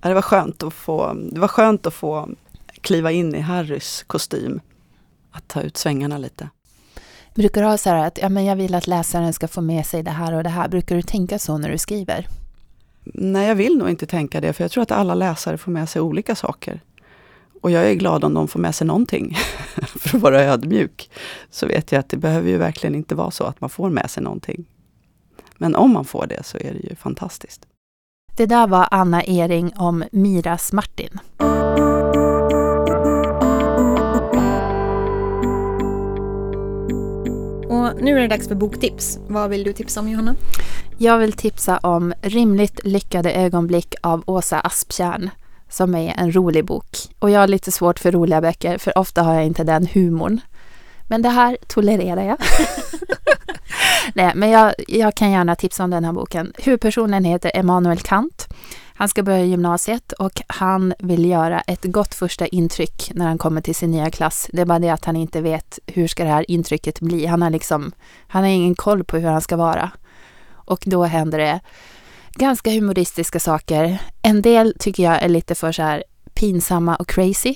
Ja, 0.00 0.08
det 0.08 0.14
var 0.14 0.22
skönt 0.22 0.62
att 0.62 0.74
få, 0.74 1.12
det 1.32 1.40
var 1.40 1.48
skönt 1.48 1.86
att 1.86 1.94
få 1.94 2.28
kliva 2.84 3.12
in 3.12 3.34
i 3.34 3.40
Harrys 3.40 4.02
kostym. 4.06 4.60
Att 5.30 5.48
ta 5.48 5.62
ut 5.62 5.76
svängarna 5.76 6.18
lite. 6.18 6.48
Brukar 7.34 7.62
du 7.62 7.68
ha 7.68 7.78
så 7.78 7.90
här 7.90 8.06
att 8.06 8.18
ja, 8.22 8.28
men 8.28 8.44
jag 8.44 8.56
vill 8.56 8.74
att 8.74 8.86
läsaren 8.86 9.32
ska 9.32 9.48
få 9.48 9.60
med 9.60 9.86
sig 9.86 10.02
det 10.02 10.10
här 10.10 10.32
och 10.34 10.42
det 10.42 10.48
här? 10.48 10.68
Brukar 10.68 10.96
du 10.96 11.02
tänka 11.02 11.38
så 11.38 11.58
när 11.58 11.70
du 11.70 11.78
skriver? 11.78 12.28
Nej, 13.04 13.48
jag 13.48 13.54
vill 13.54 13.78
nog 13.78 13.90
inte 13.90 14.06
tänka 14.06 14.40
det, 14.40 14.52
för 14.52 14.64
jag 14.64 14.70
tror 14.70 14.82
att 14.82 14.90
alla 14.90 15.14
läsare 15.14 15.58
får 15.58 15.70
med 15.72 15.88
sig 15.88 16.02
olika 16.02 16.34
saker. 16.34 16.80
Och 17.62 17.70
jag 17.70 17.90
är 17.90 17.94
glad 17.94 18.24
om 18.24 18.34
de 18.34 18.48
får 18.48 18.60
med 18.60 18.74
sig 18.74 18.86
någonting. 18.86 19.36
för 19.76 20.16
att 20.16 20.22
vara 20.22 20.42
ödmjuk, 20.42 21.10
så 21.50 21.66
vet 21.66 21.92
jag 21.92 21.98
att 21.98 22.08
det 22.08 22.16
behöver 22.16 22.50
ju 22.50 22.56
verkligen 22.56 22.94
inte 22.94 23.14
vara 23.14 23.30
så 23.30 23.44
att 23.44 23.60
man 23.60 23.70
får 23.70 23.90
med 23.90 24.10
sig 24.10 24.22
någonting. 24.22 24.64
Men 25.58 25.74
om 25.74 25.92
man 25.92 26.04
får 26.04 26.26
det 26.26 26.42
så 26.42 26.58
är 26.58 26.72
det 26.72 26.88
ju 26.88 26.96
fantastiskt. 26.96 27.66
Det 28.36 28.46
där 28.46 28.66
var 28.66 28.88
Anna 28.90 29.22
Ering 29.22 29.72
om 29.76 30.04
Miras 30.12 30.72
Martin. 30.72 31.18
Och 37.84 38.02
nu 38.02 38.16
är 38.16 38.20
det 38.20 38.28
dags 38.28 38.48
för 38.48 38.54
boktips. 38.54 39.18
Vad 39.26 39.50
vill 39.50 39.64
du 39.64 39.72
tipsa 39.72 40.00
om 40.00 40.08
Johanna? 40.08 40.34
Jag 40.98 41.18
vill 41.18 41.32
tipsa 41.32 41.78
om 41.78 42.14
Rimligt 42.22 42.80
lyckade 42.84 43.32
ögonblick 43.32 43.94
av 44.02 44.22
Åsa 44.26 44.60
Asptjärn 44.60 45.30
som 45.68 45.94
är 45.94 46.14
en 46.18 46.32
rolig 46.32 46.64
bok. 46.64 46.96
Och 47.18 47.30
jag 47.30 47.40
har 47.40 47.46
lite 47.46 47.72
svårt 47.72 47.98
för 47.98 48.12
roliga 48.12 48.40
böcker 48.40 48.78
för 48.78 48.98
ofta 48.98 49.22
har 49.22 49.34
jag 49.34 49.46
inte 49.46 49.64
den 49.64 49.86
humorn. 49.86 50.40
Men 51.08 51.22
det 51.22 51.28
här 51.28 51.56
tolererar 51.66 52.22
jag. 52.22 52.36
Nej, 54.14 54.32
men 54.34 54.50
jag, 54.50 54.74
jag 54.88 55.14
kan 55.14 55.30
gärna 55.30 55.56
tipsa 55.56 55.84
om 55.84 55.90
den 55.90 56.04
här 56.04 56.12
boken. 56.12 56.52
Huvudpersonen 56.58 57.24
heter 57.24 57.50
Emanuel 57.54 57.98
Kant. 57.98 58.48
Han 58.96 59.08
ska 59.08 59.22
börja 59.22 59.44
gymnasiet 59.44 60.12
och 60.12 60.42
han 60.46 60.94
vill 60.98 61.24
göra 61.24 61.60
ett 61.60 61.84
gott 61.84 62.14
första 62.14 62.46
intryck 62.46 63.10
när 63.14 63.26
han 63.26 63.38
kommer 63.38 63.60
till 63.60 63.74
sin 63.74 63.90
nya 63.90 64.10
klass. 64.10 64.48
Det 64.52 64.60
är 64.60 64.66
bara 64.66 64.78
det 64.78 64.90
att 64.90 65.04
han 65.04 65.16
inte 65.16 65.40
vet 65.40 65.78
hur 65.86 66.08
ska 66.08 66.24
det 66.24 66.30
här 66.30 66.50
intrycket 66.50 67.00
bli. 67.00 67.26
Han 67.26 67.42
har 67.42 67.50
liksom, 67.50 67.92
han 68.26 68.42
har 68.42 68.50
ingen 68.50 68.74
koll 68.74 69.04
på 69.04 69.16
hur 69.16 69.28
han 69.28 69.40
ska 69.40 69.56
vara. 69.56 69.90
Och 70.50 70.82
då 70.86 71.04
händer 71.04 71.38
det 71.38 71.60
ganska 72.34 72.70
humoristiska 72.70 73.40
saker. 73.40 73.98
En 74.22 74.42
del 74.42 74.74
tycker 74.78 75.02
jag 75.02 75.22
är 75.22 75.28
lite 75.28 75.54
för 75.54 75.72
så 75.72 75.82
här 75.82 76.04
pinsamma 76.34 76.96
och 76.96 77.08
crazy. 77.08 77.54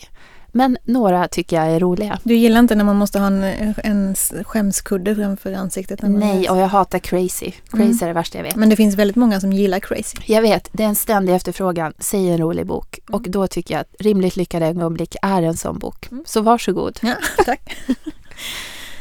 Men 0.58 0.78
några 0.84 1.28
tycker 1.28 1.56
jag 1.56 1.66
är 1.66 1.80
roliga. 1.80 2.18
Du 2.22 2.34
gillar 2.34 2.60
inte 2.60 2.74
när 2.74 2.84
man 2.84 2.96
måste 2.96 3.18
ha 3.18 3.26
en, 3.26 3.42
en 3.84 4.14
skämskudde 4.44 5.14
framför 5.14 5.52
ansiktet? 5.52 6.00
Nej, 6.02 6.50
och 6.50 6.56
jag 6.56 6.68
hatar 6.68 6.98
crazy. 6.98 7.50
Crazy 7.50 7.82
Mm. 7.82 7.98
är 8.02 8.06
det 8.06 8.12
värsta 8.12 8.38
jag 8.38 8.42
vet. 8.42 8.56
Men 8.56 8.68
det 8.68 8.76
finns 8.76 8.94
väldigt 8.94 9.16
många 9.16 9.40
som 9.40 9.52
gillar 9.52 9.80
crazy. 9.80 10.18
Jag 10.26 10.42
vet, 10.42 10.68
det 10.72 10.82
är 10.82 10.88
en 10.88 10.94
ständig 10.94 11.34
efterfrågan. 11.34 11.92
Säg 11.98 12.30
en 12.30 12.38
rolig 12.38 12.66
bok. 12.66 12.98
Och 13.10 13.22
då 13.22 13.46
tycker 13.46 13.74
jag 13.74 13.80
att 13.80 13.94
Rimligt 13.98 14.36
lyckade 14.36 14.66
ögonblick 14.66 15.16
är 15.22 15.42
en 15.42 15.56
sån 15.56 15.78
bok. 15.78 16.08
Mm. 16.10 16.24
Så 16.26 16.40
varsågod. 16.40 16.98
Ja, 17.02 17.14
tack. 17.44 17.76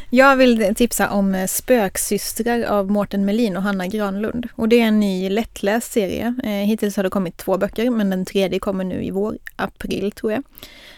Jag 0.09 0.35
vill 0.35 0.75
tipsa 0.75 1.09
om 1.09 1.45
Spöksystrar 1.49 2.63
av 2.63 2.91
Mårten 2.91 3.25
Melin 3.25 3.57
och 3.57 3.63
Hanna 3.63 3.87
Granlund. 3.87 4.47
Och 4.55 4.69
det 4.69 4.79
är 4.79 4.85
en 4.87 4.99
ny 4.99 5.29
lättläst 5.29 5.91
serie. 5.91 6.35
Eh, 6.43 6.49
hittills 6.49 6.95
har 6.95 7.03
det 7.03 7.09
kommit 7.09 7.37
två 7.37 7.57
böcker, 7.57 7.89
men 7.89 8.09
den 8.09 8.25
tredje 8.25 8.59
kommer 8.59 8.83
nu 8.83 9.03
i 9.03 9.11
vår, 9.11 9.37
april 9.55 10.11
tror 10.11 10.31
jag. 10.31 10.43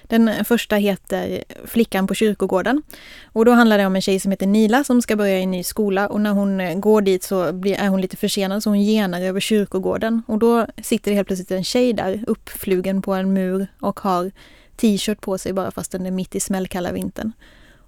Den 0.10 0.46
första 0.46 0.76
heter 0.76 1.44
Flickan 1.66 2.08
på 2.08 2.14
kyrkogården. 2.14 2.84
Och 3.26 3.46
då 3.46 3.52
handlar 3.52 3.78
det 3.78 3.86
om 3.86 3.96
en 3.96 4.02
tjej 4.02 4.20
som 4.20 4.32
heter 4.32 4.48
Nila 4.48 4.84
som 4.84 5.02
ska 5.02 5.16
börja 5.16 5.40
i 5.40 5.44
en 5.44 5.52
ny 5.52 5.64
skola 5.64 6.08
och 6.08 6.22
när 6.22 6.32
hon 6.32 6.62
eh, 6.62 6.76
går 6.76 7.02
dit 7.02 7.24
så 7.24 7.54
blir, 7.54 7.76
är 7.76 7.88
hon 7.88 8.02
lite 8.02 8.18
försenad 8.18 8.64
så 8.64 8.70
hon 8.70 8.82
genar 8.84 9.22
över 9.22 9.40
kyrkogården. 9.40 10.24
Och 10.28 10.40
då 10.40 10.68
sitter 10.82 11.12
det 11.12 11.16
helt 11.16 11.28
plötsligt 11.28 11.52
en 11.52 11.64
tjej 11.64 11.94
där 11.94 12.24
uppflugen 12.28 13.02
på 13.02 13.14
en 13.14 13.34
mur 13.34 13.68
och 13.80 14.00
har 14.00 14.32
t-shirt 14.76 15.22
på 15.22 15.38
sig 15.38 15.54
bara 15.54 15.72
fast 15.72 15.92
den 15.92 16.06
är 16.06 16.12
mitt 16.12 16.36
i 16.36 16.40
smällkalla 16.40 16.92
vintern. 16.92 17.32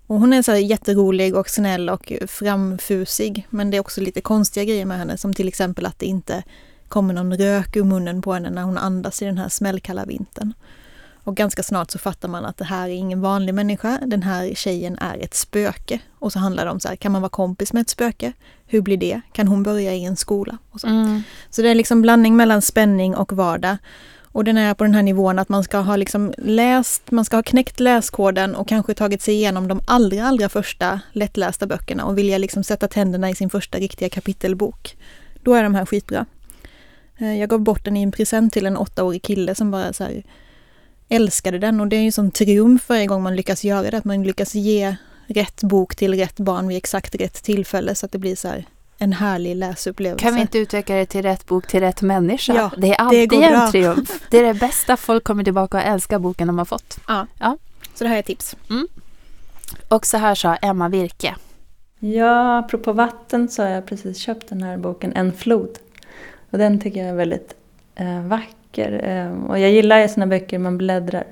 Och 0.08 0.20
hon 0.20 0.34
är 0.34 0.42
så 0.42 0.56
jätterolig 0.56 1.36
och 1.36 1.50
snäll 1.50 1.90
och 1.90 2.14
framfusig. 2.28 3.48
Men 3.50 3.72
det 3.72 3.78
är 3.78 3.82
också 3.82 4.02
lite 4.02 4.22
konstiga 4.22 4.64
grejer 4.64 4.86
med 4.86 4.98
henne 4.98 5.18
som 5.18 5.34
till 5.34 5.48
exempel 5.48 5.86
att 5.86 6.00
det 6.00 6.06
inte 6.06 6.44
kommer 6.88 7.14
någon 7.14 7.38
rök 7.38 7.76
ur 7.76 7.84
munnen 7.84 8.22
på 8.22 8.34
henne 8.34 8.50
när 8.50 8.64
hon 8.64 8.78
andas 8.78 9.22
i 9.22 9.26
den 9.26 9.38
här 9.38 9.50
smällkalla 9.50 10.06
vintern. 10.06 10.54
Och 11.24 11.36
ganska 11.36 11.64
snart 11.64 11.92
så 11.92 12.00
fattar 12.00 12.28
man 12.30 12.46
att 12.46 12.58
det 12.58 12.66
här 12.66 12.90
är 12.90 12.94
ingen 12.94 13.22
vanlig 13.22 13.54
människa. 13.54 14.00
Den 14.06 14.24
här 14.24 14.56
tjejen 14.56 14.98
är 14.98 15.18
ett 15.18 15.34
spöke. 15.34 16.00
Och 16.20 16.32
så 16.32 16.40
handlar 16.40 16.66
det 16.66 16.72
om 16.72 16.80
så 16.80 16.88
här, 16.88 16.96
kan 16.96 17.12
man 17.12 17.22
vara 17.22 17.30
kompis 17.30 17.74
med 17.74 17.82
ett 17.82 17.90
spöke? 17.90 18.34
Hur 18.66 18.82
blir 18.82 18.98
det? 18.98 19.22
Kan 19.34 19.48
hon 19.48 19.64
börja 19.64 19.94
i 19.94 20.06
en 20.06 20.18
skola? 20.18 20.58
Och 20.72 20.82
så. 20.82 20.88
Mm. 20.88 21.24
Så 21.50 21.62
det 21.62 21.70
är 21.70 21.76
liksom 21.76 22.02
blandning 22.02 22.36
mellan 22.36 22.62
spänning 22.62 23.16
och 23.16 23.34
vardag. 23.34 23.78
Och 24.34 24.44
den 24.44 24.58
är 24.58 24.74
på 24.74 24.84
den 24.84 24.94
här 24.96 25.04
nivån 25.04 25.40
att 25.40 25.50
man 25.50 25.64
ska 25.64 25.78
ha 25.78 25.96
liksom 25.96 26.34
läst, 26.38 27.12
man 27.12 27.26
ska 27.26 27.38
ha 27.38 27.44
knäckt 27.44 27.80
läskoden 27.80 28.56
och 28.56 28.68
kanske 28.68 28.94
tagit 28.94 29.22
sig 29.22 29.34
igenom 29.34 29.68
de 29.68 29.82
allra, 29.88 30.28
allra 30.28 30.50
första 30.50 31.00
lättlästa 31.12 31.68
böckerna 31.68 32.06
och 32.06 32.18
vilja 32.18 32.38
liksom 32.38 32.64
sätta 32.64 32.88
tänderna 32.88 33.30
i 33.30 33.36
sin 33.36 33.50
första 33.50 33.78
riktiga 33.78 34.10
kapitelbok. 34.10 34.98
Då 35.44 35.54
är 35.54 35.64
de 35.64 35.76
här 35.76 35.86
skitbra. 35.86 36.26
Eh, 37.18 37.40
Jag 37.40 37.50
gav 37.50 37.60
bort 37.60 37.86
den 37.86 37.98
i 37.98 38.04
en 38.04 38.12
present 38.12 38.54
till 38.54 38.66
en 38.66 38.78
åttaårig 38.78 39.22
kille 39.22 39.56
som 39.56 39.72
bara 39.72 39.94
så 39.94 40.04
här 40.04 40.24
älskade 41.12 41.60
den 41.60 41.80
och 41.80 41.88
det 41.88 41.96
är 41.96 42.02
ju 42.02 42.12
som 42.12 42.32
triumf 42.32 42.90
varje 42.90 43.08
gång 43.08 43.24
man 43.24 43.36
lyckas 43.36 43.64
göra 43.64 43.92
det, 43.92 43.98
att 43.98 44.06
man 44.06 44.24
lyckas 44.24 44.56
ge 44.56 44.96
rätt 45.28 45.64
bok 45.64 45.96
till 45.96 46.16
rätt 46.16 46.40
barn 46.40 46.68
vid 46.68 46.78
exakt 46.78 47.16
rätt 47.16 47.44
tillfälle 47.44 47.96
så 47.96 48.06
att 48.06 48.12
det 48.12 48.18
blir 48.18 48.36
så 48.36 48.48
här 48.48 48.66
en 48.98 49.14
härlig 49.14 49.56
läsupplevelse. 49.56 50.26
Kan 50.26 50.36
vi 50.36 50.42
inte 50.42 50.58
utveckla 50.58 50.96
det 50.96 51.06
till 51.06 51.22
rätt 51.22 51.46
bok 51.46 51.68
till 51.68 51.80
rätt 51.80 52.02
människa? 52.02 52.54
Ja, 52.54 52.72
det 52.78 52.90
är 52.94 52.96
alltid 52.96 53.30
går 53.30 53.44
en 53.44 53.52
bra. 53.52 53.72
triumf. 53.72 54.22
Det 54.30 54.38
är 54.38 54.44
det 54.44 54.54
bästa. 54.54 54.98
Folk 54.98 55.24
kommer 55.24 55.44
tillbaka 55.44 55.78
och 55.78 55.84
älskar 55.84 56.20
boken 56.20 56.48
de 56.48 56.58
har 56.58 56.66
fått. 56.66 57.00
Så 57.94 58.04
det 58.04 58.10
här 58.10 58.18
är 58.18 58.22
tips. 58.22 58.56
Och 59.88 60.06
så 60.06 60.18
här 60.18 60.36
sa 60.36 60.56
Emma 60.56 60.90
Virke. 60.90 61.36
Ja, 62.00 62.58
apropå 62.58 62.94
vatten 62.94 63.50
så 63.50 63.64
har 63.64 63.70
jag 63.70 63.86
precis 63.86 64.18
köpt 64.18 64.50
den 64.50 64.64
här 64.64 64.78
boken 64.78 65.14
En 65.14 65.34
flod. 65.34 65.78
Och 66.52 66.58
den 66.58 66.82
tycker 66.82 67.00
jag 67.00 67.10
är 67.10 67.16
väldigt 67.16 67.54
eh, 67.96 68.22
vacker. 68.22 68.61
Eh, 68.80 69.44
och 69.44 69.60
jag 69.60 69.72
gillar 69.72 70.00
ju 70.00 70.08
såna 70.08 70.28
böcker 70.28 70.60
man 70.60 70.78
bläddrar 70.78 71.24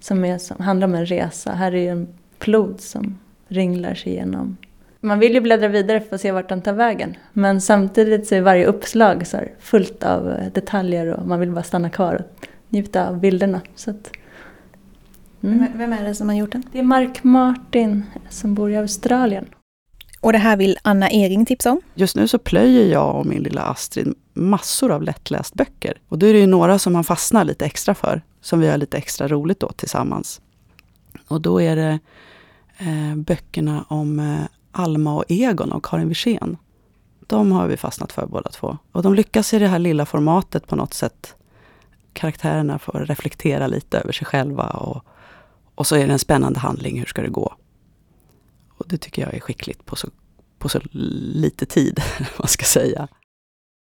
som, 0.00 0.24
är, 0.24 0.38
som 0.38 0.60
handlar 0.64 0.88
om 0.88 0.94
en 0.94 1.06
resa. 1.06 1.52
Här 1.52 1.72
är 1.72 1.80
ju 1.80 1.88
en 1.88 2.08
flod 2.38 2.80
som 2.80 3.18
ringlar 3.48 3.94
sig 3.94 4.12
igenom. 4.12 4.56
Man 5.00 5.18
vill 5.18 5.34
ju 5.34 5.40
bläddra 5.40 5.68
vidare 5.68 6.00
för 6.00 6.14
att 6.14 6.20
se 6.20 6.32
vart 6.32 6.48
den 6.48 6.62
tar 6.62 6.72
vägen. 6.72 7.16
Men 7.32 7.60
samtidigt 7.60 8.26
så 8.26 8.34
är 8.34 8.40
varje 8.40 8.66
uppslag 8.66 9.26
så 9.26 9.36
här 9.36 9.52
fullt 9.60 10.04
av 10.04 10.30
eh, 10.30 10.52
detaljer 10.52 11.06
och 11.06 11.26
man 11.26 11.40
vill 11.40 11.50
bara 11.50 11.62
stanna 11.62 11.90
kvar 11.90 12.14
och 12.14 12.46
njuta 12.68 13.08
av 13.08 13.20
bilderna. 13.20 13.60
Så 13.74 13.90
att, 13.90 14.12
mm. 15.42 15.58
Vem- 15.58 15.78
Vem 15.78 15.92
är 15.92 16.04
det 16.04 16.14
som 16.14 16.28
har 16.28 16.36
gjort 16.36 16.52
den? 16.52 16.62
Det 16.72 16.78
är 16.78 16.82
Mark 16.82 17.24
Martin 17.24 18.02
som 18.28 18.54
bor 18.54 18.70
i 18.70 18.76
Australien. 18.76 19.44
Och 20.20 20.32
det 20.32 20.38
här 20.38 20.56
vill 20.56 20.78
Anna 20.82 21.10
Ering 21.10 21.46
tipsa 21.46 21.70
om. 21.72 21.80
Just 21.94 22.16
nu 22.16 22.28
så 22.28 22.38
plöjer 22.38 22.92
jag 22.92 23.16
och 23.16 23.26
min 23.26 23.42
lilla 23.42 23.62
Astrid 23.62 24.14
massor 24.32 24.90
av 24.90 25.02
lättläst 25.02 25.54
böcker. 25.54 26.00
Och 26.08 26.18
då 26.18 26.26
är 26.26 26.32
det 26.32 26.38
ju 26.38 26.46
några 26.46 26.78
som 26.78 26.92
man 26.92 27.04
fastnar 27.04 27.44
lite 27.44 27.64
extra 27.64 27.94
för, 27.94 28.22
som 28.40 28.60
vi 28.60 28.68
har 28.68 28.76
lite 28.76 28.96
extra 28.96 29.28
roligt 29.28 29.62
åt 29.62 29.76
tillsammans. 29.76 30.40
Och 31.28 31.40
då 31.40 31.60
är 31.60 31.76
det 31.76 31.98
eh, 32.78 33.16
böckerna 33.16 33.84
om 33.88 34.18
eh, 34.18 34.44
Alma 34.72 35.14
och 35.14 35.24
Egon 35.28 35.72
av 35.72 35.80
Karin 35.80 36.08
Wirsén. 36.08 36.56
De 37.26 37.52
har 37.52 37.66
vi 37.66 37.76
fastnat 37.76 38.12
för 38.12 38.26
båda 38.26 38.50
två. 38.50 38.78
Och 38.92 39.02
de 39.02 39.14
lyckas 39.14 39.54
i 39.54 39.58
det 39.58 39.68
här 39.68 39.78
lilla 39.78 40.06
formatet 40.06 40.66
på 40.66 40.76
något 40.76 40.94
sätt. 40.94 41.34
Karaktärerna 42.12 42.78
får 42.78 42.92
reflektera 42.92 43.66
lite 43.66 43.98
över 43.98 44.12
sig 44.12 44.26
själva 44.26 44.66
och, 44.66 45.04
och 45.74 45.86
så 45.86 45.96
är 45.96 46.06
det 46.06 46.12
en 46.12 46.18
spännande 46.18 46.58
handling, 46.58 46.98
hur 46.98 47.06
ska 47.06 47.22
det 47.22 47.28
gå? 47.28 47.54
Och 48.78 48.88
det 48.88 48.98
tycker 48.98 49.22
jag 49.22 49.34
är 49.34 49.40
skickligt 49.40 49.86
på 49.86 49.96
så, 49.96 50.08
på 50.58 50.68
så 50.68 50.80
lite 50.92 51.66
tid, 51.66 52.02
vad 52.18 52.28
man 52.38 52.48
ska 52.48 52.64
säga. 52.64 53.08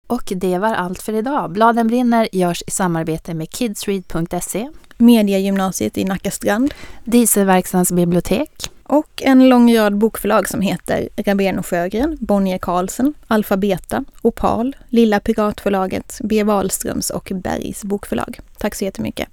Och 0.06 0.32
det 0.36 0.58
var 0.58 0.74
allt 0.74 1.02
för 1.02 1.12
idag. 1.12 1.50
Bladen 1.50 1.86
brinner 1.86 2.28
görs 2.32 2.62
i 2.66 2.70
samarbete 2.70 3.34
med 3.34 3.54
kidsread.se, 3.54 4.68
Mediegymnasiet 4.96 5.98
i 5.98 6.04
Nacka 6.04 6.30
strand 6.30 6.74
Dieselverkstans 7.04 7.92
bibliotek, 7.92 8.70
och 8.82 9.22
en 9.22 9.48
lång 9.48 9.76
rad 9.76 9.98
bokförlag 9.98 10.48
som 10.48 10.60
heter 10.60 11.08
Rabén 11.16 11.58
och 11.58 11.66
Sjögren, 11.66 12.16
Bonnier 12.20 12.58
Carlsen, 12.58 13.14
Alfabeta, 13.26 14.04
Opal, 14.22 14.76
Lilla 14.88 15.20
Piratförlaget, 15.20 16.20
B. 16.24 16.42
Wahlströms 16.42 17.10
och 17.10 17.32
Bergs 17.34 17.84
bokförlag. 17.84 18.40
Tack 18.58 18.74
så 18.74 18.84
jättemycket. 18.84 19.28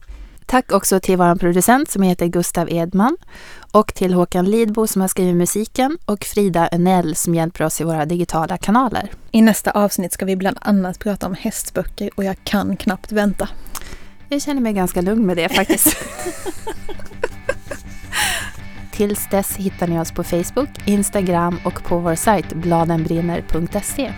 Tack 0.46 0.72
också 0.72 1.00
till 1.00 1.18
vår 1.18 1.36
producent 1.36 1.92
som 1.92 2.02
heter 2.04 2.26
Gustav 2.26 2.70
Edman 2.72 3.18
och 3.72 3.94
till 3.94 4.14
Håkan 4.14 4.46
Lidbo 4.46 4.88
som 4.88 5.02
har 5.02 5.08
skrivit 5.08 5.36
musiken 5.36 5.98
och 6.06 6.24
Frida 6.24 6.70
Önell 6.72 7.16
som 7.16 7.36
hjälper 7.36 7.66
oss 7.66 7.82
i 7.82 7.84
våra 7.84 8.06
digitala 8.06 8.58
kanaler. 8.58 9.12
I 9.32 9.42
nästa 9.42 9.72
avsnitt 9.72 10.14
ska 10.14 10.26
vi 10.26 10.36
bland 10.36 10.58
annat 10.62 11.00
prata 11.00 11.28
om 11.28 11.34
hästböcker 11.34 12.10
och 12.16 12.24
jag 12.24 12.36
kan 12.44 12.78
knappt 12.78 13.12
vänta. 13.12 13.50
Jag 14.30 14.42
känner 14.42 14.62
mig 14.62 14.74
ganska 14.74 15.02
lugn 15.02 15.26
med 15.26 15.38
det 15.38 15.50
faktiskt. 15.50 15.98
Tills 18.92 19.30
dess 19.30 19.56
hittar 19.58 19.88
ni 19.88 20.00
oss 20.00 20.12
på 20.12 20.24
Facebook, 20.24 20.70
Instagram 20.86 21.60
och 21.66 21.84
på 21.84 21.98
vår 22.00 22.16
sajt 22.16 22.54
bladenbrinner.se. 22.54 24.14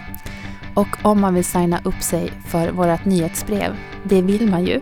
Och 0.73 0.97
om 1.01 1.21
man 1.21 1.33
vill 1.33 1.45
signa 1.45 1.79
upp 1.83 2.01
sig 2.01 2.31
för 2.47 2.71
vårt 2.71 3.05
nyhetsbrev, 3.05 3.75
det 4.03 4.21
vill 4.21 4.49
man 4.49 4.65
ju. 4.65 4.81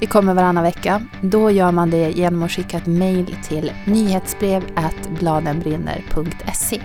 Vi 0.00 0.06
kommer 0.06 0.34
varannan 0.34 0.64
vecka. 0.64 1.02
Då 1.20 1.50
gör 1.50 1.72
man 1.72 1.90
det 1.90 2.10
genom 2.10 2.42
att 2.42 2.50
skicka 2.50 2.76
ett 2.76 2.86
mejl 2.86 3.36
till 3.42 3.72
nyhetsbrev 3.84 4.62
at 4.74 5.10
bladenbrinner.se. 5.20 6.80